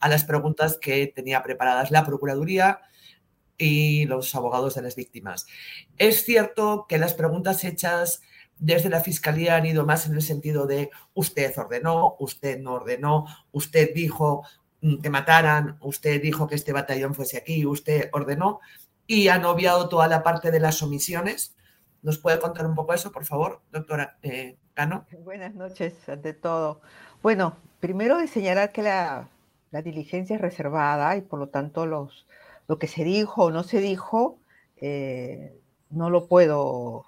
a 0.00 0.08
las 0.08 0.24
preguntas 0.24 0.78
que 0.80 1.06
tenía 1.06 1.42
preparadas 1.42 1.90
la 1.90 2.04
Procuraduría 2.04 2.80
y 3.58 4.06
los 4.06 4.34
abogados 4.34 4.76
de 4.76 4.82
las 4.82 4.94
víctimas. 4.94 5.46
Es 5.98 6.24
cierto 6.24 6.86
que 6.88 6.98
las 6.98 7.14
preguntas 7.14 7.64
hechas 7.64 8.22
desde 8.58 8.88
la 8.88 9.00
Fiscalía 9.00 9.56
han 9.56 9.66
ido 9.66 9.84
más 9.84 10.06
en 10.06 10.14
el 10.14 10.22
sentido 10.22 10.66
de 10.66 10.90
usted 11.14 11.56
ordenó, 11.58 12.16
usted 12.18 12.58
no 12.60 12.74
ordenó, 12.74 13.26
usted 13.52 13.90
dijo 13.94 14.44
mm, 14.80 15.00
que 15.00 15.10
mataran, 15.10 15.76
usted 15.80 16.20
dijo 16.22 16.46
que 16.46 16.54
este 16.54 16.72
batallón 16.72 17.14
fuese 17.14 17.38
aquí, 17.38 17.66
usted 17.66 18.08
ordenó, 18.12 18.60
y 19.06 19.28
han 19.28 19.44
obviado 19.44 19.88
toda 19.88 20.08
la 20.08 20.22
parte 20.22 20.50
de 20.50 20.60
las 20.60 20.82
omisiones. 20.82 21.56
¿Nos 22.02 22.18
puede 22.18 22.38
contar 22.38 22.66
un 22.66 22.74
poco 22.74 22.94
eso, 22.94 23.10
por 23.10 23.24
favor, 23.24 23.60
doctora 23.72 24.18
eh, 24.22 24.56
Cano? 24.74 25.06
Buenas 25.24 25.54
noches, 25.54 25.94
ante 26.08 26.32
todo. 26.32 26.80
Bueno, 27.22 27.56
primero 27.80 28.18
de 28.18 28.28
señalar 28.28 28.70
que 28.70 28.82
la, 28.82 29.28
la 29.70 29.82
diligencia 29.82 30.36
es 30.36 30.42
reservada 30.42 31.16
y 31.16 31.22
por 31.22 31.38
lo 31.38 31.48
tanto 31.48 31.86
los, 31.86 32.26
lo 32.68 32.78
que 32.78 32.86
se 32.86 33.02
dijo 33.02 33.44
o 33.44 33.50
no 33.50 33.64
se 33.64 33.80
dijo 33.80 34.38
eh, 34.76 35.58
no 35.90 36.10
lo 36.10 36.28
puedo, 36.28 37.06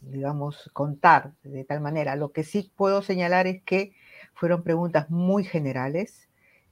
digamos, 0.00 0.70
contar 0.72 1.32
de 1.42 1.64
tal 1.64 1.80
manera. 1.80 2.16
Lo 2.16 2.32
que 2.32 2.44
sí 2.44 2.70
puedo 2.76 3.02
señalar 3.02 3.46
es 3.46 3.62
que 3.62 3.92
fueron 4.34 4.62
preguntas 4.62 5.10
muy 5.10 5.44
generales 5.44 6.28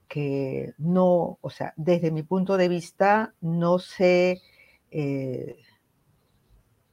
que 0.08 0.72
no, 0.78 1.38
o 1.42 1.50
sea, 1.50 1.74
desde 1.76 2.10
mi 2.10 2.22
punto 2.22 2.56
de 2.56 2.68
vista, 2.68 3.34
no 3.42 3.78
se, 3.78 4.40
eh, 4.90 5.56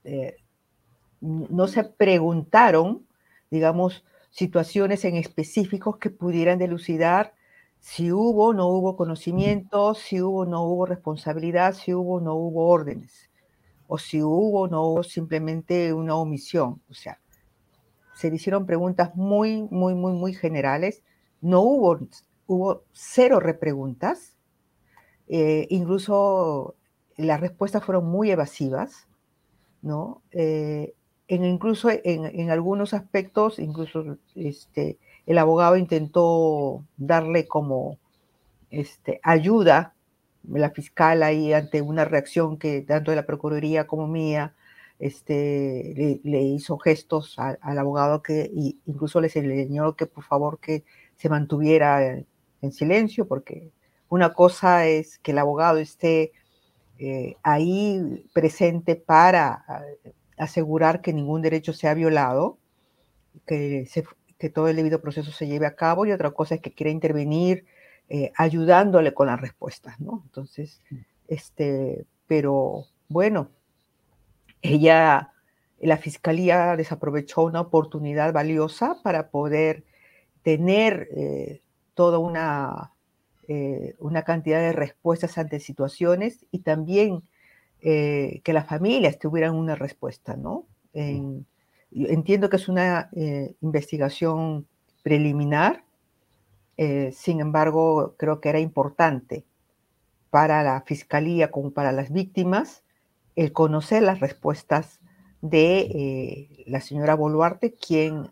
eh, 0.04 0.36
no 1.22 1.68
se 1.68 1.86
preguntaron, 1.86 3.06
digamos, 3.50 4.04
situaciones 4.32 5.06
en 5.06 5.16
específicos 5.16 5.98
que 5.98 6.10
pudieran 6.10 6.60
delucidar 6.60 7.34
si 7.86 8.12
hubo 8.12 8.46
o 8.46 8.54
no 8.54 8.68
hubo 8.68 8.98
conocimiento, 8.98 9.94
si 9.94 10.20
hubo 10.20 10.40
o 10.40 10.46
no 10.46 10.64
hubo 10.64 10.88
responsabilidad, 10.88 11.76
si 11.76 11.94
hubo 11.94 12.16
o 12.16 12.20
no 12.20 12.34
hubo 12.34 12.68
órdenes, 12.68 13.30
o 13.88 14.00
si 14.00 14.24
hubo 14.24 14.62
o 14.62 14.68
no 14.68 14.82
hubo 14.88 15.04
simplemente 15.04 15.94
una 15.94 16.16
omisión. 16.16 16.82
O 16.90 16.96
sea, 16.96 17.20
se 18.16 18.32
le 18.32 18.38
hicieron 18.38 18.66
preguntas 18.66 19.16
muy, 19.16 19.68
muy, 19.70 19.94
muy, 19.94 20.14
muy 20.14 20.34
generales. 20.34 21.04
No 21.42 21.62
hubo, 21.62 22.00
hubo 22.48 22.82
cero 22.92 23.40
repreguntas. 23.40 24.36
Eh, 25.28 25.68
incluso 25.70 26.74
las 27.18 27.40
respuestas 27.40 27.86
fueron 27.86 28.08
muy 28.08 28.32
evasivas, 28.32 29.08
¿no? 29.84 30.24
Eh, 30.32 30.96
en, 31.28 31.46
incluso 31.46 31.92
en, 31.92 32.26
en, 32.26 32.50
algunos 32.50 32.96
aspectos, 32.96 33.60
incluso 33.60 34.18
este, 34.34 34.98
el 35.26 35.38
abogado 35.38 35.78
intentó 35.78 36.84
darle 36.98 37.48
como 37.48 37.98
este, 38.70 39.20
ayuda, 39.24 39.94
la 40.48 40.70
fiscal 40.70 41.24
ahí 41.24 41.54
ante 41.54 41.82
una 41.82 42.06
reacción 42.06 42.58
que 42.58 42.82
tanto 42.82 43.12
de 43.12 43.18
la 43.18 43.26
Procuraduría 43.26 43.88
como 43.88 44.08
mía, 44.08 44.54
este, 45.00 46.22
le, 46.24 46.42
hizo 46.42 46.78
gestos 46.78 47.38
al 47.38 47.78
abogado 47.78 48.22
que 48.22 48.50
incluso 48.86 49.20
le 49.20 49.30
señaló 49.30 49.96
que 49.96 50.06
por 50.06 50.24
favor 50.24 50.60
que 50.60 50.84
se 51.18 51.30
mantuviera 51.30 52.06
en, 52.06 52.26
silencio, 52.72 53.28
porque 53.28 53.72
una 54.10 54.34
cosa 54.34 54.88
es 54.88 55.20
que 55.20 55.32
el 55.32 55.38
abogado 55.38 55.78
esté 55.78 56.32
eh, 56.98 57.36
ahí 57.44 58.26
presente 58.34 58.96
para 58.96 59.64
eh, 60.04 60.14
asegurar 60.38 61.02
que 61.02 61.14
ningún 61.14 61.44
derecho 61.44 61.74
sea 61.74 61.94
violado, 61.94 62.58
que 63.46 63.86
se, 63.86 64.04
que 64.38 64.50
todo 64.50 64.68
el 64.68 64.76
debido 64.76 65.02
proceso 65.02 65.32
se 65.32 65.48
lleve 65.48 65.66
a 65.66 65.76
cabo 65.76 66.06
y 66.06 66.12
otra 66.12 66.32
cosa 66.32 66.56
es 66.56 66.62
que 66.62 66.74
quiera 66.74 66.92
intervenir 66.92 67.66
eh, 68.10 68.32
ayudándole 68.36 69.14
con 69.14 69.28
las 69.28 69.40
respuestas, 69.40 70.00
¿no? 70.00 70.22
Entonces, 70.26 70.82
este, 71.28 72.06
pero 72.28 72.86
bueno, 73.08 73.50
ella, 74.62 75.32
la 75.80 75.98
fiscalía 75.98 76.76
desaprovechó 76.76 77.44
una 77.44 77.62
oportunidad 77.62 78.34
valiosa 78.34 79.02
para 79.04 79.30
poder 79.30 79.84
tener 80.44 81.08
eh, 81.16 81.62
toda 81.94 82.20
una, 82.20 82.92
eh, 83.48 83.96
una 84.00 84.24
cantidad 84.24 84.60
de 84.60 84.74
respuestas 84.74 85.38
ante 85.38 85.60
situaciones 85.60 86.46
y 86.52 86.60
también 86.60 87.24
que 87.82 88.42
las 88.48 88.66
familias 88.66 89.20
tuvieran 89.20 89.54
una 89.54 89.76
respuesta, 89.76 90.36
¿no? 90.36 90.66
En, 90.94 91.46
Entiendo 91.96 92.50
que 92.50 92.58
es 92.58 92.68
una 92.68 93.10
eh, 93.16 93.56
investigación 93.62 94.68
preliminar, 95.02 95.84
eh, 96.76 97.12
sin 97.14 97.40
embargo, 97.40 98.16
creo 98.18 98.42
que 98.42 98.50
era 98.50 98.60
importante 98.60 99.46
para 100.30 100.62
la 100.62 100.82
fiscalía 100.82 101.52
como 101.52 101.72
para 101.72 101.94
las 101.94 102.12
víctimas 102.12 102.84
el 103.38 103.54
conocer 103.54 104.04
las 104.04 104.20
respuestas 104.20 105.00
de 105.42 105.80
eh, 105.80 106.64
la 106.68 106.82
señora 106.82 107.16
Boluarte, 107.16 107.74
quien 107.74 108.32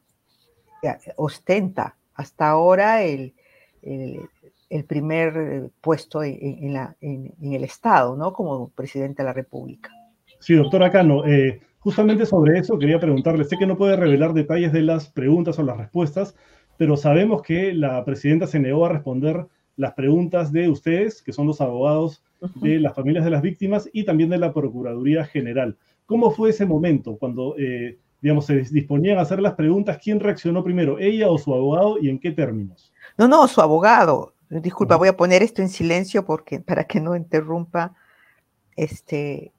ostenta 1.16 1.95
hasta 2.16 2.49
ahora 2.49 3.03
el, 3.03 3.34
el, 3.82 4.84
primer 4.86 5.70
puesto 5.80 6.24
en, 6.24 6.76
el 7.41 7.64
Estado, 7.64 8.18
¿no? 8.18 8.34
Como 8.34 8.70
presidente 8.70 9.24
de 9.24 9.28
la 9.28 9.34
República. 9.34 9.89
Sí, 10.39 10.55
doctora 10.55 10.91
Cano, 10.91 11.24
Justamente 11.84 12.26
sobre 12.26 12.58
eso 12.60 12.80
quería 12.80 12.98
preguntarle, 12.98 13.44
sé 13.44 13.58
que 13.58 13.66
no 13.66 13.78
puede 13.78 13.98
revelar 13.98 14.34
detalles 14.34 14.72
de 14.72 14.82
las 14.82 15.10
preguntas 15.10 15.60
o 15.60 15.64
las 15.64 15.78
respuestas, 15.78 16.34
pero 16.78 16.96
sabemos 16.96 17.42
que 17.42 17.74
la 17.74 18.06
presidenta 18.06 18.48
se 18.48 18.60
negó 18.60 18.86
a 18.86 18.90
responder 18.90 19.48
las 19.76 19.94
preguntas 19.94 20.54
de 20.54 20.70
ustedes, 20.70 21.22
que 21.22 21.34
son 21.34 21.46
los 21.46 21.60
abogados 21.60 22.24
de 22.56 22.80
las 22.80 22.96
familias 22.96 23.26
de 23.26 23.32
las 23.32 23.42
víctimas 23.42 23.90
y 23.92 24.06
también 24.06 24.30
de 24.30 24.38
la 24.38 24.54
Procuraduría 24.54 25.26
General. 25.26 25.78
¿Cómo 26.06 26.32
fue 26.32 26.52
ese 26.52 26.66
momento 26.66 27.18
cuando, 27.18 27.56
eh, 27.58 27.98
digamos, 28.22 28.46
se 28.46 28.62
disponían 28.62 29.18
a 29.18 29.22
hacer 29.22 29.42
las 29.42 29.56
preguntas? 29.56 30.00
¿Quién 30.02 30.22
reaccionó 30.22 30.64
primero, 30.64 31.00
ella 31.00 31.30
o 31.30 31.38
su 31.38 31.54
abogado 31.54 31.98
y 32.00 32.10
en 32.10 32.20
qué 32.20 32.32
términos? 32.32 32.94
No, 33.18 33.28
no, 33.28 33.46
su 33.48 33.60
abogado. 33.60 34.34
Disculpa, 34.50 34.96
voy 34.96 35.10
a 35.10 35.18
poner 35.18 35.44
esto 35.44 35.62
en 35.62 35.70
silencio 35.70 36.26
porque 36.26 36.60
para 36.60 36.86
que 36.86 37.02
no 37.02 37.16
interrumpa 37.16 37.94
este, 38.76 39.52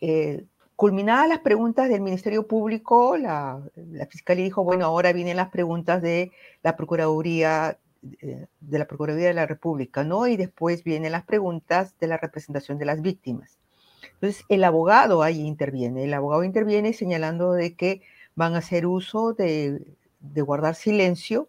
eh, 0.00 0.44
Culminadas 0.78 1.28
las 1.28 1.40
preguntas 1.40 1.88
del 1.88 2.02
Ministerio 2.02 2.46
Público, 2.46 3.16
la, 3.16 3.60
Fiscalía 4.08 4.44
dijo, 4.44 4.62
bueno, 4.62 4.84
ahora 4.84 5.12
vienen 5.12 5.36
las 5.36 5.48
preguntas 5.48 6.00
de 6.00 6.30
la 6.62 6.76
Procuraduría 6.76 7.78
eh, 8.20 8.46
de 8.60 8.78
la 8.78 8.86
Procuraduría 8.86 9.26
de 9.26 9.34
la 9.34 9.46
República, 9.46 10.04
¿no? 10.04 10.28
Y 10.28 10.36
después 10.36 10.84
vienen 10.84 11.10
las 11.10 11.24
preguntas 11.24 11.98
de 11.98 12.06
la 12.06 12.16
representación 12.16 12.78
de 12.78 12.84
las 12.84 13.02
víctimas. 13.02 13.58
Entonces, 14.04 14.44
el 14.48 14.62
abogado 14.62 15.24
ahí 15.24 15.40
interviene. 15.40 16.04
El 16.04 16.14
abogado 16.14 16.44
interviene 16.44 16.92
señalando 16.92 17.54
de 17.54 17.74
que 17.74 18.02
van 18.36 18.54
a 18.54 18.58
hacer 18.58 18.86
uso 18.86 19.32
de, 19.32 19.82
guardar 20.20 20.76
silencio, 20.76 21.48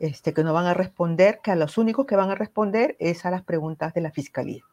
este, 0.00 0.34
que 0.34 0.42
no 0.42 0.52
van 0.52 0.66
a 0.66 0.74
responder, 0.74 1.38
que 1.44 1.52
a 1.52 1.54
los 1.54 1.78
únicos 1.78 2.06
que 2.06 2.16
van 2.16 2.30
a 2.30 2.34
responder 2.34 2.96
es 2.98 3.24
a 3.24 3.30
las 3.30 3.44
preguntas 3.44 3.94
de 3.94 4.00
la 4.00 4.10
Fiscalía. 4.10 4.64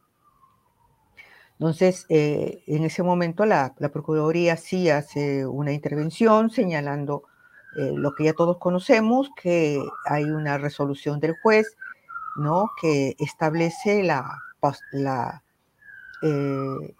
Entonces, 1.60 2.06
eh, 2.10 2.64
en 2.68 2.84
ese 2.84 3.01
momento 3.01 3.45
la, 3.45 3.74
Procuraduría 3.93 4.58
sí 4.58 4.89
hace 4.89 5.45
una 5.45 5.72
intervención 5.72 6.49
señalando 6.49 7.24
eh, 7.78 7.93
lo 7.95 8.14
que 8.14 8.26
ya 8.26 8.34
todos 8.34 8.58
conocemos, 8.58 9.30
que 9.41 9.82
hay 10.06 10.26
una 10.26 10.58
resolución 10.58 11.20
del 11.20 11.36
juez, 11.41 11.78
¿no? 12.36 12.70
Que 12.82 13.16
establece 13.20 14.03
la, 14.03 14.38
la, 14.91 15.43
eh, 16.24 16.95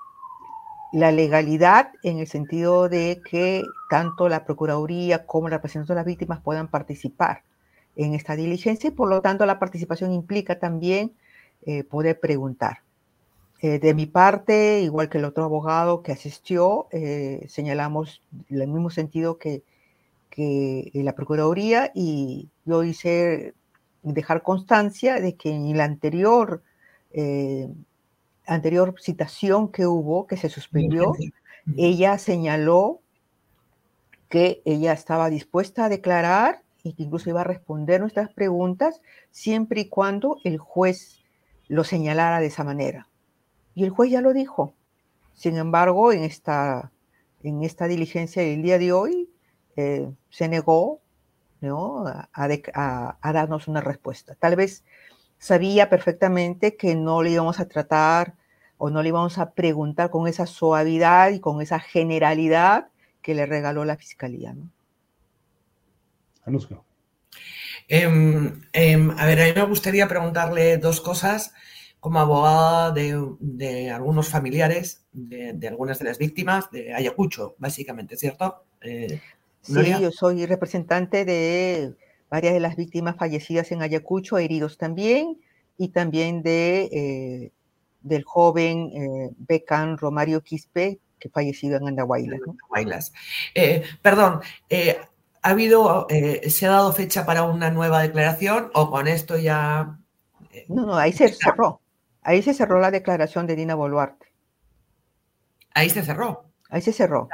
la 0.94 1.12
legalidad 1.12 1.92
en 2.04 2.20
el 2.20 2.28
sentido 2.28 2.88
de 2.88 3.22
que 3.30 3.62
tanto 3.90 4.30
la 4.30 4.46
Procuraduría 4.46 5.26
como 5.26 5.50
la 5.50 5.58
representación 5.58 5.96
de 5.96 6.00
las 6.00 6.06
víctimas 6.06 6.40
puedan 6.42 6.70
participar 6.70 7.44
en 7.98 8.14
esta 8.14 8.38
diligencia 8.38 8.88
y 8.88 8.92
por 8.92 9.10
lo 9.10 9.22
tanto 9.22 9.46
la 9.46 9.60
participación 9.60 10.14
implica 10.14 10.60
también 10.60 11.14
poder 11.90 12.20
preguntar. 12.20 12.85
Eh, 13.62 13.80
de 13.80 13.94
mi 13.94 14.06
parte, 14.06 14.82
igual 14.82 15.10
que 15.10 15.18
el 15.18 15.26
otro 15.26 15.44
abogado 15.44 16.04
que 16.04 16.12
asistió, 16.12 16.88
eh, 16.92 17.46
señalamos 17.48 18.22
en 18.50 18.62
el 18.62 18.68
mismo 18.68 18.90
sentido 18.90 19.38
que, 19.38 19.64
que 20.30 20.92
la 20.94 21.16
Procuraduría 21.16 21.92
y 21.96 22.50
yo 22.66 22.84
hice 22.84 23.54
dejar 24.04 24.44
constancia 24.44 25.20
de 25.20 25.36
que 25.36 25.52
en 25.52 25.76
la 25.78 25.86
anterior 25.86 26.62
eh, 27.18 27.70
anterior 28.46 28.94
citación 29.00 29.72
que 29.72 29.88
hubo, 29.88 30.28
que 30.28 30.38
se 30.38 30.50
suspendió, 30.50 31.14
ella 31.78 32.18
señaló 32.18 33.00
que 34.30 34.62
ella 34.66 34.92
estaba 34.92 35.30
dispuesta 35.30 35.86
a 35.86 35.90
declarar 35.90 36.62
y 36.84 36.94
que 36.94 37.04
incluso 37.04 37.30
iba 37.30 37.42
a 37.42 37.46
responder 37.46 38.02
nuestras 38.02 38.32
preguntas 38.34 39.02
siempre 39.32 39.82
y 39.82 39.90
cuando 39.90 40.38
el 40.44 40.58
juez 40.58 41.24
lo 41.68 41.84
señalara 41.84 42.40
de 42.40 42.48
esa 42.48 42.64
manera. 42.64 43.08
Y 43.76 43.84
el 43.84 43.90
juez 43.90 44.10
ya 44.10 44.22
lo 44.22 44.34
dijo. 44.34 44.74
Sin 45.34 45.58
embargo, 45.58 46.14
en 46.14 46.24
esta, 46.24 46.92
en 47.44 47.64
esta 47.64 47.88
diligencia 47.88 48.42
del 48.42 48.64
día 48.64 48.80
de 48.80 48.94
hoy, 48.94 49.30
eh, 49.76 50.10
se 50.30 50.48
negó 50.48 51.02
¿no? 51.60 52.06
a, 52.08 53.32
darnos 53.34 53.68
una 53.68 53.82
respuesta. 53.82 54.36
Tal 54.36 54.56
vez 54.56 54.86
sabía 55.38 55.90
perfectamente 55.90 56.78
que 56.78 56.96
no 56.96 57.22
le 57.22 57.32
íbamos 57.32 57.60
a 57.60 57.68
tratar 57.68 58.36
o 58.78 58.90
no 58.90 59.04
le 59.04 59.10
íbamos 59.10 59.38
a 59.38 59.52
preguntar 59.52 60.10
con 60.10 60.28
esa 60.28 60.46
suavidad 60.46 61.32
y 61.32 61.40
con 61.42 61.62
esa 61.62 61.80
generalidad 61.80 62.88
que 63.22 63.36
le 63.36 63.46
regaló 63.46 63.84
la 63.84 63.98
fiscalía. 63.98 64.54
¿no? 64.54 64.70
Em, 67.88 68.62
em, 68.72 69.12
a 69.12 69.26
ver, 69.26 69.42
a 69.42 69.46
mí 69.46 69.54
me 69.56 69.64
gustaría 69.64 70.08
preguntarle 70.08 70.78
dos 70.78 71.02
cosas 71.02 71.54
como 72.06 72.20
abogada 72.20 72.92
de, 72.92 73.90
algunos 73.90 74.30
familiares 74.30 75.02
de, 75.12 75.68
algunas 75.68 75.98
de 75.98 76.06
las 76.06 76.20
víctimas 76.20 76.70
de 76.70 76.94
Ayacucho, 76.94 77.56
básicamente, 77.58 78.16
¿cierto? 78.16 78.64
Eh, 78.82 79.20
sí, 79.62 79.74
yo 80.00 80.12
soy 80.12 80.46
representante 80.46 81.26
de 81.26 81.96
varias 82.30 82.54
de 82.54 82.60
las 82.60 82.76
víctimas 82.76 83.16
fallecidas 83.16 83.72
en 83.72 83.82
Ayacucho, 83.82 84.38
heridos 84.38 84.78
también, 84.78 85.40
y 85.80 85.88
también 85.88 86.44
de, 86.44 86.90
eh, 86.92 87.52
del 88.02 88.24
joven 88.24 88.92
eh, 88.94 89.32
Becan 89.40 89.98
Romario 89.98 90.42
Quispe, 90.42 91.00
que 91.20 91.30
fallecido 91.30 91.78
en 91.78 91.88
Andahuaylas. 91.88 92.40
¿no? 92.46 92.56
Eh, 93.56 93.82
perdón, 94.04 94.42
¿ha 95.42 95.50
habido, 95.50 96.06
se 96.48 96.68
ha 96.68 96.70
dado 96.70 96.94
fecha 96.94 97.26
para 97.26 97.42
una 97.42 97.72
nueva 97.72 98.04
declaración 98.04 98.70
o 98.76 98.92
con 98.92 99.08
esto 99.08 99.40
ya... 99.40 99.98
no, 100.68 100.86
no, 100.86 100.96
ahí 100.96 101.12
se 101.12 101.30
cerró. 101.30 101.82
Ahí 102.26 102.42
se 102.42 102.56
cerró 102.56 102.80
la 102.80 102.90
declaración 102.90 103.46
de 103.46 103.56
Dina 103.56 103.76
Boluarte. 103.76 104.34
Ahí 105.76 105.92
se 105.92 106.02
cerró. 106.02 106.52
Ahí 106.72 106.82
se 106.82 106.92
cerró. 106.92 107.30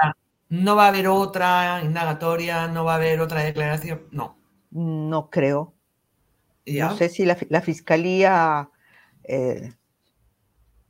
no 0.50 0.76
va 0.76 0.86
a 0.86 0.88
haber 0.90 1.08
otra 1.08 1.82
indagatoria, 1.82 2.68
no 2.68 2.84
va 2.84 2.94
a 2.94 2.96
haber 2.98 3.22
otra 3.22 3.42
declaración, 3.42 4.02
no. 4.12 4.38
No 4.70 5.30
creo. 5.30 5.74
No 6.66 6.96
sé 6.98 7.08
si 7.08 7.24
la, 7.26 7.62
fiscalía 7.62 8.70
eh, 9.24 9.74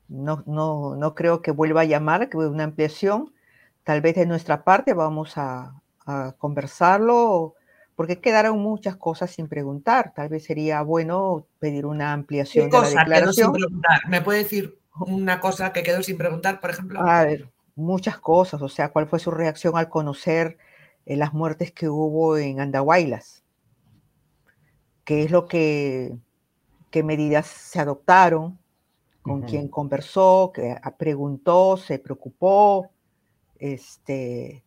no, 0.07 0.43
no, 0.47 1.15
creo 1.15 1.43
que 1.43 1.51
vuelva 1.51 1.81
a 1.81 1.85
llamar, 1.85 2.27
que 2.27 2.37
una 2.37 2.63
ampliación. 2.63 3.35
Tal 3.83 4.01
vez 4.01 4.15
de 4.15 4.25
nuestra 4.25 4.63
parte 4.63 4.95
vamos 4.95 5.37
a, 5.37 5.79
conversarlo, 6.39 7.53
porque 7.95 8.19
quedaron 8.19 8.59
muchas 8.59 8.95
cosas 8.95 9.31
sin 9.31 9.47
preguntar. 9.47 10.13
Tal 10.15 10.29
vez 10.29 10.43
sería 10.43 10.81
bueno 10.81 11.45
pedir 11.59 11.85
una 11.85 12.13
ampliación 12.13 12.69
de 12.69 12.77
la 12.79 12.89
declaración. 12.89 13.53
¿Me 14.07 14.21
puede 14.21 14.39
decir 14.39 14.79
una 14.99 15.39
cosa 15.39 15.73
que 15.73 15.83
quedó 15.83 16.01
sin 16.03 16.17
preguntar, 16.17 16.59
por 16.59 16.71
ejemplo? 16.71 17.01
A 17.01 17.23
ver, 17.23 17.49
muchas 17.75 18.19
cosas. 18.19 18.61
O 18.61 18.69
sea, 18.69 18.89
¿cuál 18.89 19.07
fue 19.07 19.19
su 19.19 19.31
reacción 19.31 19.77
al 19.77 19.89
conocer 19.89 20.57
eh, 21.05 21.15
las 21.15 21.33
muertes 21.33 21.71
que 21.71 21.89
hubo 21.89 22.37
en 22.37 22.59
Andahuaylas? 22.59 23.41
qué 25.03 25.23
es 25.23 25.31
lo 25.31 25.45
que, 25.45 26.15
qué 26.89 27.03
medidas 27.03 27.47
se 27.47 27.79
adoptaron, 27.79 28.59
con 29.21 29.43
quién 29.43 29.67
conversó, 29.67 30.51
que 30.53 30.75
preguntó, 30.97 31.77
se 31.77 31.99
preocupó, 31.99 32.89
este, 33.59 34.63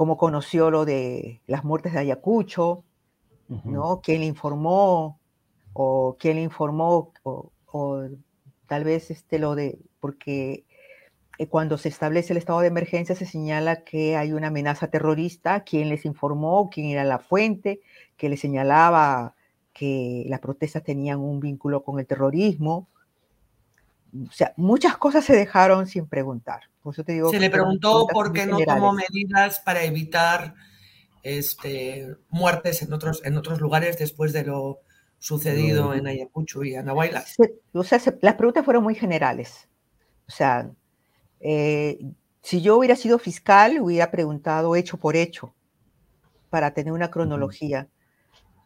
cómo 0.00 0.16
conoció 0.16 0.70
lo 0.70 0.86
de 0.86 1.42
las 1.46 1.62
muertes 1.62 1.92
de 1.92 1.98
Ayacucho, 1.98 2.84
¿no? 3.66 4.00
¿Quién 4.02 4.20
le 4.20 4.26
informó? 4.28 5.20
O 5.74 6.16
quién 6.18 6.36
le 6.36 6.42
informó, 6.42 7.12
o, 7.22 8.08
tal 8.66 8.84
vez 8.84 9.10
este, 9.10 9.38
lo 9.38 9.54
de, 9.54 9.78
porque 10.00 10.64
eh, 11.36 11.48
cuando 11.48 11.76
se 11.76 11.90
establece 11.90 12.32
el 12.32 12.38
estado 12.38 12.60
de 12.60 12.68
emergencia 12.68 13.14
se 13.14 13.26
señala 13.26 13.84
que 13.84 14.16
hay 14.16 14.32
una 14.32 14.46
amenaza 14.46 14.88
terrorista, 14.88 15.64
quién 15.64 15.90
les 15.90 16.06
informó, 16.06 16.70
quién 16.72 16.86
era 16.86 17.04
la 17.04 17.18
fuente, 17.18 17.82
que 18.16 18.30
le 18.30 18.38
señalaba 18.38 19.34
que 19.74 20.24
las 20.28 20.40
protestas 20.40 20.82
tenían 20.82 21.20
un 21.20 21.40
vínculo 21.40 21.84
con 21.84 22.00
el 22.00 22.06
terrorismo. 22.06 22.88
O 24.28 24.32
sea, 24.32 24.52
muchas 24.56 24.96
cosas 24.96 25.24
se 25.24 25.34
dejaron 25.34 25.86
sin 25.86 26.06
preguntar. 26.06 26.62
Por 26.82 26.94
eso 26.94 27.04
te 27.04 27.12
digo 27.12 27.30
se 27.30 27.40
le 27.40 27.50
preguntó 27.50 28.06
por 28.06 28.32
qué 28.32 28.46
no 28.46 28.58
tomó 28.58 28.92
medidas 28.92 29.60
para 29.60 29.84
evitar 29.84 30.54
este, 31.22 32.16
muertes 32.28 32.82
en 32.82 32.92
otros, 32.92 33.20
en 33.24 33.36
otros 33.36 33.60
lugares 33.60 33.98
después 33.98 34.32
de 34.32 34.44
lo 34.44 34.80
sucedido 35.18 35.94
en 35.94 36.06
Ayacucho 36.06 36.64
y 36.64 36.74
Anahuayla. 36.74 37.24
O 37.72 37.84
sea, 37.84 38.00
las 38.22 38.34
preguntas 38.34 38.64
fueron 38.64 38.82
muy 38.82 38.94
generales. 38.94 39.68
O 40.26 40.32
sea, 40.32 40.70
eh, 41.40 41.98
si 42.42 42.62
yo 42.62 42.78
hubiera 42.78 42.96
sido 42.96 43.18
fiscal, 43.18 43.80
hubiera 43.80 44.10
preguntado 44.10 44.74
hecho 44.76 44.96
por 44.96 45.16
hecho 45.16 45.54
para 46.48 46.72
tener 46.72 46.92
una 46.92 47.10
cronología. 47.10 47.88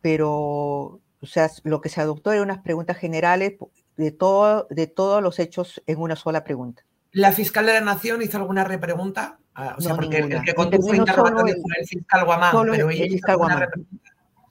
Pero 0.01 1.01
o 1.25 1.27
sea, 1.27 1.51
lo 1.63 1.81
que 1.81 1.89
se 1.89 2.03
adoptó 2.03 2.33
eran 2.33 2.45
unas 2.45 2.59
preguntas 2.59 2.99
generales 2.99 3.55
de, 3.97 4.13
todo, 4.13 4.67
de 4.71 4.87
todos 4.87 5.23
los 5.23 5.39
hechos 5.39 5.83
en 5.87 5.99
una 6.01 6.17
sola 6.17 6.45
pregunta. 6.45 6.85
¿La 7.13 7.33
fiscal 7.33 7.67
de 7.67 7.75
la 7.75 7.81
Nación 7.81 8.23
hizo 8.23 8.39
alguna 8.39 8.65
repregunta? 8.65 9.39
Ah, 9.55 9.77
o 9.79 9.81
sea, 9.81 9.95
porque 9.95 10.19
el 10.19 10.43
que 10.43 10.55
condujo 10.55 10.95
interrogatorio 10.95 11.55
fue 11.63 11.77
el 11.79 11.87
fiscal 11.87 12.25
Guamán, 12.25 12.57
pero 12.71 12.91
ella 12.91 13.07
hizo 13.07 13.37
Guamán. 13.37 13.69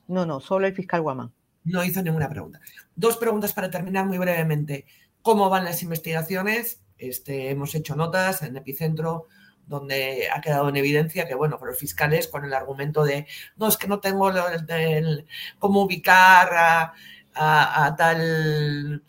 No, 0.08 0.26
no, 0.26 0.40
solo 0.40 0.68
el 0.68 0.74
fiscal 0.74 1.02
Guamán. 1.02 1.32
No 1.66 1.84
hizo 1.84 2.02
ninguna 2.02 2.30
pregunta. 2.30 2.60
Dos 2.96 3.18
preguntas 3.18 3.54
para 3.54 3.70
terminar 3.70 4.06
muy 4.06 4.18
brevemente. 4.18 4.86
¿Cómo 5.22 5.50
van 5.50 5.66
las 5.66 5.84
investigaciones? 5.84 6.82
Este, 6.98 7.50
hemos 7.50 7.76
hecho 7.76 7.96
notas 7.96 8.44
en 8.44 8.56
Epicentro 8.56 9.28
donde 9.66 10.28
ha 10.34 10.42
quedado 10.42 10.70
en 10.70 10.76
evidencia 10.76 11.28
que, 11.28 11.36
bueno, 11.36 11.58
los 11.64 11.78
fiscales 11.78 12.28
con 12.28 12.46
el 12.46 12.54
argumento 12.54 13.04
de, 13.04 13.28
no, 13.56 13.68
es 13.68 13.78
que 13.78 13.88
no 13.88 14.00
tengo 14.00 14.30
el, 14.30 15.26
cómo 15.60 15.84
ubicar 15.84 16.94
a, 17.36 17.96
tal 17.98 19.04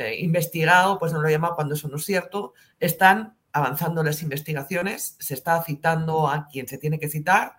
eh, 0.00 0.18
investigado, 0.20 0.98
pues 0.98 1.12
no 1.12 1.20
lo 1.20 1.28
llama 1.28 1.54
cuando 1.54 1.74
eso 1.74 1.88
no 1.88 1.96
es 1.96 2.04
cierto, 2.04 2.54
están 2.78 3.36
avanzando 3.52 4.02
las 4.02 4.22
investigaciones, 4.22 5.16
se 5.18 5.34
está 5.34 5.62
citando 5.62 6.28
a 6.28 6.48
quien 6.48 6.66
se 6.66 6.78
tiene 6.78 6.98
que 6.98 7.08
citar 7.08 7.56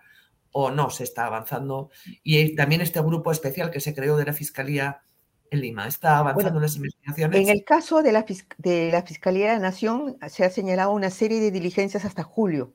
o 0.50 0.70
no 0.70 0.90
se 0.90 1.04
está 1.04 1.26
avanzando. 1.26 1.90
Y 2.22 2.56
también 2.56 2.80
este 2.80 3.00
grupo 3.00 3.30
especial 3.30 3.70
que 3.70 3.80
se 3.80 3.94
creó 3.94 4.16
de 4.16 4.24
la 4.24 4.32
Fiscalía 4.32 5.02
en 5.50 5.60
Lima. 5.60 5.86
¿Está 5.86 6.18
avanzando 6.18 6.58
las 6.58 6.76
investigaciones? 6.76 7.40
En 7.40 7.48
el 7.48 7.64
caso 7.64 8.02
de 8.02 8.12
la, 8.12 8.24
de 8.58 8.90
la 8.90 9.02
Fiscalía 9.02 9.48
de 9.48 9.54
la 9.54 9.60
Nación 9.60 10.16
se 10.28 10.44
ha 10.44 10.50
señalado 10.50 10.92
una 10.92 11.10
serie 11.10 11.40
de 11.40 11.50
diligencias 11.50 12.04
hasta 12.04 12.22
julio, 12.22 12.72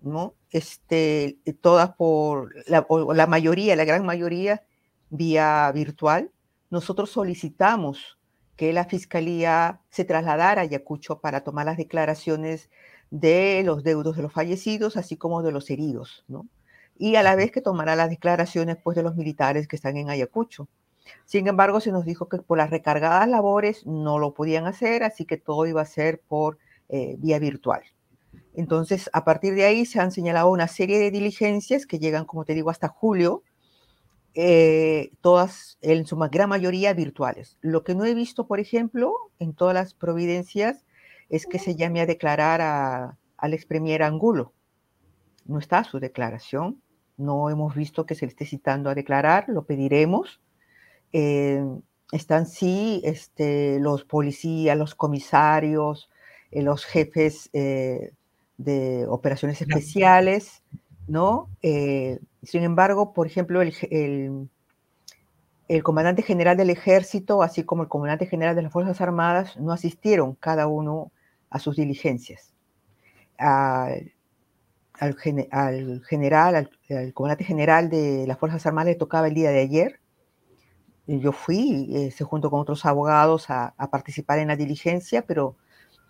¿no? 0.00 0.34
Este, 0.50 1.38
todas 1.60 1.94
por, 1.94 2.52
la, 2.66 2.86
la 3.14 3.26
mayoría, 3.26 3.76
la 3.76 3.84
gran 3.84 4.04
mayoría, 4.04 4.64
vía 5.10 5.70
virtual. 5.72 6.30
Nosotros 6.70 7.10
solicitamos 7.10 8.15
que 8.56 8.72
la 8.72 8.84
Fiscalía 8.84 9.80
se 9.90 10.04
trasladara 10.04 10.62
a 10.62 10.64
Ayacucho 10.64 11.20
para 11.20 11.44
tomar 11.44 11.66
las 11.66 11.76
declaraciones 11.76 12.70
de 13.10 13.62
los 13.64 13.84
deudos 13.84 14.16
de 14.16 14.22
los 14.22 14.32
fallecidos, 14.32 14.96
así 14.96 15.16
como 15.16 15.42
de 15.42 15.52
los 15.52 15.70
heridos, 15.70 16.24
¿no? 16.28 16.46
Y 16.98 17.16
a 17.16 17.22
la 17.22 17.36
vez 17.36 17.52
que 17.52 17.60
tomará 17.60 17.94
las 17.94 18.08
declaraciones 18.08 18.78
pues, 18.82 18.96
de 18.96 19.02
los 19.02 19.16
militares 19.16 19.68
que 19.68 19.76
están 19.76 19.96
en 19.98 20.08
Ayacucho. 20.08 20.68
Sin 21.24 21.46
embargo, 21.46 21.80
se 21.80 21.92
nos 21.92 22.04
dijo 22.04 22.28
que 22.28 22.38
por 22.38 22.58
las 22.58 22.70
recargadas 22.70 23.28
labores 23.28 23.86
no 23.86 24.18
lo 24.18 24.32
podían 24.32 24.66
hacer, 24.66 25.04
así 25.04 25.24
que 25.24 25.36
todo 25.36 25.66
iba 25.66 25.82
a 25.82 25.86
ser 25.86 26.20
por 26.26 26.58
eh, 26.88 27.16
vía 27.18 27.38
virtual. 27.38 27.82
Entonces, 28.54 29.10
a 29.12 29.24
partir 29.24 29.54
de 29.54 29.64
ahí 29.64 29.84
se 29.84 30.00
han 30.00 30.10
señalado 30.10 30.50
una 30.50 30.66
serie 30.66 30.98
de 30.98 31.10
diligencias 31.10 31.86
que 31.86 31.98
llegan, 31.98 32.24
como 32.24 32.44
te 32.44 32.54
digo, 32.54 32.70
hasta 32.70 32.88
julio, 32.88 33.42
eh, 34.36 35.10
todas 35.20 35.78
en 35.80 36.06
su 36.06 36.16
gran 36.16 36.48
mayoría 36.48 36.92
virtuales. 36.92 37.58
Lo 37.60 37.82
que 37.82 37.94
no 37.94 38.04
he 38.04 38.14
visto, 38.14 38.46
por 38.46 38.60
ejemplo, 38.60 39.12
en 39.40 39.54
todas 39.54 39.74
las 39.74 39.94
providencias 39.94 40.84
es 41.28 41.46
que 41.46 41.58
se 41.58 41.74
llame 41.74 42.00
a 42.00 42.06
declarar 42.06 42.60
a, 42.60 43.18
al 43.36 43.54
ex 43.54 43.66
premier 43.66 44.04
Angulo. 44.04 44.52
No 45.44 45.58
está 45.58 45.82
su 45.82 45.98
declaración, 45.98 46.80
no 47.16 47.50
hemos 47.50 47.74
visto 47.74 48.06
que 48.06 48.14
se 48.14 48.26
le 48.26 48.30
esté 48.30 48.46
citando 48.46 48.90
a 48.90 48.94
declarar, 48.94 49.46
lo 49.48 49.64
pediremos 49.64 50.40
eh, 51.12 51.64
están 52.12 52.46
sí 52.46 53.00
este, 53.04 53.78
los 53.80 54.04
policías, 54.04 54.76
los 54.76 54.94
comisarios, 54.94 56.10
eh, 56.50 56.62
los 56.62 56.84
jefes 56.84 57.50
eh, 57.52 58.12
de 58.58 59.06
operaciones 59.08 59.60
especiales, 59.60 60.62
¿no? 61.06 61.48
sin 61.62 62.62
embargo, 62.62 63.12
por 63.12 63.26
ejemplo, 63.26 63.60
el, 63.62 64.48
comandante 65.82 66.22
general 66.22 66.56
del 66.56 66.70
ejército, 66.70 67.42
así 67.42 67.64
como 67.64 67.82
el 67.82 67.88
comandante 67.88 68.26
general 68.26 68.56
de 68.56 68.62
las 68.62 68.72
Fuerzas 68.72 69.00
Armadas, 69.00 69.56
no 69.58 69.72
asistieron 69.72 70.34
cada 70.34 70.66
uno 70.66 71.12
a 71.50 71.58
sus 71.58 71.76
diligencias. 71.76 72.54
al, 73.38 74.12
general, 75.18 76.70
al, 76.90 77.12
comandante 77.12 77.44
general 77.44 77.90
de 77.90 78.26
las 78.26 78.38
Fuerzas 78.38 78.64
Armadas 78.66 78.88
le 78.88 78.94
tocaba 78.94 79.28
el 79.28 79.34
día 79.34 79.50
de 79.50 79.60
ayer. 79.60 80.00
Yo 81.08 81.30
fui, 81.32 81.88
eh, 81.94 82.24
junto 82.24 82.50
con 82.50 82.60
otros 82.60 82.84
abogados, 82.84 83.48
a, 83.50 83.74
a, 83.76 83.90
participar 83.90 84.40
en 84.40 84.48
la 84.48 84.56
diligencia, 84.56 85.22
pero 85.22 85.56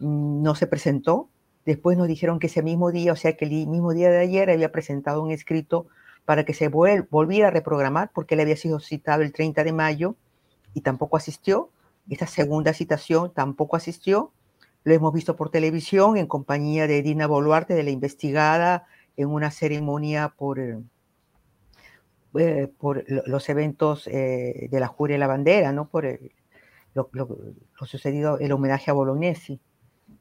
mm, 0.00 0.42
no 0.42 0.54
se 0.54 0.66
presentó. 0.66 1.28
Después 1.66 1.98
nos 1.98 2.06
dijeron 2.06 2.38
que 2.38 2.46
ese 2.46 2.62
mismo 2.62 2.92
día, 2.92 3.12
o 3.12 3.16
sea 3.16 3.36
que 3.36 3.44
el 3.44 3.66
mismo 3.66 3.92
día 3.92 4.08
de 4.08 4.18
ayer, 4.18 4.48
había 4.50 4.70
presentado 4.70 5.20
un 5.20 5.32
escrito 5.32 5.88
para 6.24 6.44
que 6.44 6.54
se 6.54 6.68
volviera 6.68 7.48
a 7.48 7.50
reprogramar, 7.50 8.10
porque 8.14 8.34
él 8.34 8.40
había 8.40 8.56
sido 8.56 8.78
citado 8.78 9.22
el 9.22 9.32
30 9.32 9.64
de 9.64 9.72
mayo 9.72 10.14
y 10.74 10.82
tampoco 10.82 11.16
asistió. 11.16 11.70
Esta 12.08 12.28
segunda 12.28 12.72
citación 12.72 13.32
tampoco 13.34 13.76
asistió. 13.76 14.32
Lo 14.84 14.94
hemos 14.94 15.12
visto 15.12 15.34
por 15.34 15.50
televisión 15.50 16.16
en 16.16 16.28
compañía 16.28 16.86
de 16.86 17.02
Dina 17.02 17.26
Boluarte, 17.26 17.74
de 17.74 17.82
la 17.82 17.90
investigada, 17.90 18.86
en 19.16 19.28
una 19.28 19.50
ceremonia 19.50 20.34
por, 20.36 20.60
eh, 20.60 20.78
eh, 22.38 22.72
los 23.26 23.48
eventos 23.48 24.06
eh, 24.06 24.68
de 24.70 24.80
la 24.80 24.86
Juria 24.86 25.14
de 25.14 25.18
la 25.18 25.26
Bandera, 25.26 25.72
¿no? 25.72 25.88
por 25.88 26.06
lo, 26.94 27.28
sucedido, 27.84 28.38
el 28.38 28.52
homenaje 28.52 28.90
a 28.90 28.94
Bolognesi, 28.94 29.60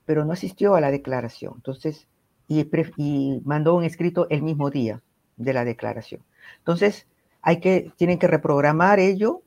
pero 0.06 0.26
no 0.26 0.34
asistió 0.34 0.76
a 0.76 0.82
la 0.82 0.92
declaración. 0.92 1.54
Entonces, 1.56 2.08
y 2.48 3.42
mandó 3.44 3.76
un 3.76 3.84
escrito 3.84 4.28
el 4.30 4.44
mismo 4.44 4.70
día 4.70 5.02
de 5.38 5.54
la 5.54 5.66
declaración. 5.66 6.22
Entonces, 6.60 7.08
hay 7.42 7.60
que, 7.60 7.92
tienen 7.98 8.20
que 8.20 8.28
reprogramar 8.28 9.00
ello. 9.00 9.42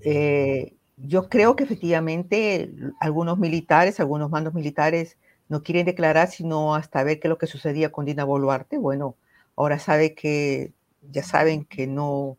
Eh, 0.00 0.74
yo 0.96 1.28
creo 1.28 1.56
que 1.56 1.64
efectivamente 1.64 2.72
algunos 3.00 3.38
militares, 3.38 4.00
algunos 4.00 4.30
mandos 4.30 4.54
militares 4.54 5.16
no 5.48 5.62
quieren 5.62 5.86
declarar 5.86 6.28
sino 6.28 6.74
hasta 6.74 7.02
ver 7.02 7.20
qué 7.20 7.28
es 7.28 7.30
lo 7.30 7.38
que 7.38 7.46
sucedía 7.46 7.90
con 7.90 8.04
Dina 8.04 8.24
Boluarte. 8.24 8.78
Bueno, 8.78 9.16
ahora 9.56 9.78
sabe 9.78 10.14
que, 10.14 10.72
ya 11.10 11.22
saben 11.22 11.64
que 11.64 11.86
no, 11.86 12.36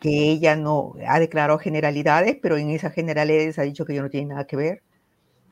que 0.00 0.30
ella 0.30 0.56
no 0.56 0.94
ha 1.08 1.18
declarado 1.18 1.58
generalidades, 1.58 2.36
pero 2.40 2.56
en 2.56 2.70
esas 2.70 2.92
generalidades 2.92 3.58
ha 3.58 3.62
dicho 3.62 3.84
que 3.84 3.94
yo 3.94 4.02
no 4.02 4.10
tiene 4.10 4.28
nada 4.28 4.46
que 4.46 4.56
ver 4.56 4.82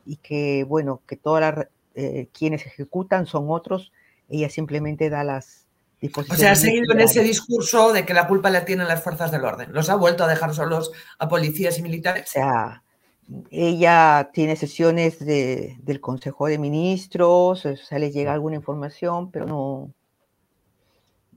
y 0.09 0.17
que, 0.17 0.65
bueno, 0.65 1.03
que 1.07 1.17
todas 1.17 1.43
las, 1.43 1.69
eh, 1.95 2.29
quienes 2.33 2.65
ejecutan 2.65 3.27
son 3.27 3.47
otros, 3.51 3.93
ella 4.31 4.49
simplemente 4.49 5.11
da 5.11 5.23
las, 5.23 5.67
o 6.17 6.35
sea, 6.35 6.53
ha 6.53 6.55
seguido 6.55 6.95
en 6.95 7.01
ese 7.01 7.23
discurso 7.23 7.93
de 7.93 8.07
que 8.07 8.15
la 8.15 8.27
culpa 8.27 8.51
la 8.51 8.65
tienen 8.65 8.89
las 8.89 9.03
fuerzas 9.03 9.31
del 9.31 9.45
orden. 9.45 9.73
¿Los 9.73 9.91
ha 9.91 9.97
vuelto 9.97 10.25
a 10.25 10.29
dejar 10.29 10.55
solos 10.55 10.93
a 11.19 11.29
policías 11.29 11.79
y 11.79 11.83
militares? 11.83 12.29
O 12.29 12.33
sea, 12.33 12.83
ella 13.51 14.31
tiene 14.33 14.57
sesiones 14.57 15.19
del 15.19 16.01
Consejo 16.01 16.47
de 16.47 16.59
Ministros, 16.59 17.67
o 17.67 17.77
sea, 17.77 17.99
le 17.99 18.11
llega 18.11 18.33
alguna 18.33 18.57
información, 18.57 19.31
pero 19.31 19.45
no. 19.45 19.93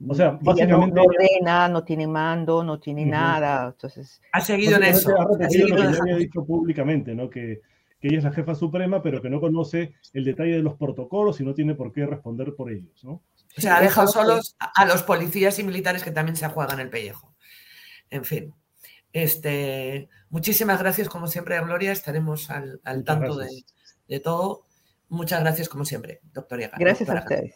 O 0.08 0.14
sea, 0.14 0.38
básicamente. 0.40 0.94
No, 0.94 1.02
ordena, 1.02 1.68
no 1.68 1.84
tiene 1.84 2.06
mando, 2.06 2.64
no 2.64 2.78
tiene 2.78 3.04
nada. 3.04 3.66
Entonces. 3.66 4.22
Ha 4.32 4.40
seguido 4.40 4.76
en 4.76 4.84
eso. 4.84 5.10
Ha, 5.10 5.50
seguido 5.50 5.76
lo 5.76 5.90
que 5.90 5.98
había 5.98 6.16
dicho 6.16 6.44
públicamente, 6.44 7.14
¿no? 7.14 7.28
Que, 7.28 7.60
que 8.02 8.08
ella 8.08 8.18
es 8.18 8.24
la 8.24 8.32
jefa 8.32 8.56
suprema, 8.56 9.00
pero 9.00 9.22
que 9.22 9.30
no 9.30 9.40
conoce 9.40 9.94
el 10.12 10.24
detalle 10.24 10.56
de 10.56 10.62
los 10.62 10.74
protocolos 10.74 11.40
y 11.40 11.44
no 11.44 11.54
tiene 11.54 11.76
por 11.76 11.92
qué 11.92 12.04
responder 12.04 12.52
por 12.56 12.72
ellos, 12.72 13.04
¿no? 13.04 13.22
O 13.56 13.60
sea, 13.60 13.76
ha 13.76 13.80
dejado 13.80 14.08
solos 14.08 14.56
a 14.58 14.84
los 14.86 15.04
policías 15.04 15.56
y 15.60 15.62
militares 15.62 16.02
que 16.02 16.10
también 16.10 16.34
se 16.34 16.48
juegan 16.48 16.80
el 16.80 16.90
pellejo. 16.90 17.32
En 18.10 18.24
fin. 18.24 18.54
Este, 19.12 20.08
muchísimas 20.30 20.80
gracias, 20.80 21.08
como 21.08 21.28
siempre, 21.28 21.56
a 21.56 21.62
Gloria. 21.62 21.92
Estaremos 21.92 22.50
al, 22.50 22.80
tanto 23.04 23.36
de, 23.36 24.20
todo. 24.20 24.66
Muchas 25.08 25.40
gracias, 25.40 25.68
como 25.68 25.84
siempre, 25.84 26.22
doctor 26.32 26.58
Yaga. 26.58 26.78
Gracias 26.80 27.08
a 27.08 27.20
ustedes. 27.20 27.54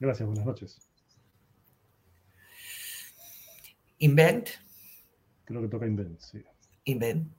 Gracias, 0.00 0.26
buenas 0.26 0.46
noches. 0.46 0.80
Invent. 3.98 4.48
Creo 5.44 5.62
que 5.62 5.68
toca 5.68 5.86
Invent, 5.86 6.18
sí. 6.18 6.42
Invent. 6.86 7.32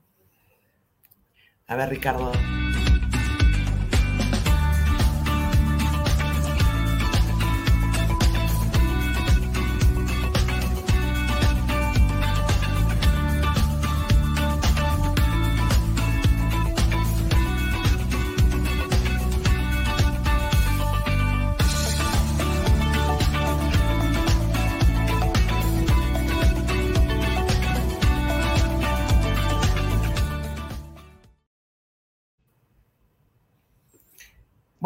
A 1.68 1.76
ver, 1.76 1.90
Ricardo. 1.90 2.32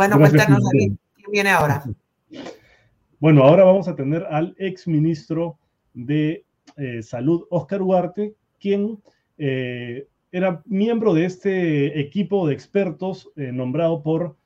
Bueno, 0.03 0.19
cuéntanos, 0.19 0.69
¿quién 0.73 0.99
viene 1.31 1.51
ahora? 1.51 1.85
Bueno, 3.21 3.45
ahora 3.45 3.63
vamos 3.63 3.87
a 3.87 3.95
tener 3.95 4.25
al 4.25 4.53
ex 4.59 4.89
ministro 4.89 5.61
de 5.95 6.45
eh, 6.77 7.03
Salud, 7.05 7.45
Oscar 7.51 7.81
Ugarte, 7.83 8.35
quien 8.59 8.99
eh, 9.39 10.09
era 10.33 10.61
miembro 10.67 11.15
de 11.15 11.27
este 11.27 12.01
equipo 12.01 12.49
de 12.49 12.55
expertos 12.55 13.31
eh, 13.37 13.53
nombrado 13.53 14.03
por 14.03 14.37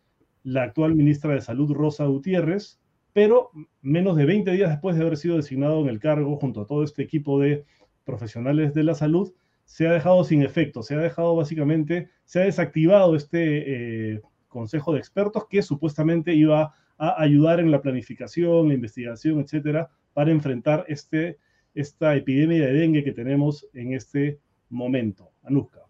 la 0.43 0.65
actual 0.65 0.95
ministra 0.95 1.33
de 1.33 1.41
Salud, 1.41 1.73
Rosa 1.73 2.05
Gutiérrez, 2.05 2.79
pero 3.15 3.51
menos 3.81 4.19
de 4.19 4.27
20 4.27 4.51
días 4.51 4.69
después 4.69 4.95
de 4.95 5.05
haber 5.05 5.17
sido 5.17 5.37
designado 5.37 5.81
en 5.81 5.89
el 5.89 6.01
cargo 6.01 6.37
junto 6.37 6.61
a 6.61 6.67
todo 6.67 6.85
este 6.85 7.03
equipo 7.03 7.41
de 7.41 7.65
profesionales 8.05 8.75
de 8.75 8.85
la 8.85 8.95
salud, 8.95 9.33
se 9.65 9.89
ha 9.89 9.93
dejado 9.93 10.23
sin 10.23 10.43
efecto, 10.43 10.83
se 10.83 10.97
ha 10.97 10.99
dejado 10.99 11.35
básicamente, 11.35 12.11
se 12.27 12.43
ha 12.43 12.45
desactivado 12.45 13.17
este 13.17 14.21
consejo 14.57 14.95
de 14.95 15.01
expertos 15.01 15.47
que 15.51 15.63
supuestamente 15.63 16.35
iba 16.35 16.75
a 16.97 17.23
ayudar 17.23 17.61
en 17.61 17.71
la 17.71 17.83
planificación, 17.83 18.69
la 18.69 18.75
investigación, 18.75 19.41
etcétera, 19.41 19.91
para 20.15 20.31
enfrentar 20.31 20.87
este, 20.89 21.39
esta 21.75 22.17
epidemia 22.17 22.65
de 22.65 22.73
dengue 22.73 23.05
que 23.05 23.13
tenemos 23.13 23.67
en 23.75 23.93
este 23.93 24.41
momento. 24.71 25.31
Anuska. 25.43 25.81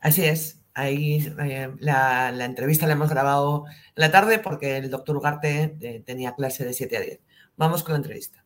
Así 0.00 0.24
es. 0.24 0.62
Ahí 0.74 1.26
eh, 1.40 1.70
la, 1.78 2.44
entrevista 2.44 2.86
la 2.86 2.92
hemos 2.92 3.08
grabado 3.08 3.64
en 3.66 3.72
la 3.94 4.10
tarde 4.10 4.38
porque 4.38 4.76
el 4.76 4.90
doctor 4.90 5.16
Ugarte 5.16 5.74
eh, 5.80 6.02
tenía 6.04 6.34
clase 6.34 6.66
de 6.66 6.74
7 6.74 6.96
a 6.98 7.00
10. 7.00 7.20
Vamos 7.56 7.82
con 7.82 7.94
la 7.94 7.96
entrevista. 7.96 8.44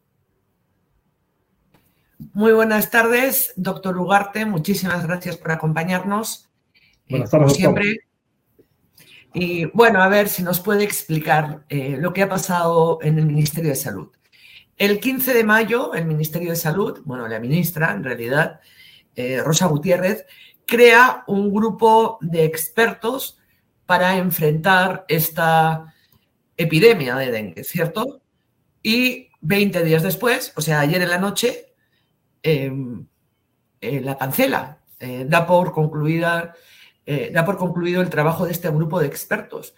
Muy 2.32 2.52
buenas 2.52 2.88
tardes, 2.92 3.52
doctor 3.56 3.98
Ugarte. 3.98 4.46
Muchísimas 4.46 5.04
gracias 5.04 5.36
por 5.38 5.50
acompañarnos. 5.50 6.48
Buenas 7.08 7.30
tardes, 7.30 7.54
siempre, 7.54 7.96
y 9.32 9.66
bueno, 9.66 10.02
a 10.02 10.08
ver 10.08 10.28
si 10.28 10.42
nos 10.42 10.60
puede 10.60 10.82
explicar 10.84 11.64
eh, 11.68 11.96
lo 11.98 12.12
que 12.12 12.22
ha 12.22 12.28
pasado 12.28 12.98
en 13.02 13.18
el 13.18 13.26
Ministerio 13.26 13.70
de 13.70 13.76
Salud. 13.76 14.08
El 14.76 14.98
15 14.98 15.34
de 15.34 15.44
mayo, 15.44 15.94
el 15.94 16.06
Ministerio 16.06 16.50
de 16.50 16.56
Salud, 16.56 17.00
bueno, 17.04 17.28
la 17.28 17.38
ministra 17.38 17.92
en 17.92 18.02
realidad, 18.02 18.60
eh, 19.14 19.40
Rosa 19.42 19.66
Gutiérrez, 19.66 20.26
crea 20.66 21.24
un 21.26 21.52
grupo 21.52 22.18
de 22.20 22.44
expertos 22.44 23.38
para 23.86 24.16
enfrentar 24.16 25.04
esta 25.08 25.94
epidemia 26.56 27.16
de 27.16 27.30
dengue, 27.30 27.64
¿cierto? 27.64 28.22
Y 28.82 29.28
20 29.42 29.84
días 29.84 30.02
después, 30.02 30.52
o 30.56 30.60
sea, 30.60 30.80
ayer 30.80 31.02
en 31.02 31.10
la 31.10 31.18
noche, 31.18 31.74
em, 32.42 33.06
eh, 33.80 34.00
la 34.00 34.16
cancela, 34.16 34.78
da 35.00 35.46
por 35.46 35.72
concluida 35.72 36.54
eh, 37.06 37.30
da 37.32 37.44
por 37.44 37.56
concluido 37.56 38.02
el 38.02 38.10
trabajo 38.10 38.46
de 38.46 38.52
este 38.52 38.70
grupo 38.70 39.00
de 39.00 39.06
expertos, 39.06 39.74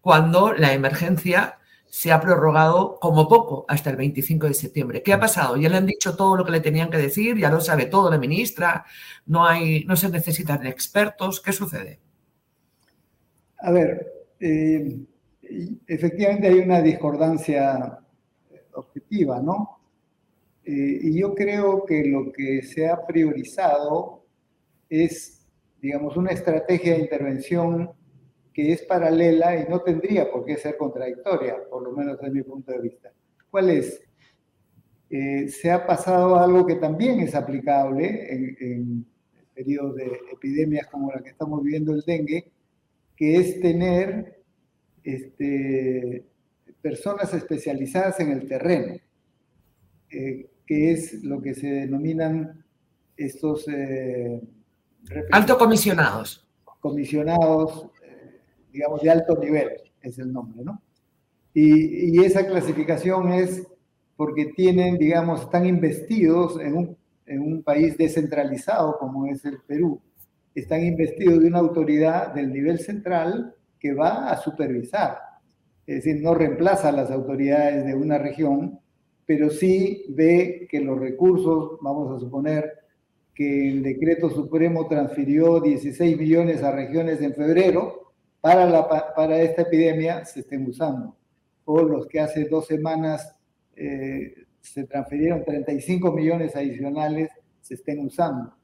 cuando 0.00 0.52
la 0.52 0.72
emergencia 0.72 1.58
se 1.88 2.12
ha 2.12 2.20
prorrogado 2.20 2.98
como 3.00 3.28
poco 3.28 3.64
hasta 3.68 3.90
el 3.90 3.96
25 3.96 4.48
de 4.48 4.54
septiembre. 4.54 5.02
¿Qué 5.02 5.12
ha 5.12 5.20
pasado? 5.20 5.56
Ya 5.56 5.68
le 5.68 5.76
han 5.76 5.86
dicho 5.86 6.16
todo 6.16 6.36
lo 6.36 6.44
que 6.44 6.52
le 6.52 6.60
tenían 6.60 6.90
que 6.90 6.98
decir, 6.98 7.38
ya 7.38 7.50
lo 7.50 7.60
sabe 7.60 7.86
todo 7.86 8.10
la 8.10 8.18
ministra, 8.18 8.84
no, 9.26 9.46
hay, 9.46 9.84
no 9.84 9.96
se 9.96 10.08
necesitan 10.08 10.66
expertos. 10.66 11.40
¿Qué 11.40 11.52
sucede? 11.52 12.00
A 13.58 13.70
ver, 13.70 14.06
eh, 14.40 14.98
efectivamente 15.86 16.48
hay 16.48 16.58
una 16.58 16.82
discordancia 16.82 17.98
objetiva, 18.74 19.40
¿no? 19.40 19.80
Eh, 20.64 20.98
y 21.02 21.20
yo 21.20 21.34
creo 21.34 21.84
que 21.84 22.04
lo 22.04 22.32
que 22.32 22.62
se 22.62 22.88
ha 22.88 23.06
priorizado 23.06 24.24
es 24.88 25.35
digamos, 25.80 26.16
una 26.16 26.30
estrategia 26.30 26.94
de 26.94 27.00
intervención 27.00 27.90
que 28.52 28.72
es 28.72 28.82
paralela 28.82 29.60
y 29.60 29.68
no 29.68 29.82
tendría 29.82 30.30
por 30.30 30.44
qué 30.44 30.56
ser 30.56 30.76
contradictoria, 30.76 31.56
por 31.70 31.82
lo 31.82 31.92
menos 31.92 32.18
desde 32.18 32.32
mi 32.34 32.42
punto 32.42 32.72
de 32.72 32.80
vista. 32.80 33.12
¿Cuál 33.50 33.70
es? 33.70 34.06
eh, 35.10 35.48
se 35.48 35.70
ha 35.70 35.86
pasado 35.86 36.36
algo 36.36 36.66
que 36.66 36.76
también 36.76 37.20
es 37.20 37.34
aplicable 37.34 38.32
en, 38.32 39.06
periodos 39.54 39.96
de 39.96 40.20
epidemias 40.32 40.86
como 40.88 41.10
la 41.10 41.22
que 41.22 41.30
estamos 41.30 41.62
viviendo 41.62 41.94
el 41.94 42.02
dengue, 42.02 42.50
que 43.16 43.36
es 43.36 43.58
tener 43.58 44.42
este, 45.02 46.26
personas 46.82 47.32
especializadas 47.32 48.20
en 48.20 48.32
el 48.32 48.46
terreno, 48.46 48.96
eh, 50.10 50.50
que 50.66 50.90
es 50.92 51.24
lo 51.24 51.40
que 51.40 51.54
se 51.54 51.68
denominan 51.68 52.64
estos... 53.16 53.66
Eh, 53.68 54.42
alto 55.30 55.58
comisionados. 55.58 56.46
Comisionados, 56.80 57.90
eh, 58.02 58.40
digamos, 58.72 59.02
de 59.02 59.10
alto 59.10 59.36
nivel, 59.38 59.70
es 60.00 60.18
el 60.18 60.32
nombre, 60.32 60.62
¿no? 60.64 60.82
Y, 61.54 62.22
esa 62.22 62.46
clasificación 62.46 63.32
es 63.32 63.66
porque 64.16 64.52
tienen, 64.54 64.98
digamos, 64.98 65.42
están 65.42 65.64
investidos 65.64 66.60
en 66.60 66.76
un, 66.76 66.96
en 67.24 67.40
un 67.40 67.62
país 67.62 67.96
descentralizado 67.96 68.98
como 68.98 69.26
es 69.26 69.44
el 69.44 69.58
Perú, 69.66 70.00
están 70.54 70.84
investidos 70.84 71.40
de 71.40 71.48
una 71.48 71.58
autoridad 71.58 72.34
del 72.34 72.52
nivel 72.52 72.78
central 72.78 73.54
que 73.78 73.94
va 73.94 74.30
a 74.30 74.36
supervisar. 74.38 75.18
Es 75.86 76.04
decir, 76.04 76.22
no 76.22 76.34
reemplaza 76.34 76.88
a 76.88 76.92
las 76.92 77.10
autoridades 77.10 77.86
de 77.86 77.94
una 77.94 78.18
región, 78.18 78.80
pero 79.24 79.50
sí 79.50 80.04
ve 80.08 80.66
que 80.70 80.80
los 80.80 80.98
recursos, 80.98 81.78
vamos 81.80 82.14
a 82.14 82.20
suponer 82.20 82.75
que 83.36 83.68
el 83.68 83.82
decreto 83.84 84.28
supremo 84.28 84.88
transfirió 84.88 85.60
16 85.60 86.18
millones 86.18 86.64
a 86.64 86.72
regiones 86.72 87.22
en 87.22 87.34
febrero 87.34 88.12
para, 88.40 88.66
la, 88.66 88.88
para 89.14 89.40
esta 89.40 89.62
epidemia, 89.62 90.24
se 90.24 90.40
estén 90.40 90.66
usando. 90.66 91.16
O 91.66 91.82
los 91.82 92.08
que 92.08 92.18
hace 92.18 92.46
dos 92.46 92.66
semanas 92.66 93.36
eh, 93.76 94.34
se 94.60 94.84
transfirieron 94.84 95.44
35 95.44 96.10
millones 96.10 96.56
adicionales, 96.56 97.30
se 97.60 97.74
estén 97.74 98.04
usando 98.04 98.56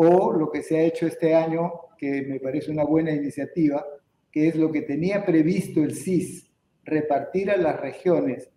o 0.00 0.32
lo 0.32 0.48
que 0.48 0.62
se 0.62 0.78
ha 0.78 0.82
hecho 0.82 1.08
este 1.08 1.34
año, 1.34 1.72
que 1.98 2.22
me 2.22 2.38
parece 2.38 2.70
una 2.70 2.84
buena 2.84 3.10
iniciativa, 3.10 3.84
que 4.30 4.46
es 4.46 4.54
lo 4.54 4.70
que 4.70 4.82
tenía 4.82 5.26
previsto 5.26 5.82
el 5.82 5.92
CIS, 5.92 6.48
repartir 6.84 7.50
a 7.50 7.56
las 7.56 7.80
regiones 7.80 8.48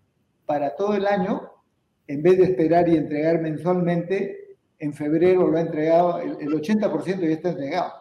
para 0.45 0.75
todo 0.75 0.93
el 0.93 1.07
año, 1.07 1.49
en 2.05 2.21
vez 2.21 2.37
de 2.37 2.43
esperar 2.43 2.87
y 2.87 2.95
entregar 2.95 3.41
mensualmente, 3.41 4.40
en 4.81 4.93
febrero 4.93 5.47
lo 5.47 5.57
ha 5.57 5.61
entregado, 5.61 6.19
el, 6.19 6.49
80% 6.49 7.19
ya 7.19 7.27
está 7.27 7.49
entregado. 7.49 7.93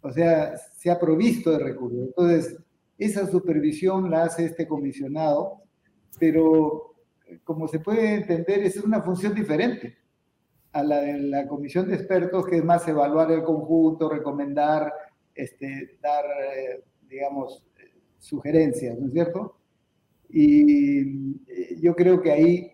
O 0.00 0.12
sea, 0.12 0.56
se 0.56 0.88
ha 0.88 0.98
provisto 0.98 1.50
de 1.50 1.58
recursos. 1.58 1.98
Entonces, 2.06 2.56
esa 2.96 3.26
supervisión 3.26 4.08
la 4.08 4.22
hace 4.22 4.44
este 4.44 4.68
comisionado, 4.68 5.62
pero 6.20 6.94
como 7.42 7.66
se 7.66 7.80
puede 7.80 8.14
entender, 8.14 8.60
es 8.60 8.76
una 8.76 9.02
función 9.02 9.34
diferente 9.34 9.98
a 10.70 10.84
la 10.84 11.00
de 11.00 11.18
la 11.18 11.48
comisión 11.48 11.88
de 11.88 11.96
expertos, 11.96 12.46
que 12.46 12.58
es 12.58 12.64
más 12.64 12.86
evaluar 12.86 13.32
el 13.32 13.42
conjunto, 13.42 14.08
recomendar, 14.08 14.92
este, 15.34 15.98
dar, 16.00 16.24
eh, 16.26 16.84
digamos, 17.08 17.66
sugerencias, 18.20 18.96
¿no 19.00 19.08
es 19.08 19.12
cierto? 19.12 19.56
Y 20.28 21.34
eh, 21.48 21.76
yo 21.80 21.96
creo 21.96 22.22
que 22.22 22.30
ahí 22.30 22.73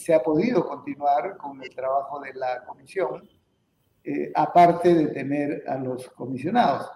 se 0.00 0.14
ha 0.14 0.22
podido 0.22 0.66
continuar 0.66 1.36
con 1.36 1.62
el 1.62 1.70
trabajo 1.70 2.20
de 2.20 2.32
la 2.34 2.64
comisión, 2.64 3.28
eh, 4.02 4.32
aparte 4.34 4.94
de 4.94 5.08
tener 5.08 5.64
a 5.68 5.76
los 5.76 6.08
comisionados, 6.10 6.90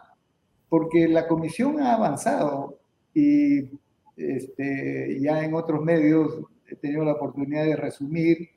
porque 0.68 1.06
la 1.06 1.28
comisión 1.28 1.80
ha 1.80 1.94
avanzado 1.94 2.78
y 3.12 3.70
este, 4.16 5.20
ya 5.20 5.44
en 5.44 5.54
otros 5.54 5.82
medios 5.82 6.40
he 6.66 6.76
tenido 6.76 7.04
la 7.04 7.12
oportunidad 7.12 7.64
de 7.64 7.76
resumir 7.76 8.48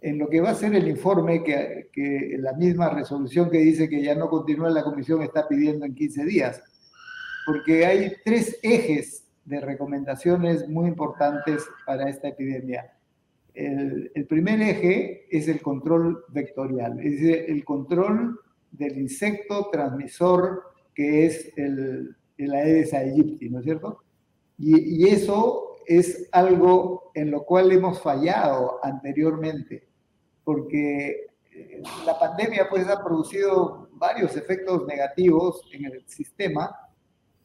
en 0.00 0.18
lo 0.18 0.28
que 0.28 0.40
va 0.40 0.50
a 0.50 0.54
ser 0.54 0.74
el 0.74 0.88
informe 0.88 1.42
que, 1.42 1.88
que, 1.92 2.36
la 2.38 2.52
misma 2.52 2.90
resolución 2.90 3.50
que 3.50 3.58
dice 3.58 3.88
que 3.88 4.02
ya 4.02 4.14
no 4.14 4.30
continúa 4.30 4.70
la 4.70 4.84
comisión 4.84 5.22
está 5.22 5.46
pidiendo 5.48 5.84
en 5.84 5.94
15 5.94 6.24
días, 6.24 6.62
porque 7.44 7.84
hay 7.84 8.12
tres 8.24 8.58
ejes 8.62 9.26
de 9.44 9.60
recomendaciones 9.60 10.68
muy 10.68 10.88
importantes 10.88 11.66
para 11.84 12.08
esta 12.08 12.28
epidemia. 12.28 12.90
El, 13.66 14.10
el 14.14 14.26
primer 14.26 14.60
eje 14.62 15.26
es 15.30 15.48
el 15.48 15.60
control 15.60 16.24
vectorial, 16.28 16.98
es 17.00 17.22
el 17.22 17.64
control 17.64 18.40
del 18.70 18.98
insecto 18.98 19.68
transmisor 19.70 20.62
que 20.94 21.26
es 21.26 21.52
el, 21.56 22.16
el 22.38 22.54
Aedes 22.54 22.94
aegypti, 22.94 23.50
¿no 23.50 23.58
es 23.58 23.64
cierto? 23.64 24.02
Y, 24.58 25.04
y 25.04 25.08
eso 25.08 25.76
es 25.86 26.28
algo 26.32 27.10
en 27.14 27.30
lo 27.30 27.44
cual 27.44 27.72
hemos 27.72 28.00
fallado 28.00 28.78
anteriormente 28.82 29.90
porque 30.44 31.26
eh, 31.52 31.82
la 32.04 32.18
pandemia 32.18 32.68
pues 32.68 32.88
ha 32.88 33.02
producido 33.02 33.88
varios 33.92 34.36
efectos 34.36 34.86
negativos 34.86 35.62
en 35.72 35.84
el 35.84 36.02
sistema. 36.08 36.74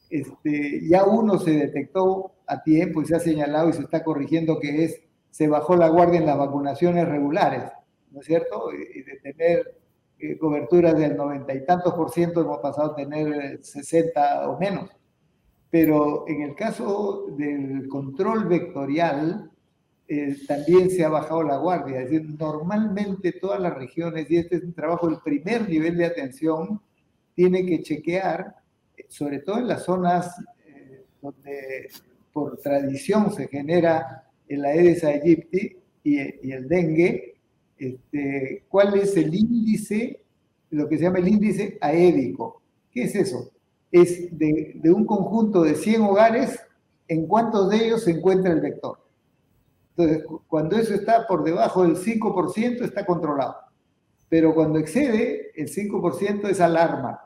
Este, 0.10 0.88
ya 0.88 1.04
uno 1.04 1.38
se 1.38 1.52
detectó 1.52 2.34
a 2.48 2.64
tiempo 2.64 3.02
y 3.02 3.06
se 3.06 3.16
ha 3.16 3.20
señalado 3.20 3.70
y 3.70 3.74
se 3.74 3.82
está 3.82 4.04
corrigiendo 4.04 4.60
que 4.60 4.86
es, 4.86 5.02
se 5.36 5.50
bajó 5.50 5.76
la 5.76 5.90
guardia 5.90 6.22
en 6.22 6.28
las 6.28 6.38
vacunaciones 6.38 7.06
regulares, 7.10 7.70
¿no 8.12 8.22
es 8.22 8.26
cierto? 8.26 8.72
Y 8.72 9.02
de 9.02 9.18
tener 9.18 9.76
eh, 10.18 10.38
coberturas 10.38 10.98
del 10.98 11.18
noventa 11.18 11.54
y 11.54 11.66
tantos 11.66 11.94
por 11.94 12.10
ciento 12.10 12.40
hemos 12.40 12.60
pasado 12.60 12.94
a 12.94 12.96
tener 12.96 13.62
60 13.62 14.50
o 14.50 14.58
menos. 14.58 14.90
Pero 15.70 16.24
en 16.30 16.42
el 16.42 16.56
caso 16.56 17.26
del 17.38 17.90
control 17.90 18.46
vectorial, 18.46 19.52
eh, 20.08 20.38
también 20.48 20.90
se 20.90 21.04
ha 21.04 21.10
bajado 21.10 21.44
la 21.44 21.58
guardia. 21.58 22.00
Es 22.00 22.12
decir, 22.12 22.34
normalmente 22.40 23.34
todas 23.34 23.60
las 23.60 23.76
regiones, 23.76 24.32
y 24.32 24.38
este 24.38 24.56
es 24.56 24.64
un 24.64 24.74
trabajo, 24.74 25.10
el 25.10 25.20
primer 25.20 25.68
nivel 25.68 25.98
de 25.98 26.06
atención, 26.06 26.80
tiene 27.34 27.66
que 27.66 27.84
chequear, 27.84 28.56
sobre 29.10 29.40
todo 29.40 29.58
en 29.58 29.68
las 29.68 29.84
zonas 29.84 30.34
eh, 30.66 31.04
donde 31.22 31.90
por 32.32 32.56
tradición 32.56 33.34
se 33.34 33.50
genera 33.50 34.25
el 34.48 34.66
Aedes 34.66 35.04
aegypti 35.04 35.78
y, 36.04 36.48
y 36.48 36.52
el 36.52 36.68
dengue, 36.68 37.36
este, 37.78 38.64
cuál 38.70 38.98
es 38.98 39.16
el 39.18 39.34
índice, 39.34 40.22
lo 40.70 40.88
que 40.88 40.98
se 40.98 41.04
llama 41.04 41.20
el 41.20 41.28
índice 41.28 41.78
aédico. 41.82 42.62
¿Qué 42.92 43.04
es 43.04 43.16
eso? 43.16 43.52
Es 43.92 44.38
de, 44.38 44.74
de 44.76 44.92
un 44.92 45.06
conjunto 45.06 45.64
de 45.64 45.76
100 45.76 46.02
hogares, 46.02 46.60
en 47.08 47.28
cuántos 47.28 47.70
de 47.70 47.86
ellos 47.86 48.04
se 48.04 48.12
encuentra 48.12 48.52
el 48.52 48.62
vector. 48.62 49.00
Entonces, 49.96 50.26
cuando 50.48 50.78
eso 50.78 50.94
está 50.94 51.26
por 51.28 51.44
debajo 51.44 51.84
del 51.84 51.96
5%, 51.96 52.84
está 52.84 53.06
controlado. 53.06 53.56
Pero 54.28 54.54
cuando 54.54 54.80
excede 54.80 55.52
el 55.56 55.70
5% 55.70 56.50
es 56.50 56.60
alarma 56.60 57.20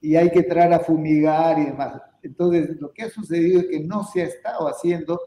y 0.00 0.16
hay 0.16 0.30
que 0.30 0.40
entrar 0.40 0.72
a 0.72 0.80
fumigar 0.80 1.58
y 1.58 1.66
demás. 1.66 2.00
Entonces, 2.22 2.80
lo 2.80 2.92
que 2.92 3.02
ha 3.02 3.10
sucedido 3.10 3.60
es 3.60 3.66
que 3.66 3.80
no 3.80 4.04
se 4.04 4.22
ha 4.22 4.26
estado 4.26 4.68
haciendo 4.68 5.18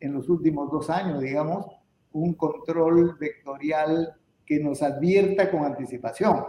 en 0.00 0.12
los 0.12 0.28
últimos 0.28 0.70
dos 0.70 0.90
años, 0.90 1.20
digamos, 1.20 1.66
un 2.12 2.34
control 2.34 3.16
vectorial 3.18 4.14
que 4.44 4.60
nos 4.60 4.82
advierta 4.82 5.50
con 5.50 5.64
anticipación. 5.64 6.44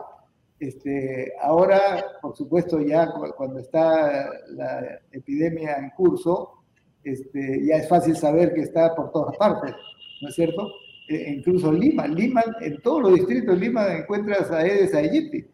Este, 0.59 1.33
ahora, 1.41 2.03
por 2.21 2.35
supuesto, 2.35 2.79
ya 2.79 3.07
cuando 3.35 3.59
está 3.59 4.29
la 4.49 4.99
epidemia 5.11 5.77
en 5.77 5.91
curso, 5.91 6.63
este, 7.03 7.65
ya 7.65 7.75
es 7.75 7.87
fácil 7.87 8.15
saber 8.15 8.53
que 8.53 8.61
está 8.61 8.95
por 8.95 9.11
todas 9.11 9.37
partes, 9.37 9.73
¿no 10.21 10.29
es 10.29 10.35
cierto? 10.35 10.71
E 11.07 11.31
incluso 11.31 11.71
Lima, 11.71 12.05
Lima, 12.07 12.43
en 12.59 12.81
todos 12.81 13.03
los 13.03 13.15
distritos 13.15 13.55
de 13.55 13.65
Lima 13.65 13.93
encuentras 13.93 14.51
a 14.51 14.57
Aedes 14.57 14.93
aegypti, 14.93 15.45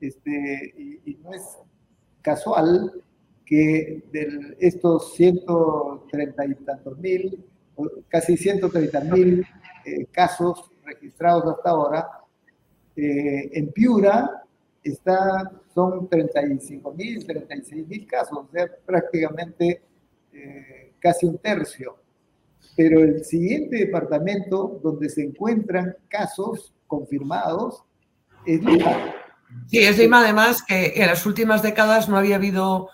este, 0.00 0.74
y, 1.04 1.14
no 1.22 1.32
es 1.32 1.58
casual 2.20 2.92
que 3.48 4.02
de 4.12 4.56
estos 4.60 5.14
130 5.14 6.44
y 6.44 6.54
tantos 6.56 6.98
mil, 6.98 7.44
casi 8.08 8.36
130 8.36 9.00
mil 9.04 9.46
eh, 9.86 10.04
casos 10.12 10.70
registrados 10.84 11.56
hasta 11.56 11.70
ahora, 11.70 12.08
eh, 12.94 13.50
en 13.54 13.72
Piura 13.72 14.42
está, 14.82 15.50
son 15.72 16.10
35 16.10 16.92
mil, 16.92 17.24
36 17.24 17.88
mil 17.88 18.06
casos, 18.06 18.38
o 18.38 18.48
sea, 18.52 18.66
prácticamente 18.84 19.80
eh, 20.30 20.92
casi 20.98 21.24
un 21.24 21.38
tercio. 21.38 21.96
Pero 22.76 23.00
el 23.00 23.24
siguiente 23.24 23.78
departamento 23.78 24.78
donde 24.82 25.08
se 25.08 25.22
encuentran 25.22 25.96
casos 26.08 26.74
confirmados 26.86 27.82
es 28.44 28.62
Lima. 28.62 29.14
Sí, 29.68 29.78
es 29.78 29.96
Lima 29.96 30.20
además 30.20 30.62
que 30.62 30.92
en 30.96 31.06
las 31.06 31.24
últimas 31.24 31.62
décadas 31.62 32.10
no 32.10 32.18
había 32.18 32.36
habido 32.36 32.90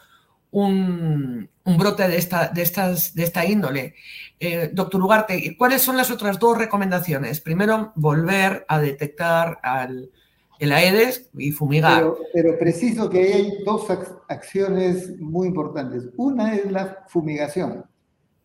un, 0.54 1.48
brote 1.64 2.08
de 2.08 2.16
esta, 2.16 2.48
de, 2.48 2.62
estas, 2.62 3.14
de 3.14 3.22
esta 3.22 3.44
índole. 3.44 3.94
Eh, 4.40 4.70
doctor 4.72 5.02
Ugarte, 5.02 5.56
¿cuáles 5.56 5.82
son 5.82 5.96
las 5.96 6.10
otras 6.10 6.38
dos 6.38 6.58
recomendaciones? 6.58 7.40
Primero, 7.40 7.92
volver 7.94 8.64
a 8.68 8.80
detectar 8.80 9.60
al, 9.62 10.10
el 10.58 10.72
Aedes 10.72 11.30
y 11.36 11.50
fumigar. 11.50 12.02
Pero, 12.02 12.18
pero, 12.32 12.58
preciso 12.58 13.08
que 13.10 13.20
hay 13.20 13.52
dos 13.64 13.86
acciones 14.28 15.18
muy 15.20 15.48
importantes. 15.48 16.08
Una 16.16 16.54
es 16.54 16.70
la 16.70 17.04
fumigación 17.08 17.84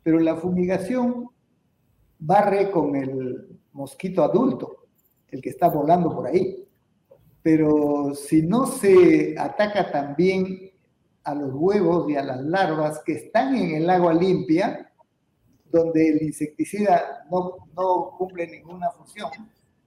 pero 0.03 0.19
la 0.19 0.35
fumigación 0.37 1.29
barre 2.17 2.71
con 2.71 2.95
el 2.95 3.59
mosquito 3.73 4.23
adulto, 4.23 4.87
el 5.29 5.41
que 5.41 5.49
está 5.49 5.69
volando 5.69 6.15
por 6.15 6.27
ahí. 6.27 6.65
Pero 7.41 8.13
si 8.15 8.41
no 8.41 8.65
se 8.65 9.35
ataca 9.37 9.91
también 9.91 10.68
a 11.23 11.35
los 11.35 11.51
huevos 11.53 12.09
y 12.09 12.15
a 12.15 12.23
las 12.23 12.41
larvas 12.41 13.01
que 13.05 13.13
están 13.13 13.55
en 13.55 13.83
el 13.83 13.89
agua 13.89 14.13
limpia, 14.13 14.91
donde 15.71 16.09
el 16.09 16.23
insecticida 16.23 17.25
no, 17.29 17.57
no 17.75 18.15
cumple 18.17 18.47
ninguna 18.47 18.89
función, 18.91 19.29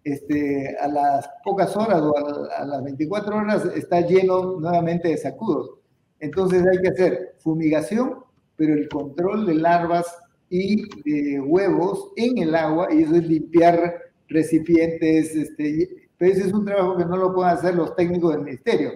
este, 0.04 0.76
a 0.78 0.88
las 0.88 1.30
pocas 1.44 1.76
horas 1.76 2.00
o 2.00 2.14
a, 2.56 2.64
las 2.64 2.82
24 2.82 3.36
horas 3.36 3.64
está 3.76 4.00
lleno 4.00 4.58
nuevamente 4.60 5.08
de 5.08 5.16
sacudos. 5.16 5.78
Entonces 6.18 6.64
hay 6.66 6.78
que 6.80 6.88
hacer 6.88 7.36
fumigación, 7.38 8.18
pero 8.56 8.74
el 8.74 8.88
control 8.88 9.46
de 9.46 9.54
larvas 9.54 10.06
y 10.50 10.82
de 11.02 11.40
huevos 11.40 12.12
en 12.16 12.38
el 12.38 12.54
agua, 12.54 12.88
y 12.92 13.02
eso 13.02 13.16
es 13.16 13.26
limpiar 13.26 13.94
recipientes, 14.28 15.34
este, 15.34 16.10
pero 16.18 16.32
ese 16.32 16.46
es 16.46 16.52
un 16.52 16.64
trabajo 16.64 16.96
que 16.96 17.04
no 17.04 17.16
lo 17.16 17.34
pueden 17.34 17.52
hacer 17.52 17.74
los 17.74 17.94
técnicos 17.96 18.32
del 18.32 18.44
ministerio, 18.44 18.92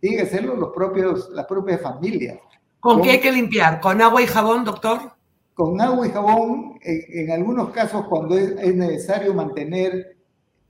tienen 0.00 0.20
que 0.20 0.26
hacerlo 0.26 0.56
los 0.56 0.72
propios, 0.72 1.30
las 1.30 1.46
propias 1.46 1.80
familias. 1.80 2.38
¿Con, 2.80 3.02
qué 3.02 3.10
hay 3.10 3.20
que 3.20 3.32
limpiar? 3.32 3.80
¿Con 3.80 4.00
agua 4.00 4.22
y 4.22 4.26
jabón, 4.26 4.64
doctor? 4.64 5.12
Con 5.54 5.80
agua 5.80 6.06
y 6.06 6.10
jabón, 6.10 6.78
en, 6.82 7.30
algunos 7.32 7.70
casos 7.70 8.06
cuando 8.08 8.38
es, 8.38 8.50
es 8.60 8.74
necesario 8.74 9.34
mantener 9.34 10.16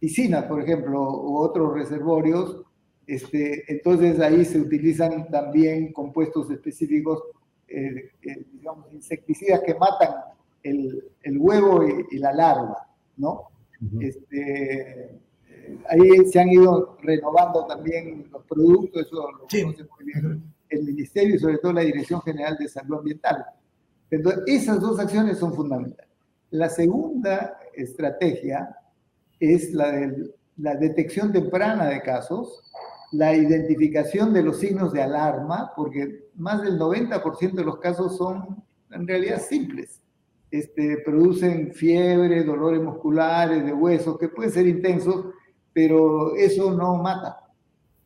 piscinas, 0.01 0.45
por 0.45 0.63
ejemplo, 0.63 1.01
u 1.03 1.37
otros 1.39 1.75
reservorios, 1.75 2.63
este, 3.09 3.65
entonces 3.73 4.21
ahí 4.21 4.45
se 4.45 4.61
utilizan 4.61 5.31
también 5.31 5.93
compuestos 5.95 6.51
específicos, 6.51 7.23
eh, 7.67 8.11
eh, 8.23 8.47
digamos, 8.53 8.93
insecticidas 8.93 9.63
que 9.65 9.75
matan 9.75 10.15
el, 10.63 11.05
el 11.23 11.39
huevo 11.39 11.85
y, 11.87 12.19
la 12.19 12.35
larva, 12.35 12.87
¿no? 13.17 13.45
este, 14.01 14.91
eh, 14.91 15.19
ahí 15.89 16.27
se 16.27 16.41
han 16.41 16.49
ido 16.49 16.97
renovando 17.03 17.67
también 17.67 18.29
los 18.33 18.45
productos, 18.45 19.07
eso 19.07 19.17
lo 19.17 19.39
conoce 19.39 19.65
muy 19.65 20.05
bien 20.05 20.43
el 20.71 20.85
Ministerio 20.85 21.37
y 21.37 21.39
sobre 21.39 21.59
todo 21.59 21.73
la 21.73 21.83
Dirección 21.83 22.21
General 22.23 22.57
de 22.59 22.69
Salud 22.69 22.99
Ambiental. 22.99 23.45
Entonces, 24.11 24.43
esas 24.47 24.81
dos 24.81 24.99
acciones 24.99 25.39
son 25.39 25.55
fundamentales. 25.55 26.11
La 26.51 26.69
segunda 26.69 27.59
estrategia 27.75 28.77
es 29.39 29.73
la 29.73 29.93
de 29.93 30.35
la 30.59 30.75
detección 30.75 31.33
temprana 31.33 31.87
de 31.87 32.03
casos, 32.03 32.63
la 33.13 33.35
identificación 33.35 34.33
de 34.33 34.43
los 34.43 34.59
signos 34.59 34.93
de 34.93 35.03
alarma, 35.03 35.73
porque 35.77 36.31
más 36.35 36.63
del 36.63 36.79
90% 36.79 37.53
de 37.53 37.65
los 37.65 37.79
casos 37.79 38.17
son 38.17 38.63
en 38.91 39.07
realidad 39.07 39.41
simples. 39.41 40.03
Este, 40.51 40.99
producen 41.05 41.73
fiebre, 41.73 42.43
dolores 42.43 42.83
musculares, 42.83 43.65
de 43.65 43.73
huesos, 43.73 44.19
que 44.19 44.29
pueden 44.29 44.51
ser 44.51 44.67
intensos, 44.67 45.27
pero 45.79 46.35
eso 46.35 46.73
no 46.73 46.97
mata. 46.97 47.39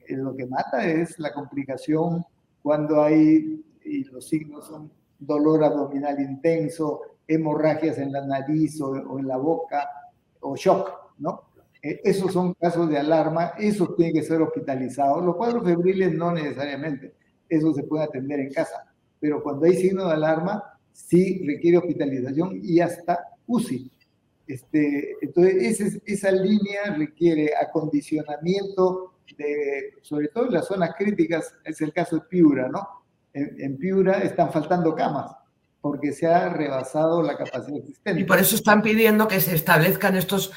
Eh, 0.06 0.14
lo 0.14 0.36
que 0.36 0.44
mata 0.44 0.86
es 0.86 1.18
la 1.18 1.32
complicación 1.32 2.22
cuando 2.62 3.00
hay, 3.00 3.64
y 3.82 4.04
los 4.04 4.28
signos 4.28 4.66
son 4.66 4.92
dolor 5.18 5.64
abdominal 5.64 6.20
intenso, 6.20 7.00
hemorragias 7.26 7.96
en 7.96 8.12
la 8.12 8.26
nariz 8.26 8.78
o, 8.82 9.18
en 9.18 9.26
la 9.26 9.38
boca, 9.38 9.88
o 10.40 10.54
shock, 10.54 11.14
¿no? 11.16 11.44
E, 11.82 11.98
esos 12.04 12.34
son 12.34 12.52
casos 12.52 12.90
de 12.90 12.98
alarma, 12.98 13.54
esos 13.58 13.96
tienen 13.96 14.16
que 14.16 14.22
ser 14.22 14.42
hospitalizados. 14.42 15.24
Los 15.24 15.36
cuadros 15.36 15.64
febriles 15.64 16.12
no 16.12 16.30
necesariamente, 16.30 17.14
eso 17.48 17.72
se 17.72 17.84
puede 17.84 18.04
atender 18.04 18.38
en 18.38 18.52
casa, 18.52 18.84
pero 19.18 19.42
cuando 19.42 19.64
hay 19.64 19.76
signo 19.76 20.08
de 20.08 20.12
alarma, 20.12 20.62
sí 20.92 21.42
requiere 21.46 21.78
hospitalización 21.78 22.60
y 22.62 22.80
hasta 22.80 23.18
UCI. 23.46 23.90
Este, 24.46 25.16
entonces, 25.20 26.00
esa 26.04 26.32
línea 26.32 26.94
requiere 26.96 27.52
acondicionamiento, 27.60 29.14
de, 29.36 29.94
sobre 30.02 30.28
todo 30.28 30.46
en 30.46 30.54
las 30.54 30.66
zonas 30.66 30.94
críticas, 30.98 31.54
es 31.64 31.80
el 31.80 31.92
caso 31.92 32.16
de 32.16 32.22
Piura, 32.22 32.68
¿no? 32.68 32.86
En, 33.32 33.60
en 33.60 33.78
Piura 33.78 34.18
están 34.18 34.52
faltando 34.52 34.94
camas 34.94 35.32
porque 35.80 36.12
se 36.12 36.26
ha 36.26 36.48
rebasado 36.48 37.22
la 37.22 37.36
capacidad 37.36 37.76
existente. 37.76 38.20
Y 38.20 38.24
por 38.24 38.38
eso 38.38 38.54
están 38.54 38.82
pidiendo 38.82 39.26
que 39.26 39.40
se 39.40 39.54
establezcan 39.54 40.16
estos 40.16 40.52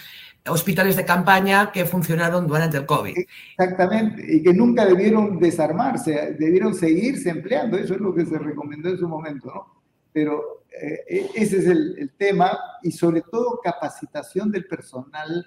hospitales 0.47 0.95
de 0.95 1.03
campaña 1.03 1.71
que 1.71 1.85
funcionaron 1.85 2.47
durante 2.47 2.77
el 2.77 2.85
COVID. 2.85 3.15
Exactamente, 3.57 4.23
y 4.27 4.43
que 4.43 4.53
nunca 4.53 4.85
debieron 4.85 5.39
desarmarse, 5.39 6.35
debieron 6.39 6.75
seguirse 6.75 7.29
empleando, 7.31 7.77
eso 7.77 7.95
es 7.95 7.99
lo 7.99 8.13
que 8.13 8.25
se 8.25 8.37
recomendó 8.37 8.89
en 8.89 8.97
su 8.97 9.09
momento, 9.09 9.47
¿no? 9.47 9.84
Pero 10.15 10.63
eh, 10.71 11.03
e, 11.09 11.29
ese 11.35 11.57
es 11.57 11.67
el, 11.67 12.13
tema 12.17 12.57
y 12.81 12.91
sobre 12.91 13.21
todo 13.21 13.59
capacitación 13.61 14.49
del 14.49 14.65
personal 14.65 15.45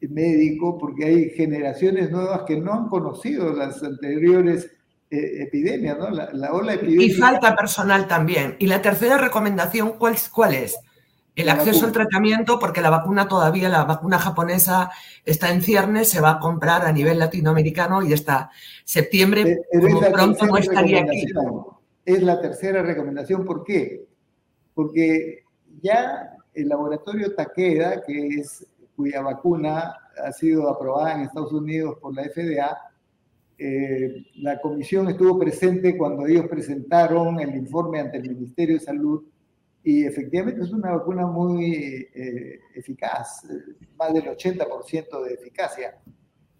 médico, 0.00 0.76
porque 0.76 1.04
hay 1.04 1.30
generaciones 1.30 2.10
nuevas 2.10 2.42
que 2.42 2.56
no 2.56 2.72
han 2.72 2.88
conocido 2.88 3.52
las 3.52 3.80
anteriores 3.84 4.68
eh, 5.08 5.44
epidemias, 5.44 5.96
¿no? 5.96 6.10
La, 6.10 6.52
ola 6.52 6.74
epidémica. 6.74 7.04
Y 7.04 7.10
falta 7.12 7.54
personal 7.54 8.08
también. 8.08 8.56
Y 8.58 8.66
la 8.66 8.82
tercera 8.82 9.16
recomendación, 9.18 9.92
¿cuál, 9.92 10.16
cuál 10.32 10.54
es? 10.54 10.76
El 11.36 11.48
acceso 11.48 11.86
al 11.86 11.92
tratamiento, 11.92 12.58
porque 12.58 12.80
la 12.80 12.90
vacuna 12.90 13.28
todavía, 13.28 13.68
la 13.68 13.84
vacuna 13.84 14.18
japonesa 14.18 14.90
está 15.24 15.52
en 15.52 15.62
ciernes, 15.62 16.08
se 16.10 16.20
va 16.20 16.32
a 16.32 16.40
comprar 16.40 16.84
a 16.84 16.92
nivel 16.92 17.20
latinoamericano 17.20 18.02
y 18.02 18.12
hasta 18.12 18.50
septiembre, 18.84 19.60
como 19.70 20.00
pronto 20.00 20.46
no 20.46 20.56
estaría 20.56 21.02
aquí. 21.02 21.26
Es 22.04 22.22
la 22.22 22.40
tercera 22.40 22.82
recomendación, 22.82 23.44
¿por 23.44 23.64
qué? 23.64 24.06
Porque 24.74 25.44
ya 25.80 26.36
el 26.54 26.68
laboratorio 26.68 27.34
Takeda, 27.34 28.02
que 28.02 28.26
es 28.40 28.66
cuya 28.96 29.22
vacuna 29.22 29.94
ha 30.22 30.32
sido 30.32 30.68
aprobada 30.68 31.14
en 31.14 31.22
Estados 31.22 31.52
Unidos 31.52 31.98
por 32.00 32.14
la 32.14 32.24
FDA, 32.24 32.76
eh, 33.58 34.26
la 34.36 34.60
comisión 34.60 35.08
estuvo 35.08 35.38
presente 35.38 35.96
cuando 35.96 36.26
ellos 36.26 36.46
presentaron 36.48 37.38
el 37.40 37.54
informe 37.54 38.00
ante 38.00 38.18
el 38.18 38.30
Ministerio 38.30 38.74
de 38.74 38.84
Salud 38.84 39.22
y 39.84 40.04
efectivamente 40.04 40.62
es 40.62 40.72
una 40.72 40.92
vacuna 40.92 41.26
muy 41.26 42.08
eh, 42.14 42.60
eficaz, 42.74 43.46
más 43.96 44.12
del 44.12 44.24
80% 44.24 45.24
de 45.24 45.34
eficacia. 45.34 45.96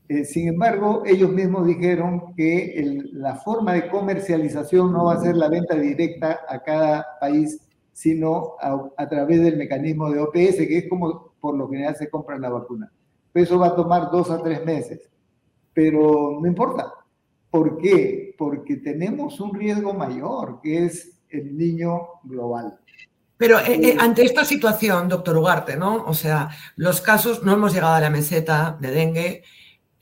Eh, 0.08 0.24
sin 0.24 0.48
embargo, 0.48 1.02
ellos 1.06 1.30
mismos 1.30 1.66
dijeron 1.66 2.34
que 2.36 3.00
la 3.12 3.36
forma 3.36 3.74
de 3.74 3.88
comercialización 3.88 4.92
no 4.92 5.04
va 5.04 5.14
a 5.14 5.20
ser 5.20 5.36
la 5.36 5.48
venta 5.48 5.74
directa 5.74 6.40
a 6.48 6.62
cada 6.62 7.06
país, 7.20 7.60
sino 7.92 8.54
a, 8.60 9.08
través 9.08 9.42
del 9.42 9.56
mecanismo 9.56 10.10
de 10.10 10.20
OPS, 10.20 10.56
que 10.56 10.78
es 10.78 10.88
como 10.88 11.32
por 11.40 11.56
lo 11.56 11.68
general 11.68 11.96
se 11.96 12.10
compra 12.10 12.38
la 12.38 12.50
vacuna. 12.50 12.90
eso 13.34 13.58
va 13.58 13.68
a 13.68 13.76
tomar 13.76 14.10
dos 14.10 14.30
a 14.30 14.42
tres 14.42 14.64
meses, 14.64 15.08
pero 15.72 16.38
no 16.40 16.46
importa. 16.46 16.92
¿Por 17.50 17.76
qué? 17.78 18.34
Porque 18.38 18.76
tenemos 18.76 19.40
un 19.40 19.54
riesgo 19.54 19.92
mayor, 19.92 20.60
que 20.62 20.86
es 20.86 21.20
el 21.28 21.56
niño 21.56 22.00
global. 22.24 22.78
Pero 23.36 23.58
eh, 23.58 23.80
eh, 23.82 23.96
ante 23.98 24.24
esta 24.24 24.44
situación, 24.44 25.08
doctor 25.08 25.36
Ugarte, 25.36 25.76
¿no? 25.76 26.04
O 26.04 26.14
sea, 26.14 26.50
los 26.76 27.00
casos, 27.00 27.42
no 27.42 27.52
hemos 27.52 27.74
llegado 27.74 27.94
a 27.94 28.00
la 28.00 28.10
meseta 28.10 28.78
de 28.80 28.90
dengue, 28.90 29.42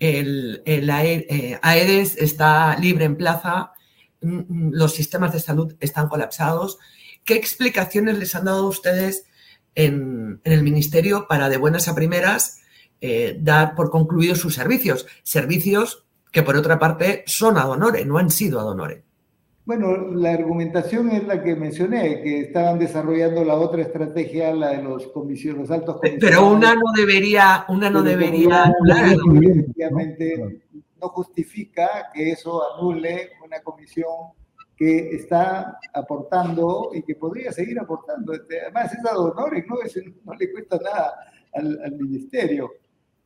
el, 0.01 0.63
eh, 0.67 1.59
Aedes 1.63 2.17
está 2.17 2.77
libre 2.79 3.05
en 3.05 3.17
plaza, 3.17 3.73
mm, 4.21 4.39
mm, 4.49 4.71
los 4.73 4.95
sistemas 4.95 5.33
de 5.33 5.41
salud 5.41 5.75
están 5.79 6.09
colapsados. 6.09 6.79
¿Qué 7.25 7.35
explicaciones 7.35 8.19
les 8.19 8.35
han 8.35 8.47
dado 8.47 8.67
ustedes 8.67 9.27
en, 9.75 10.41
el 10.45 10.63
Ministerio 10.63 11.27
para 11.29 11.49
de 11.49 11.57
buenas 11.57 11.87
a 11.87 11.95
primeras 11.95 12.57
dar 13.39 13.77
por 13.77 13.91
concluidos 13.91 14.41
sus 14.41 14.55
servicios? 14.55 15.07
Servicios 15.23 16.05
que 16.33 16.43
por 16.43 16.57
otra 16.57 16.79
parte 16.79 17.25
son 17.27 17.57
ad 17.57 17.71
honore, 17.71 18.05
no 18.05 18.19
han 18.19 18.31
sido 18.31 18.61
ad 18.61 18.67
honore. 18.67 19.05
Bueno, 19.65 20.09
la 20.15 20.33
argumentación 20.33 21.11
es 21.11 21.27
la 21.27 21.43
que 21.43 21.55
mencioné, 21.55 22.23
que 22.23 22.41
estaban 22.41 22.79
desarrollando 22.79 23.45
la 23.45 23.55
otra 23.55 23.83
estrategia, 23.83 24.55
la 24.55 24.71
de 24.71 24.83
los 24.83 25.09
comisiones, 25.09 25.61
los 25.61 25.71
altos 25.71 25.97
comisionados. 26.01 26.31
Pero 26.31 26.51
una 26.51 26.75
no 26.75 26.93
debería, 26.97 27.65
una 27.69 27.91
no 27.91 28.03
debería 28.03 28.73
Efectivamente, 28.89 30.63
no 31.01 31.09
justifica 31.11 32.11
que 32.13 32.33
eso 32.33 32.63
anule 32.75 33.33
una 33.45 33.61
comisión 33.61 34.33
que 34.77 35.11
está 35.11 35.79
aportando 35.93 36.91
y 36.95 37.03
que 37.03 37.15
podría 37.15 37.53
seguir 37.53 37.79
aportando. 37.79 38.33
Este, 38.33 38.63
además, 38.63 38.95
es 38.95 39.05
ad 39.05 39.19
honores, 39.19 39.65
¿no? 39.69 39.77
no 40.25 40.35
le 40.35 40.53
cuesta 40.53 40.79
nada 40.83 41.15
al, 41.53 41.93
ministerio. 41.99 42.73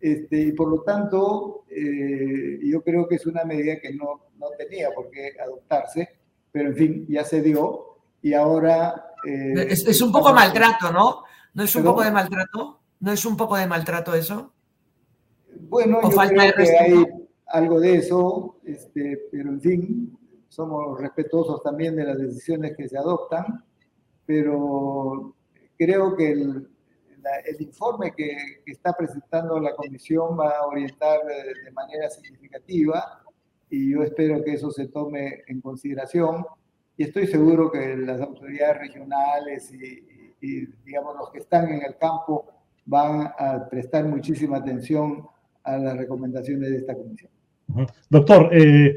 Este, 0.01 0.41
y 0.41 0.53
por 0.53 0.69
lo 0.69 0.83
tanto, 0.83 1.65
eh, 1.71 2.59
yo 2.61 2.83
creo 2.83 3.07
que 3.07 3.15
es 3.15 3.27
una 3.27 3.45
medida 3.45 3.79
que 3.81 3.95
no, 3.95 4.27
no 4.37 4.49
tenía 4.59 4.91
por 4.91 5.11
qué 5.11 5.37
adoptarse 5.41 6.24
pero 6.55 6.69
en 6.69 6.77
fin, 6.77 7.07
ya 7.09 7.25
se 7.25 7.43
dio 7.43 7.97
y 8.23 8.33
ahora... 8.33 9.07
Eh, 9.27 9.67
es, 9.71 10.01
un 10.01 10.13
poco 10.13 10.33
maltrato, 10.33 10.93
¿no? 10.93 11.25
¿No 11.53 11.65
es 11.65 11.75
un 11.75 11.83
poco 11.83 12.05
de 12.05 12.13
maltrato? 12.13 12.79
¿No 13.01 13.11
es 13.11 13.25
un 13.25 13.37
poco 13.37 13.57
de 13.57 13.67
maltrato 13.67 14.15
eso? 14.15 14.53
Bueno, 15.69 16.01
yo 16.01 16.11
creo 16.11 16.55
que 16.55 16.79
hay 16.79 17.07
algo 17.49 17.81
de 17.81 17.97
eso, 17.97 18.61
este, 18.65 19.27
pero 19.33 19.49
en 19.49 19.61
fin, 19.61 20.19
somos 20.49 21.01
respetuosos 21.01 21.61
también 21.61 21.97
de 21.97 22.05
las 22.05 22.19
decisiones 22.19 22.77
que 22.77 22.89
se 22.89 22.99
adoptan, 22.99 23.65
pero 24.25 25.35
creo 25.77 26.15
que 26.15 26.31
el, 26.31 26.69
el 27.47 27.63
informe 27.63 28.15
que, 28.15 28.63
está 28.65 28.93
presentando 28.93 29.59
la 29.59 29.75
comisión 29.75 30.39
va 30.39 30.51
a 30.51 30.67
orientar 30.67 31.19
de, 31.27 31.73
manera 31.73 32.09
significativa 32.11 33.24
y 33.75 33.91
yo 33.91 34.05
espero 34.05 34.43
que 34.45 34.53
eso 34.53 34.71
se 34.71 34.87
tome 34.87 35.43
en 35.49 35.61
consideración 35.61 36.45
y 36.97 37.03
estoy 37.03 37.27
seguro 37.27 37.73
que 37.73 37.97
las 37.97 38.21
autoridades 38.21 38.79
regionales 38.79 39.73
y, 39.73 40.67
digamos 40.85 41.17
los 41.17 41.31
que 41.31 41.39
están 41.39 41.73
en 41.73 41.83
el 41.83 41.97
campo 41.97 42.47
van 42.85 43.33
a 43.39 43.67
prestar 43.69 44.05
muchísima 44.05 44.59
atención 44.59 45.27
a 45.65 45.79
las 45.79 45.97
recomendaciones 45.97 46.71
de 46.71 46.77
esta 46.77 46.95
comisión. 46.95 47.31
Doctor, 48.11 48.51
eh, 48.53 48.95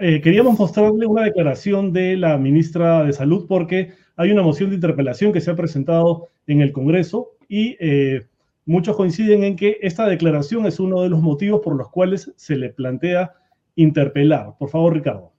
eh, 0.00 0.20
queríamos 0.20 0.58
mostrarle 0.58 1.06
una 1.06 1.24
declaración 1.24 1.92
de 1.92 2.16
la 2.16 2.36
ministra 2.36 3.04
de 3.04 3.14
Salud 3.14 3.46
porque 3.48 3.92
hay 4.16 4.30
una 4.30 4.42
moción 4.42 4.68
de 4.68 4.76
interpelación 4.76 5.32
que 5.32 5.40
se 5.40 5.50
ha 5.50 5.56
presentado 5.56 6.28
en 6.46 6.60
el 6.60 6.72
Congreso 6.72 7.30
y 7.48 7.76
eh, 7.80 8.26
muchos 8.66 8.96
coinciden 8.96 9.42
en 9.42 9.56
que 9.56 9.78
esta 9.80 10.06
declaración 10.06 10.66
es 10.66 10.78
uno 10.78 11.02
de 11.02 11.08
los 11.08 11.22
motivos 11.22 11.62
por 11.64 11.74
los 11.74 11.88
cuales 11.88 12.32
se 12.36 12.56
le 12.56 12.68
plantea 12.68 13.32
interpelar. 13.76 14.54
Por 14.58 14.70
favor, 14.70 14.94
Ricardo. 14.94 15.32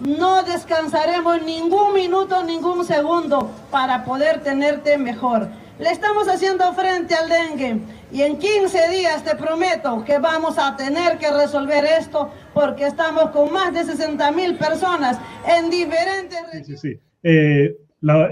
No 0.00 0.42
descansaremos 0.44 1.42
ningún 1.42 1.94
minuto, 1.94 2.44
ningún 2.44 2.84
segundo 2.84 3.50
para 3.70 4.04
poder 4.04 4.40
tenerte 4.40 4.96
mejor. 4.98 5.48
Le 5.78 5.90
estamos 5.90 6.28
haciendo 6.28 6.72
frente 6.74 7.14
al 7.14 7.28
dengue 7.28 7.80
y 8.12 8.22
en 8.22 8.38
15 8.38 8.88
días 8.90 9.24
te 9.24 9.36
prometo 9.36 10.04
que 10.04 10.18
vamos 10.18 10.58
a 10.58 10.76
tener 10.76 11.18
que 11.18 11.30
resolver 11.30 11.84
esto 11.84 12.30
porque 12.52 12.86
estamos 12.86 13.30
con 13.30 13.52
más 13.52 13.72
de 13.72 13.84
60 13.84 14.32
mil 14.32 14.56
personas 14.56 15.18
en 15.46 15.70
diferentes... 15.70 16.40
Sí, 16.52 16.64
sí, 16.64 16.76
sí. 16.76 17.00
Eh, 17.22 17.76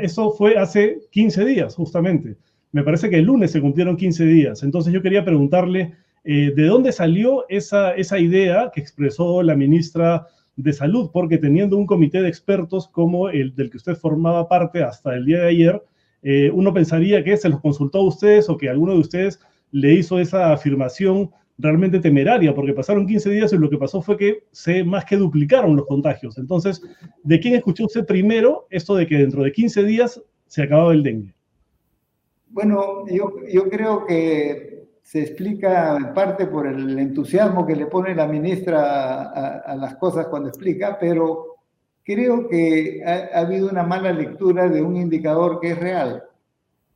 eso 0.01 0.31
fue 0.33 0.59
hace 0.59 0.99
15 1.11 1.45
días, 1.45 1.75
justamente 1.75 2.37
me 2.77 2.83
parece 2.83 3.09
que 3.09 3.17
el 3.17 3.25
lunes 3.25 3.53
se 3.53 3.63
cumplieron 3.63 3.97
15 3.97 4.27
días. 4.27 4.63
Entonces 4.63 4.93
yo 4.93 5.01
quería 5.01 5.25
preguntarle, 5.25 5.95
eh, 6.29 6.53
¿de 6.57 6.67
dónde 6.67 6.91
salió 6.91 7.49
esa, 7.49 7.95
esa 7.95 8.19
idea 8.19 8.73
que 8.75 8.81
expresó 8.81 9.45
la 9.45 9.55
ministra 9.55 10.27
de 10.57 10.73
Salud? 10.73 11.11
Porque 11.13 11.39
teniendo 11.39 11.77
un 11.77 11.87
comité 11.87 12.21
de 12.21 12.29
expertos 12.29 12.89
como 12.89 13.29
el 13.29 13.55
del 13.55 13.71
que 13.71 13.77
usted 13.77 13.95
formaba 13.95 14.49
parte 14.49 14.83
hasta 14.83 15.15
el 15.15 15.25
día 15.25 15.43
de 15.43 15.49
ayer, 15.49 15.83
eh, 16.25 16.51
uno 16.53 16.75
pensaría 16.75 17.23
que 17.23 17.37
se 17.37 17.49
los 17.49 17.61
consultó 17.61 17.99
a 17.99 18.09
ustedes 18.09 18.49
o 18.49 18.57
que 18.57 18.69
alguno 18.69 18.95
de 18.95 18.99
ustedes 18.99 19.39
le 19.71 19.93
hizo 19.93 20.19
esa 20.19 20.53
afirmación 20.53 21.31
realmente 21.59 22.01
temeraria, 22.01 22.53
porque 22.53 22.73
pasaron 22.73 23.07
15 23.07 23.31
días 23.31 23.53
y 23.53 23.59
lo 23.59 23.71
que 23.71 23.79
pasó 23.79 24.03
fue 24.03 24.17
que 24.17 24.43
se 24.51 24.83
más 24.83 25.05
que 25.05 25.17
duplicaron 25.17 25.77
los 25.77 25.87
contagios. 25.87 26.39
Entonces, 26.39 26.83
¿de 27.23 27.39
quién 27.39 27.55
escuchó 27.55 27.85
usted 27.85 28.05
primero 28.05 28.67
esto 28.71 28.97
de 28.97 29.07
que 29.07 29.19
dentro 29.19 29.45
de 29.45 29.53
15 29.53 29.85
días 29.85 30.21
se 30.49 30.65
acababa 30.65 30.93
el 30.93 31.05
dengue? 31.05 31.35
Bueno, 32.49 33.07
yo, 33.07 33.33
yo 33.49 33.69
creo 33.69 34.05
que 34.07 34.76
se 35.07 35.23
explica 35.23 35.97
en 35.97 36.13
parte 36.13 36.49
por 36.49 36.67
el 36.67 36.99
entusiasmo 36.99 37.65
que 37.65 37.77
le 37.77 37.87
pone 37.87 38.13
la 38.13 38.27
ministra 38.27 39.61
a, 39.61 39.77
las 39.77 39.95
cosas 39.99 40.27
cuando 40.27 40.49
explica, 40.49 40.99
pero 40.99 41.59
creo 42.03 42.49
que 42.49 43.05
ha, 43.07 43.39
habido 43.39 43.71
una 43.71 43.85
mala 43.85 44.13
lectura 44.13 44.69
de 44.69 44.83
un 44.83 44.97
indicador 44.97 45.61
que 45.61 45.71
es 45.71 45.79
real. 45.79 46.25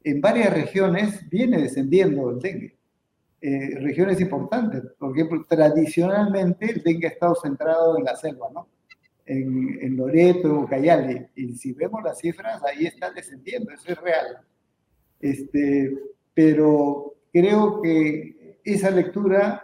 En 0.03 0.21
varias 0.21 0.53
regiones 0.53 1.31
viene 1.31 1.59
descendiendo 1.59 2.31
el 2.31 2.41
dengue, 2.41 2.77
eh, 3.41 3.79
regiones 3.79 4.21
importantes. 4.21 4.83
Por 4.99 5.17
ejemplo, 5.17 5.47
tradicionalmente 5.49 6.69
el 6.69 6.83
dengue 6.83 7.07
ha 7.07 7.11
estado 7.11 7.37
centrado 7.37 7.97
en 7.97 8.03
la 8.03 8.17
selva, 8.17 8.49
¿no? 8.53 8.67
En, 9.25 9.79
en 9.83 9.97
Loreto, 9.97 10.49
en 10.49 10.57
Ucayali. 10.57 11.27
Y 11.37 11.53
si 11.53 11.75
vemos 11.75 12.03
las 12.03 12.19
cifras, 12.19 12.61
ahí 12.65 12.87
está 12.87 13.13
descendiendo, 13.13 13.71
eso 13.71 13.93
es 13.93 14.01
real. 14.01 14.39
Este, 15.21 15.97
pero 16.35 17.15
creo 17.33 17.81
que 17.81 18.59
esa 18.65 18.91
lectura 18.91 19.63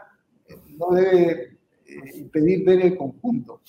no 0.78 0.94
debe 0.94 1.58
eh, 1.86 2.18
impedir 2.18 2.64
ver 2.64 2.80
el 2.80 2.96
conjunto, 2.96 3.60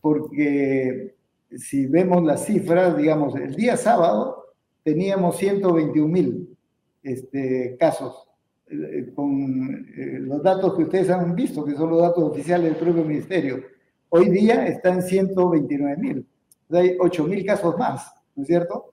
porque 0.00 1.14
si 1.56 1.86
vemos 1.86 2.22
las 2.24 2.44
cifras, 2.44 2.96
digamos, 2.96 3.34
el 3.36 3.54
día 3.54 3.76
sábado 3.76 4.44
teníamos 4.82 5.36
121 5.36 6.08
mil 6.08 6.56
este, 7.02 7.76
casos, 7.78 8.28
eh, 8.70 9.12
con 9.14 9.86
eh, 9.96 10.18
los 10.20 10.42
datos 10.42 10.76
que 10.76 10.82
ustedes 10.82 11.10
han 11.10 11.34
visto, 11.34 11.64
que 11.64 11.74
son 11.74 11.90
los 11.90 12.02
datos 12.02 12.24
oficiales 12.24 12.70
del 12.70 12.76
propio 12.76 13.04
ministerio. 13.04 13.62
Hoy 14.10 14.28
día 14.30 14.66
están 14.66 15.02
129 15.02 15.96
mil, 15.96 16.26
hay 16.70 16.96
8 16.98 17.24
mil 17.24 17.44
casos 17.44 17.78
más, 17.78 18.12
¿no 18.34 18.42
es 18.42 18.46
cierto? 18.48 18.92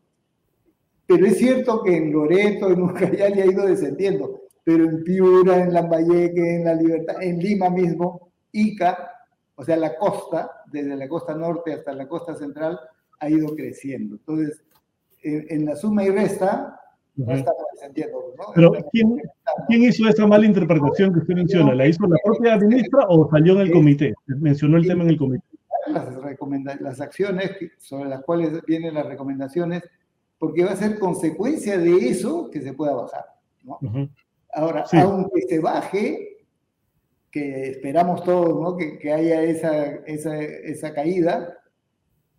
Pero 1.05 1.25
es 1.25 1.37
cierto 1.37 1.83
que 1.83 1.95
en 1.95 2.11
Loreto, 2.11 2.71
en 2.71 2.81
Ucayali 2.81 3.41
ha 3.41 3.45
ido 3.45 3.65
descendiendo, 3.65 4.41
pero 4.65 4.83
en 4.83 5.03
Piura, 5.03 5.59
en 5.61 5.71
Lambayeque, 5.71 6.55
en 6.55 6.65
La 6.65 6.73
Libertad, 6.73 7.21
en 7.21 7.37
Lima 7.37 7.69
mismo, 7.69 8.31
Ica, 8.51 9.11
o 9.55 9.63
sea, 9.63 9.77
la 9.77 9.95
costa, 9.95 10.49
desde 10.71 10.95
la 10.97 11.07
costa 11.07 11.35
norte 11.35 11.71
hasta 11.71 11.93
la 11.93 12.07
costa 12.07 12.35
central, 12.35 12.79
ha 13.19 13.29
ido 13.29 13.55
creciendo. 13.55 14.15
Entonces, 14.15 14.63
en, 15.21 15.65
la 15.65 15.75
suma 15.75 16.03
y 16.03 16.09
resta, 16.09 16.79
no 17.15 17.31
estamos 17.31 17.61
descendiendo. 17.73 18.33
¿no? 18.37 18.43
Pero, 18.55 18.71
¿quién, 18.91 19.21
¿quién, 19.67 19.83
hizo 19.83 20.09
esa 20.09 20.25
mala 20.25 20.47
interpretación 20.47 21.13
que 21.13 21.19
usted 21.19 21.35
menciona? 21.35 21.75
¿La 21.75 21.87
hizo 21.87 22.05
la 22.07 22.17
propia 22.23 22.57
ministra 22.57 23.05
o 23.07 23.29
salió 23.29 23.53
en 23.53 23.59
el 23.61 23.71
comité? 23.71 24.13
Mencionó 24.25 24.77
el 24.77 24.87
tema 24.87 25.03
en 25.03 25.11
el 25.11 25.17
comité. 25.17 25.45
Las, 25.87 26.81
las 26.81 27.01
acciones 27.01 27.51
sobre 27.77 28.09
las 28.09 28.23
cuales 28.23 28.65
vienen 28.65 28.95
las 28.95 29.05
recomendaciones 29.05 29.83
porque 30.39 30.65
va 30.65 30.71
a 30.71 30.75
ser 30.75 30.97
consecuencia 30.97 31.77
de 31.77 32.09
eso 32.09 32.49
que 32.49 32.61
se 32.61 32.73
pueda 32.73 32.95
bajar. 32.95 33.25
¿no? 33.63 33.79
Ahora, 34.55 34.85
aunque 34.93 35.41
se 35.41 35.59
baje, 35.59 36.37
que 37.29 37.71
esperamos 37.71 38.23
todos 38.23 38.59
¿no? 38.61 38.77
que, 38.77 38.97
que, 38.97 39.11
haya 39.11 39.43
esa, 39.43 39.85
esa, 40.05 40.41
esa 40.41 40.93
caída, 40.93 41.59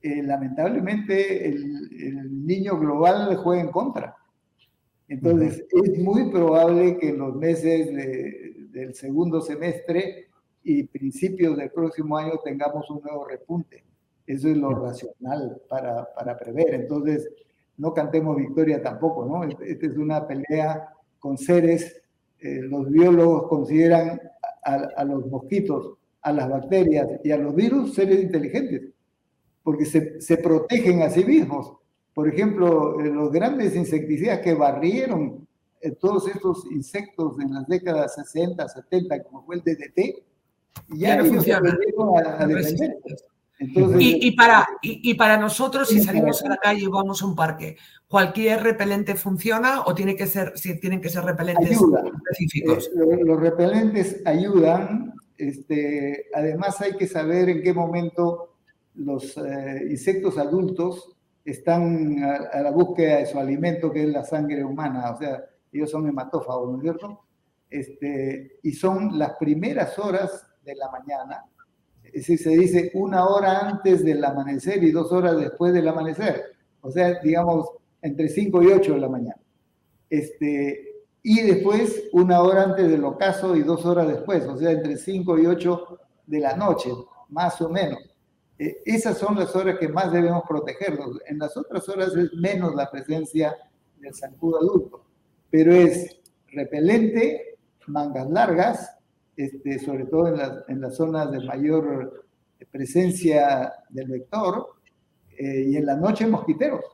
eh, 0.00 0.22
lamentablemente 0.22 1.46
el, 1.46 1.90
el, 2.00 2.46
niño 2.46 2.78
global 2.78 3.36
juega 3.36 3.62
en 3.62 3.70
contra. 3.70 4.16
Entonces, 5.08 5.66
es 5.70 5.98
muy 5.98 6.30
probable 6.30 6.96
que 6.98 7.10
en 7.10 7.18
los 7.18 7.36
meses 7.36 7.94
de, 7.94 8.56
del 8.70 8.94
segundo 8.94 9.42
semestre 9.42 10.28
y 10.62 10.84
principios 10.84 11.56
del 11.58 11.70
próximo 11.70 12.16
año 12.16 12.40
tengamos 12.42 12.88
un 12.90 13.02
nuevo 13.02 13.26
repunte. 13.26 13.84
Eso 14.26 14.48
es 14.48 14.56
lo 14.56 14.70
racional 14.70 15.60
para, 15.68 16.12
para 16.14 16.36
prever. 16.38 16.72
Entonces, 16.72 17.28
no 17.76 17.92
cantemos 17.92 18.36
victoria 18.36 18.82
tampoco, 18.82 19.26
¿no? 19.26 19.44
Esta 19.44 19.86
es 19.86 19.96
una 19.96 20.26
pelea 20.26 20.88
con 21.18 21.36
seres, 21.36 22.02
eh, 22.41 22.61
los 22.62 22.91
biólogos 22.91 23.49
consideran 23.49 24.20
a, 24.62 25.05
los 25.05 25.26
mosquitos, 25.26 25.95
a 26.22 26.32
las 26.32 26.49
bacterias 26.49 27.09
y 27.22 27.30
a 27.30 27.39
los 27.39 27.55
virus 27.55 27.95
seres 27.95 28.20
inteligentes, 28.20 28.82
porque 29.62 29.84
se, 29.84 30.20
se 30.20 30.39
protegen 30.39 31.03
a 31.03 31.11
sí 31.11 31.24
mismos. 31.24 31.76
Por 32.12 32.28
ejemplo, 32.28 33.01
eh, 33.01 33.11
los 33.11 33.30
grandes 33.30 33.76
insecticidas 33.76 34.41
que 34.41 34.55
barrieron 34.55 35.47
eh, 35.80 35.93
todos 35.93 36.26
estos 36.28 36.64
insectos 36.72 37.39
en 37.41 37.55
las 37.55 37.66
décadas 37.68 38.14
60, 38.16 38.68
70, 38.68 39.22
como 39.22 39.45
fue 39.45 39.57
el 39.57 39.62
DDT, 39.62 40.24
ya, 40.89 41.16
no 41.16 41.26
funcionan. 41.26 41.78
A, 42.24 42.43
a 42.43 42.47
y, 43.59 44.36
para, 44.36 44.66
y, 44.82 45.14
para 45.14 45.38
nosotros, 45.38 45.88
si 45.88 46.02
salimos 46.02 46.42
a 46.42 46.48
la 46.48 46.57
calle 46.59 46.82
y 46.82 46.86
vamos 46.86 47.22
a 47.22 47.26
un 47.26 47.34
parque, 47.34 47.76
¿cualquier 48.07 48.62
repelente 48.62 49.14
funciona 49.14 49.82
o 49.86 49.94
tiene 49.94 50.14
que 50.14 50.26
ser, 50.26 50.52
si 50.57 50.78
tienen 50.78 51.00
que 51.00 51.09
ser 51.09 51.24
repelentes 51.24 51.78
específicos? 51.78 52.88
Eh, 52.88 53.24
los 53.24 53.40
repelentes 53.40 54.20
ayudan. 54.26 55.14
Este, 55.38 56.26
además, 56.34 56.80
hay 56.82 56.96
que 56.96 57.07
saber 57.07 57.48
en 57.48 57.62
qué 57.62 57.72
momento 57.72 58.57
los 58.94 59.36
eh, 59.38 59.86
insectos 59.88 60.36
adultos 60.36 61.16
están 61.44 62.22
a, 62.22 62.61
la 62.61 62.70
búsqueda 62.70 63.18
de 63.18 63.26
su 63.26 63.38
alimento, 63.38 63.90
que 63.90 64.02
es 64.02 64.09
la 64.09 64.24
sangre 64.24 64.64
humana. 64.64 65.12
O 65.12 65.18
sea, 65.18 65.44
ellos 65.72 65.90
son 65.90 66.07
hematófagos, 66.09 66.72
¿no 66.72 66.76
es 66.76 66.82
cierto? 66.82 67.20
Este, 67.70 68.59
y 68.62 68.72
son 68.72 69.18
las 69.18 69.32
primeras 69.38 69.98
horas 69.98 70.46
de 70.62 70.74
la 70.74 70.90
mañana 70.90 71.44
si 72.22 72.38
se 72.38 72.50
dice 72.50 72.90
una 72.94 73.26
hora 73.26 73.68
antes 73.68 74.04
del 74.04 74.24
amanecer 74.24 74.82
y 74.82 74.90
dos 74.90 75.12
horas 75.12 75.38
después 75.38 75.72
del 75.72 75.88
amanecer, 75.88 76.44
o 76.80 76.90
sea, 76.90 77.20
digamos, 77.20 77.68
entre 78.02 78.28
5 78.28 78.62
y 78.62 78.66
8 78.68 78.94
de 78.94 79.00
la 79.00 79.08
mañana. 79.08 79.40
Este, 80.08 81.04
y 81.22 81.42
después 81.42 82.04
una 82.12 82.40
hora 82.40 82.62
antes 82.62 82.88
del 82.88 83.04
ocaso 83.04 83.56
y 83.56 83.62
dos 83.62 83.84
horas 83.84 84.08
después, 84.08 84.44
o 84.44 84.56
sea, 84.56 84.70
entre 84.70 84.96
5 84.96 85.38
y 85.38 85.46
8 85.46 85.98
de 86.26 86.40
la 86.40 86.56
noche, 86.56 86.90
más 87.28 87.60
o 87.60 87.68
menos. 87.68 87.98
Eh, 88.58 88.78
esas 88.84 89.18
son 89.18 89.36
las 89.38 89.54
horas 89.54 89.78
que 89.78 89.88
más 89.88 90.12
debemos 90.12 90.44
protegernos. 90.48 91.18
En 91.26 91.38
las 91.38 91.56
otras 91.56 91.88
horas 91.88 92.14
es 92.16 92.32
menos 92.34 92.74
la 92.74 92.90
presencia 92.90 93.56
del 93.98 94.14
zancudo 94.14 94.58
adulto, 94.58 95.04
pero 95.50 95.72
es 95.74 96.20
repelente, 96.48 97.58
mangas 97.86 98.30
largas, 98.30 98.95
este, 99.37 99.78
sobre 99.78 100.07
todo 100.07 100.28
en, 100.28 100.41
en, 100.68 100.80
las 100.80 100.97
zonas 100.97 101.30
de 101.30 101.41
mayor 101.41 102.26
presencia 102.70 103.72
del 103.91 104.09
vector, 104.09 104.76
eh, 105.39 105.66
y 105.68 105.76
en 105.76 105.87
la 105.87 105.97
noche 105.97 106.26
mosquiteros. 106.26 106.84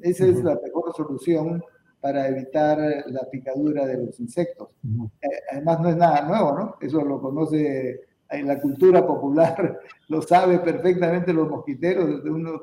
Esa 0.00 0.26
es 0.26 0.42
la 0.42 0.58
mejor 0.62 0.94
solución 0.96 1.62
para 2.00 2.28
evitar 2.28 2.78
la 3.06 3.28
picadura 3.30 3.86
de 3.86 4.06
los 4.06 4.20
insectos. 4.20 4.76
Eh, 5.22 5.28
además, 5.52 5.80
no 5.80 5.88
es 5.90 5.96
nada 5.96 6.22
nuevo, 6.22 6.58
¿no? 6.58 6.76
Eso 6.80 7.04
lo 7.04 7.20
conoce 7.20 8.00
en 8.30 8.46
la 8.46 8.60
cultura 8.60 9.06
popular, 9.06 9.80
lo 10.08 10.22
sabe 10.22 10.58
perfectamente 10.58 11.32
los 11.32 11.48
mosquiteros. 11.48 12.24
Uno 12.24 12.62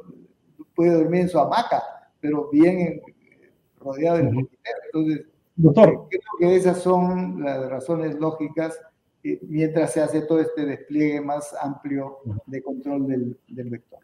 puede 0.75 0.93
dormir 0.93 1.21
en 1.21 1.29
su 1.29 1.39
hamaca, 1.39 1.81
pero 2.19 2.49
bien 2.51 3.01
rodeado 3.79 4.17
de 4.17 4.23
mosquiteros. 4.23 4.81
Entonces, 4.93 5.25
Doctor. 5.55 6.07
creo 6.09 6.21
que 6.39 6.55
esas 6.55 6.79
son 6.79 7.43
las 7.43 7.69
razones 7.69 8.19
lógicas 8.19 8.79
mientras 9.47 9.93
se 9.93 10.01
hace 10.01 10.21
todo 10.21 10.41
este 10.41 10.65
despliegue 10.65 11.21
más 11.21 11.53
amplio 11.61 12.17
de 12.45 12.61
control 12.61 13.07
del, 13.07 13.69
vector. 13.69 13.99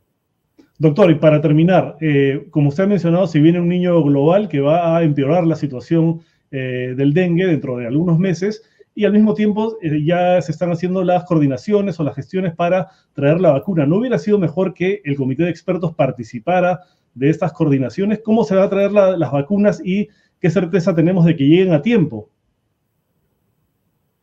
Doctor, 0.77 1.11
y 1.11 1.15
para 1.15 1.41
terminar, 1.41 1.97
eh, 2.01 2.47
como 2.51 2.69
usted 2.69 2.83
ha 2.83 2.87
mencionado, 2.87 3.27
si 3.27 3.39
viene 3.39 3.59
un 3.59 3.69
niño 3.69 4.01
global 4.03 4.47
que 4.47 4.59
va 4.59 4.97
a 4.97 5.03
empeorar 5.03 5.45
la 5.45 5.55
situación 5.55 6.21
eh, 6.51 6.93
del 6.95 7.13
dengue 7.13 7.47
dentro 7.47 7.77
de 7.77 7.87
algunos 7.87 8.19
meses, 8.19 8.63
y 8.97 9.05
al 9.05 9.13
mismo 9.13 9.35
tiempo 9.35 9.77
eh, 9.83 10.03
ya 10.03 10.41
se 10.41 10.51
están 10.51 10.71
haciendo 10.71 11.03
las 11.03 11.23
coordinaciones 11.25 11.99
o 11.99 12.03
las 12.03 12.15
gestiones 12.15 12.55
para 12.55 12.89
traer 13.13 13.39
la 13.39 13.51
vacuna. 13.51 13.85
¿No 13.85 13.97
hubiera 13.97 14.17
sido 14.17 14.39
mejor 14.39 14.73
que 14.73 15.01
el 15.05 15.15
comité 15.15 15.43
de 15.43 15.51
expertos 15.51 15.93
participara 15.93 16.79
de 17.13 17.29
estas 17.29 17.53
coordinaciones? 17.53 18.21
¿Cómo 18.23 18.43
se 18.43 18.55
va 18.55 18.63
a 18.63 18.69
traer 18.71 18.91
las 18.91 19.31
vacunas 19.31 19.79
y 19.85 20.09
qué 20.39 20.49
certeza 20.49 20.95
tenemos 20.95 21.25
de 21.25 21.35
que 21.35 21.43
lleguen 21.43 21.73
a 21.73 21.83
tiempo? 21.83 22.31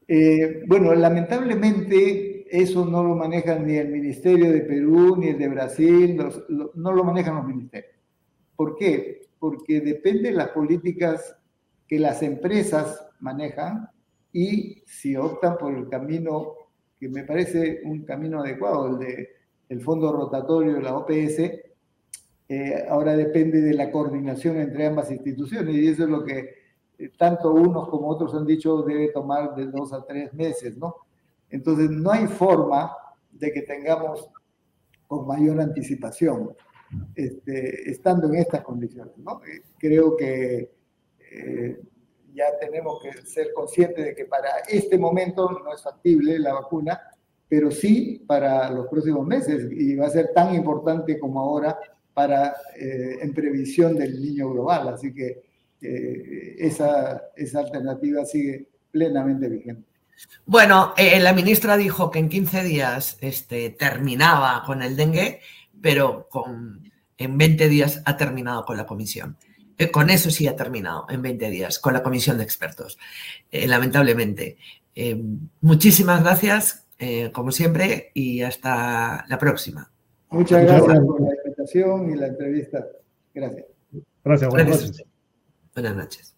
Eh, 0.07 0.63
bueno, 0.67 0.95
lamentablemente 0.95 2.47
eso 2.51 2.85
no 2.85 3.03
lo 3.03 3.17
manejan 3.17 3.67
ni 3.67 3.77
el 3.77 3.89
Ministerio 3.89 4.53
de 4.53 4.61
Perú 4.61 5.17
ni 5.17 5.29
el 5.29 5.39
de 5.39 5.49
Brasil, 5.49 6.17
no 6.75 6.93
lo 6.93 7.05
manejan 7.05 7.37
los 7.37 7.47
ministerios. 7.47 7.95
¿Por 8.55 8.77
qué? 8.77 9.23
Porque 9.39 9.81
depende 9.81 10.31
de 10.31 10.37
las 10.37 10.49
políticas 10.51 11.37
que 11.89 11.99
las 11.99 12.23
empresas 12.23 13.07
manejan 13.21 13.89
y 14.33 14.83
si 14.87 15.17
optan 15.17 15.57
por 15.59 15.75
el 15.75 15.89
camino 15.89 16.55
que 16.99 17.09
me 17.09 17.25
parece 17.25 17.81
un 17.85 18.05
camino 18.05 18.41
adecuado, 18.41 18.89
el 18.89 18.99
de 18.99 19.29
el 19.69 19.81
fondo 19.81 20.13
rotatorio 20.13 20.75
de 20.75 20.83
la 20.83 20.97
OPS, 20.97 21.39
eh, 22.49 22.85
ahora 22.89 23.17
depende 23.17 23.61
de 23.61 23.75
la 23.75 23.91
coordinación 23.91 24.59
entre 24.59 24.87
ambas 24.87 25.11
instituciones 25.11 25.75
y 25.75 25.89
eso 25.89 26.05
es 26.05 26.11
lo 26.11 26.25
que 26.25 26.64
eh, 26.99 27.11
tanto 27.17 27.53
unos 27.53 27.89
como 27.89 28.09
otros 28.09 28.35
han 28.35 28.47
dicho 28.47 28.83
debe 28.83 29.09
tomar 29.09 29.55
de 29.55 29.67
dos 29.67 29.93
a 29.93 30.05
tres 30.05 30.33
meses, 30.33 30.77
¿no? 30.77 30.95
Entonces, 31.51 31.91
no 31.91 32.11
hay 32.11 32.27
forma 32.27 32.97
de 33.33 33.53
que 33.53 33.63
tengamos 33.63 34.29
con 35.07 35.27
mayor 35.27 35.61
anticipación, 35.61 36.55
este, 37.15 37.91
estando 37.91 38.29
en 38.29 38.37
estas 38.37 38.63
condiciones, 38.63 39.17
¿no? 39.19 39.41
Eh, 39.45 39.63
creo 39.79 40.17
que 40.17 40.71
eh, 41.33 41.81
ya 42.33 42.59
tenemos 42.61 43.03
que 43.03 43.27
ser 43.27 43.53
conscientes 43.53 44.05
de 44.05 44.15
que 44.15 44.27
para 44.27 44.59
este 44.69 44.97
momento 44.97 45.51
no 45.51 45.73
es 45.73 45.83
factible 45.83 46.39
la 46.39 46.55
vacuna, 46.55 47.01
pero 47.49 47.71
sí 47.71 48.25
para 48.27 48.71
los 48.71 48.87
próximos 48.89 49.27
meses 49.27 49.69
y 49.71 49.97
va 49.97 50.07
a 50.07 50.11
ser 50.11 50.33
tan 50.33 50.55
importante 50.55 51.19
como 51.19 51.41
ahora 51.41 51.79
para 52.13 52.55
en 52.77 53.33
previsión 53.35 53.97
del 53.97 54.21
niño 54.21 54.51
global. 54.51 54.89
Así 54.89 55.13
que 55.13 55.54
esa, 56.59 57.23
esa 57.37 57.61
alternativa 57.61 58.25
sigue 58.25 58.67
plenamente 58.91 59.49
vigente. 59.49 59.95
Bueno, 60.47 60.95
eh, 60.97 61.19
la 61.21 61.33
ministra 61.33 61.77
dijo 61.77 62.11
que 62.11 62.19
en 62.19 62.29
15 62.29 62.63
días 62.63 63.19
este, 63.21 63.71
terminaba 63.71 64.63
con 64.65 64.83
el 64.83 64.97
dengue, 64.97 65.41
pero 65.81 66.29
con, 66.29 66.91
en 67.19 67.39
20 67.39 67.69
días 67.69 68.03
ha 68.05 68.17
terminado 68.17 68.65
con 68.65 68.77
la 68.77 68.87
comisión. 68.87 69.37
Eh, 69.79 69.91
con 69.91 70.11
eso 70.11 70.31
sí 70.31 70.47
ha 70.47 70.55
terminado 70.55 71.07
en 71.09 71.23
20 71.23 71.51
días, 71.51 71.79
con 71.79 71.95
la 71.95 72.03
comisión 72.03 72.39
de 72.39 72.45
expertos, 72.45 72.99
eh, 73.51 73.67
lamentablemente. 73.67 74.57
muchísimas 75.61 76.23
gracias, 76.23 76.87
como 77.33 77.51
siempre, 77.51 78.13
y 78.15 78.43
hasta 78.43 79.25
la 79.29 79.39
próxima. 79.39 79.91
Muchas 80.31 80.63
gracias 80.63 81.01
por 81.01 81.21
la 81.21 81.35
invitación 81.45 82.11
y 82.11 82.15
la 82.15 82.27
entrevista. 82.29 82.87
Gracias. 83.35 83.67
Gracias, 84.23 84.51
buenas 84.51 84.81
noches. 84.81 85.14
Buenas 85.75 85.97
noches. 85.97 86.37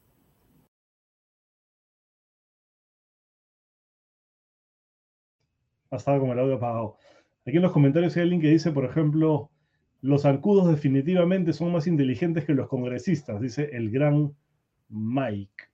Estaba 5.91 6.19
como 6.19 6.33
el 6.33 6.39
audio 6.39 6.55
apagado. 6.55 6.97
Aquí 7.47 7.57
en 7.57 7.63
los 7.63 7.73
comentarios 7.73 8.17
hay 8.17 8.23
alguien 8.23 8.41
que 8.41 8.49
dice, 8.49 8.73
por 8.73 8.87
ejemplo, 8.87 9.51
los 10.01 10.23
zancudos 10.23 10.69
definitivamente 10.69 11.53
son 11.53 11.71
más 11.71 11.87
inteligentes 11.87 12.45
que 12.45 12.55
los 12.55 12.67
congresistas, 12.69 13.41
dice 13.41 13.69
el 13.73 13.91
gran 13.91 14.35
Mike. 14.89 15.65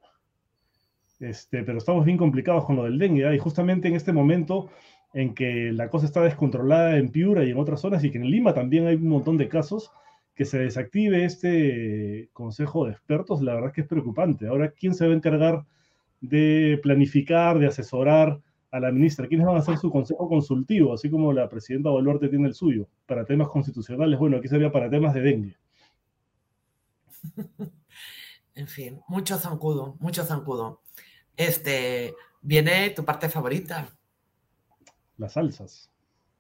Este, 1.21 1.63
pero 1.63 1.79
estamos 1.79 2.05
bien 2.05 2.19
complicados 2.19 2.65
con 2.65 2.77
lo 2.77 2.85
del 2.85 2.99
dengue, 2.99 3.27
¿ah? 3.27 3.35
y 3.35 3.39
justamente 3.39 3.87
en 3.87 3.95
este 3.95 4.13
momento 4.13 4.71
en 5.15 5.35
que 5.35 5.71
la 5.73 5.89
cosa 5.89 6.07
está 6.07 6.21
descontrolada 6.23 6.97
en 6.99 7.11
Piura 7.11 7.45
y 7.45 7.51
en 7.51 7.59
otras 7.59 7.81
zonas, 7.81 8.03
y 8.03 8.11
que 8.11 8.19
en 8.19 8.29
Lima 8.29 8.55
también 8.55 8.89
hay 8.89 8.97
un 8.97 9.09
montón 9.09 9.37
de 9.39 9.49
casos, 9.49 9.93
que 10.35 10.45
se 10.45 10.59
desactive 10.59 11.25
este 11.25 12.31
consejo 12.33 12.87
de 12.87 12.93
expertos, 12.93 13.43
la 13.43 13.55
verdad 13.55 13.71
es 13.71 13.75
que 13.75 13.81
es 13.83 13.87
preocupante. 13.87 14.47
Ahora, 14.47 14.71
¿quién 14.71 14.95
se 14.95 15.07
va 15.07 15.13
a 15.13 15.17
encargar 15.17 15.67
de 16.21 16.81
planificar, 16.83 17.59
de 17.59 17.67
asesorar 17.67 18.41
a 18.71 18.81
la 18.81 18.91
ministra? 18.91 19.29
¿Quiénes 19.29 19.47
van 19.47 19.57
a 19.57 19.61
hacer 19.61 19.77
su 19.77 19.91
consejo 19.91 20.29
consultivo, 20.29 20.95
así 20.95 21.11
como 21.11 21.33
la 21.33 21.49
presidenta 21.49 21.91
Boluarte 21.91 22.29
tiene 22.29 22.49
el 22.49 22.55
suyo? 22.55 22.89
Para 23.07 23.25
temas 23.25 23.49
constitucionales, 23.49 24.19
bueno, 24.19 24.39
aquí 24.39 24.49
sería 24.49 24.73
para 24.73 24.89
temas 24.89 25.15
de 25.15 25.21
dengue. 25.21 25.57
En 28.55 28.69
fin, 28.69 29.01
mucho 29.09 29.39
zancudo, 29.39 29.97
mucho 29.99 30.25
zancudo. 30.25 30.83
Este, 31.37 32.15
viene 32.43 32.91
tu 32.91 33.03
parte 33.03 33.31
favorita. 33.31 33.89
Las 35.17 35.33
salsas. 35.33 35.91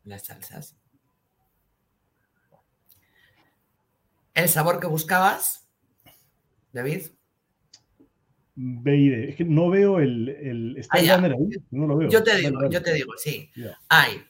Las 0.04 0.26
salsas. 0.26 0.76
¿El 4.34 4.48
sabor 4.48 4.80
que 4.80 4.86
buscabas, 4.86 5.68
David? 6.72 7.02
Es 8.54 9.36
que 9.36 9.44
no 9.44 9.70
veo 9.70 9.98
el. 9.98 10.28
el 10.28 10.76
¿Está 10.76 10.98
ah, 11.14 11.28
No 11.70 11.86
lo 11.86 11.96
veo. 11.96 12.10
Yo 12.10 12.22
te 12.22 12.36
digo, 12.36 12.68
yo 12.70 12.82
te 12.82 12.92
digo, 12.92 13.12
sí. 13.16 13.50
Hay 13.88 14.22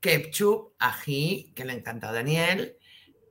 ketchup, 0.00 0.74
ají, 0.78 1.52
que 1.54 1.64
le 1.64 1.72
encanta 1.72 2.10
a 2.10 2.12
Daniel, 2.12 2.76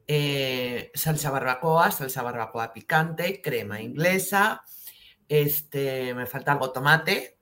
eh, 0.07 0.91
salsa 0.95 1.29
barbacoa, 1.29 1.91
salsa 1.91 2.23
barbacoa 2.23 2.73
picante, 2.73 3.41
crema 3.43 3.79
inglesa, 3.79 4.63
este, 5.27 6.15
me 6.15 6.25
falta 6.25 6.51
algo 6.53 6.71
tomate, 6.71 7.38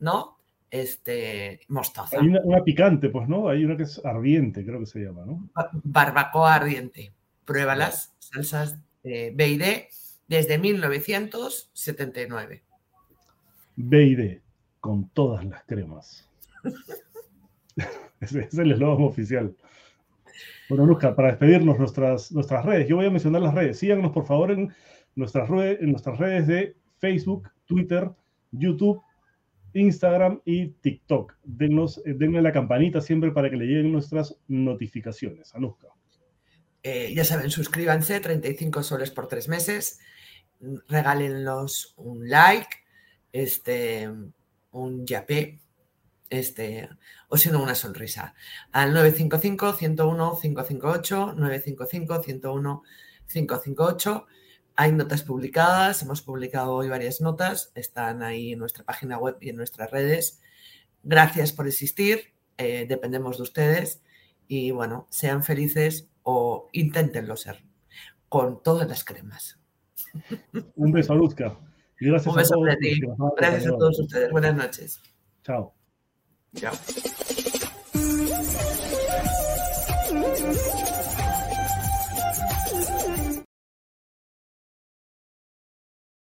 ¿no? 0.00 0.38
Este, 0.70 1.60
mostaza. 1.68 2.20
Hay 2.20 2.28
una, 2.28 2.62
picante, 2.62 3.08
pues, 3.08 3.26
¿no? 3.26 3.48
Hay 3.48 3.64
una 3.64 3.76
que 3.76 3.84
es 3.84 4.04
ardiente, 4.04 4.66
creo 4.66 4.80
que 4.80 4.86
se 4.86 5.00
llama, 5.00 5.24
¿no? 5.24 5.48
Barbacoa 5.82 6.54
ardiente. 6.54 7.14
Pruébalas, 7.44 8.14
salsas 8.18 8.78
eh, 9.02 9.32
B 9.34 9.88
desde 10.28 10.58
1979. 10.58 12.62
B 13.76 14.40
con 14.80 15.08
todas 15.10 15.44
las 15.44 15.64
cremas. 15.64 16.28
ese, 18.20 18.40
es 18.40 18.58
el 18.58 18.72
eslogan 18.72 19.04
oficial. 19.04 19.54
Bueno, 20.68 20.86
Luzca, 20.86 21.14
para 21.14 21.28
despedirnos 21.28 21.78
nuestras, 21.78 22.32
nuestras 22.32 22.64
redes, 22.64 22.88
yo 22.88 22.96
voy 22.96 23.06
a 23.06 23.10
mencionar 23.10 23.42
las 23.42 23.54
redes. 23.54 23.78
Síganos, 23.78 24.12
por 24.12 24.26
favor, 24.26 24.50
en 24.50 24.72
nuestras, 25.14 25.48
redes, 25.48 25.80
en 25.80 25.90
nuestras 25.90 26.18
redes 26.18 26.46
de 26.46 26.76
Facebook, 26.98 27.50
Twitter, 27.66 28.10
YouTube, 28.50 29.00
Instagram 29.74 30.40
y 30.44 30.68
TikTok. 30.68 31.34
Denos, 31.44 32.02
denle 32.04 32.40
la 32.40 32.52
campanita 32.52 33.00
siempre 33.00 33.30
para 33.30 33.50
que 33.50 33.56
le 33.56 33.66
lleguen 33.66 33.92
nuestras 33.92 34.38
notificaciones. 34.48 35.54
Anuska. 35.54 35.88
Eh, 36.86 37.14
ya 37.14 37.24
saben, 37.24 37.50
suscríbanse, 37.50 38.20
35 38.20 38.82
soles 38.82 39.10
por 39.10 39.26
tres 39.26 39.48
meses, 39.48 40.00
regálenlos 40.86 41.94
un 41.96 42.28
like, 42.28 42.84
este, 43.32 44.10
un 44.70 45.06
yapé, 45.06 45.60
este, 46.28 46.90
o 47.28 47.38
si 47.38 47.50
no, 47.50 47.62
una 47.62 47.74
sonrisa. 47.74 48.34
Al 48.70 48.94
955-101-558, 48.94 51.36
955-101-558. 53.30 54.26
Hay 54.76 54.92
notas 54.92 55.22
publicadas, 55.22 56.02
hemos 56.02 56.20
publicado 56.20 56.74
hoy 56.74 56.90
varias 56.90 57.22
notas, 57.22 57.72
están 57.74 58.22
ahí 58.22 58.52
en 58.52 58.58
nuestra 58.58 58.84
página 58.84 59.16
web 59.16 59.38
y 59.40 59.48
en 59.48 59.56
nuestras 59.56 59.90
redes. 59.90 60.42
Gracias 61.02 61.52
por 61.52 61.66
existir, 61.66 62.34
eh, 62.58 62.84
dependemos 62.86 63.38
de 63.38 63.44
ustedes 63.44 64.02
y 64.48 64.70
bueno, 64.70 65.06
sean 65.08 65.42
felices 65.42 66.10
o 66.24 66.68
inténtenlo 66.72 67.36
ser, 67.36 67.62
con 68.28 68.62
todas 68.62 68.88
las 68.88 69.04
cremas. 69.04 69.60
Un 70.74 70.92
beso 70.92 71.12
a 71.12 71.16
Luzca. 71.16 71.56
gracias 71.98 72.26
Un 72.26 72.34
beso 72.36 72.64
a 72.64 72.76
ti. 72.76 73.00
Gracias 73.36 73.66
a 73.66 73.78
todos 73.78 73.98
ustedes. 74.00 74.30
Buenas 74.30 74.56
noches. 74.56 75.00
Chao. 75.42 75.72
Chao. 76.56 76.74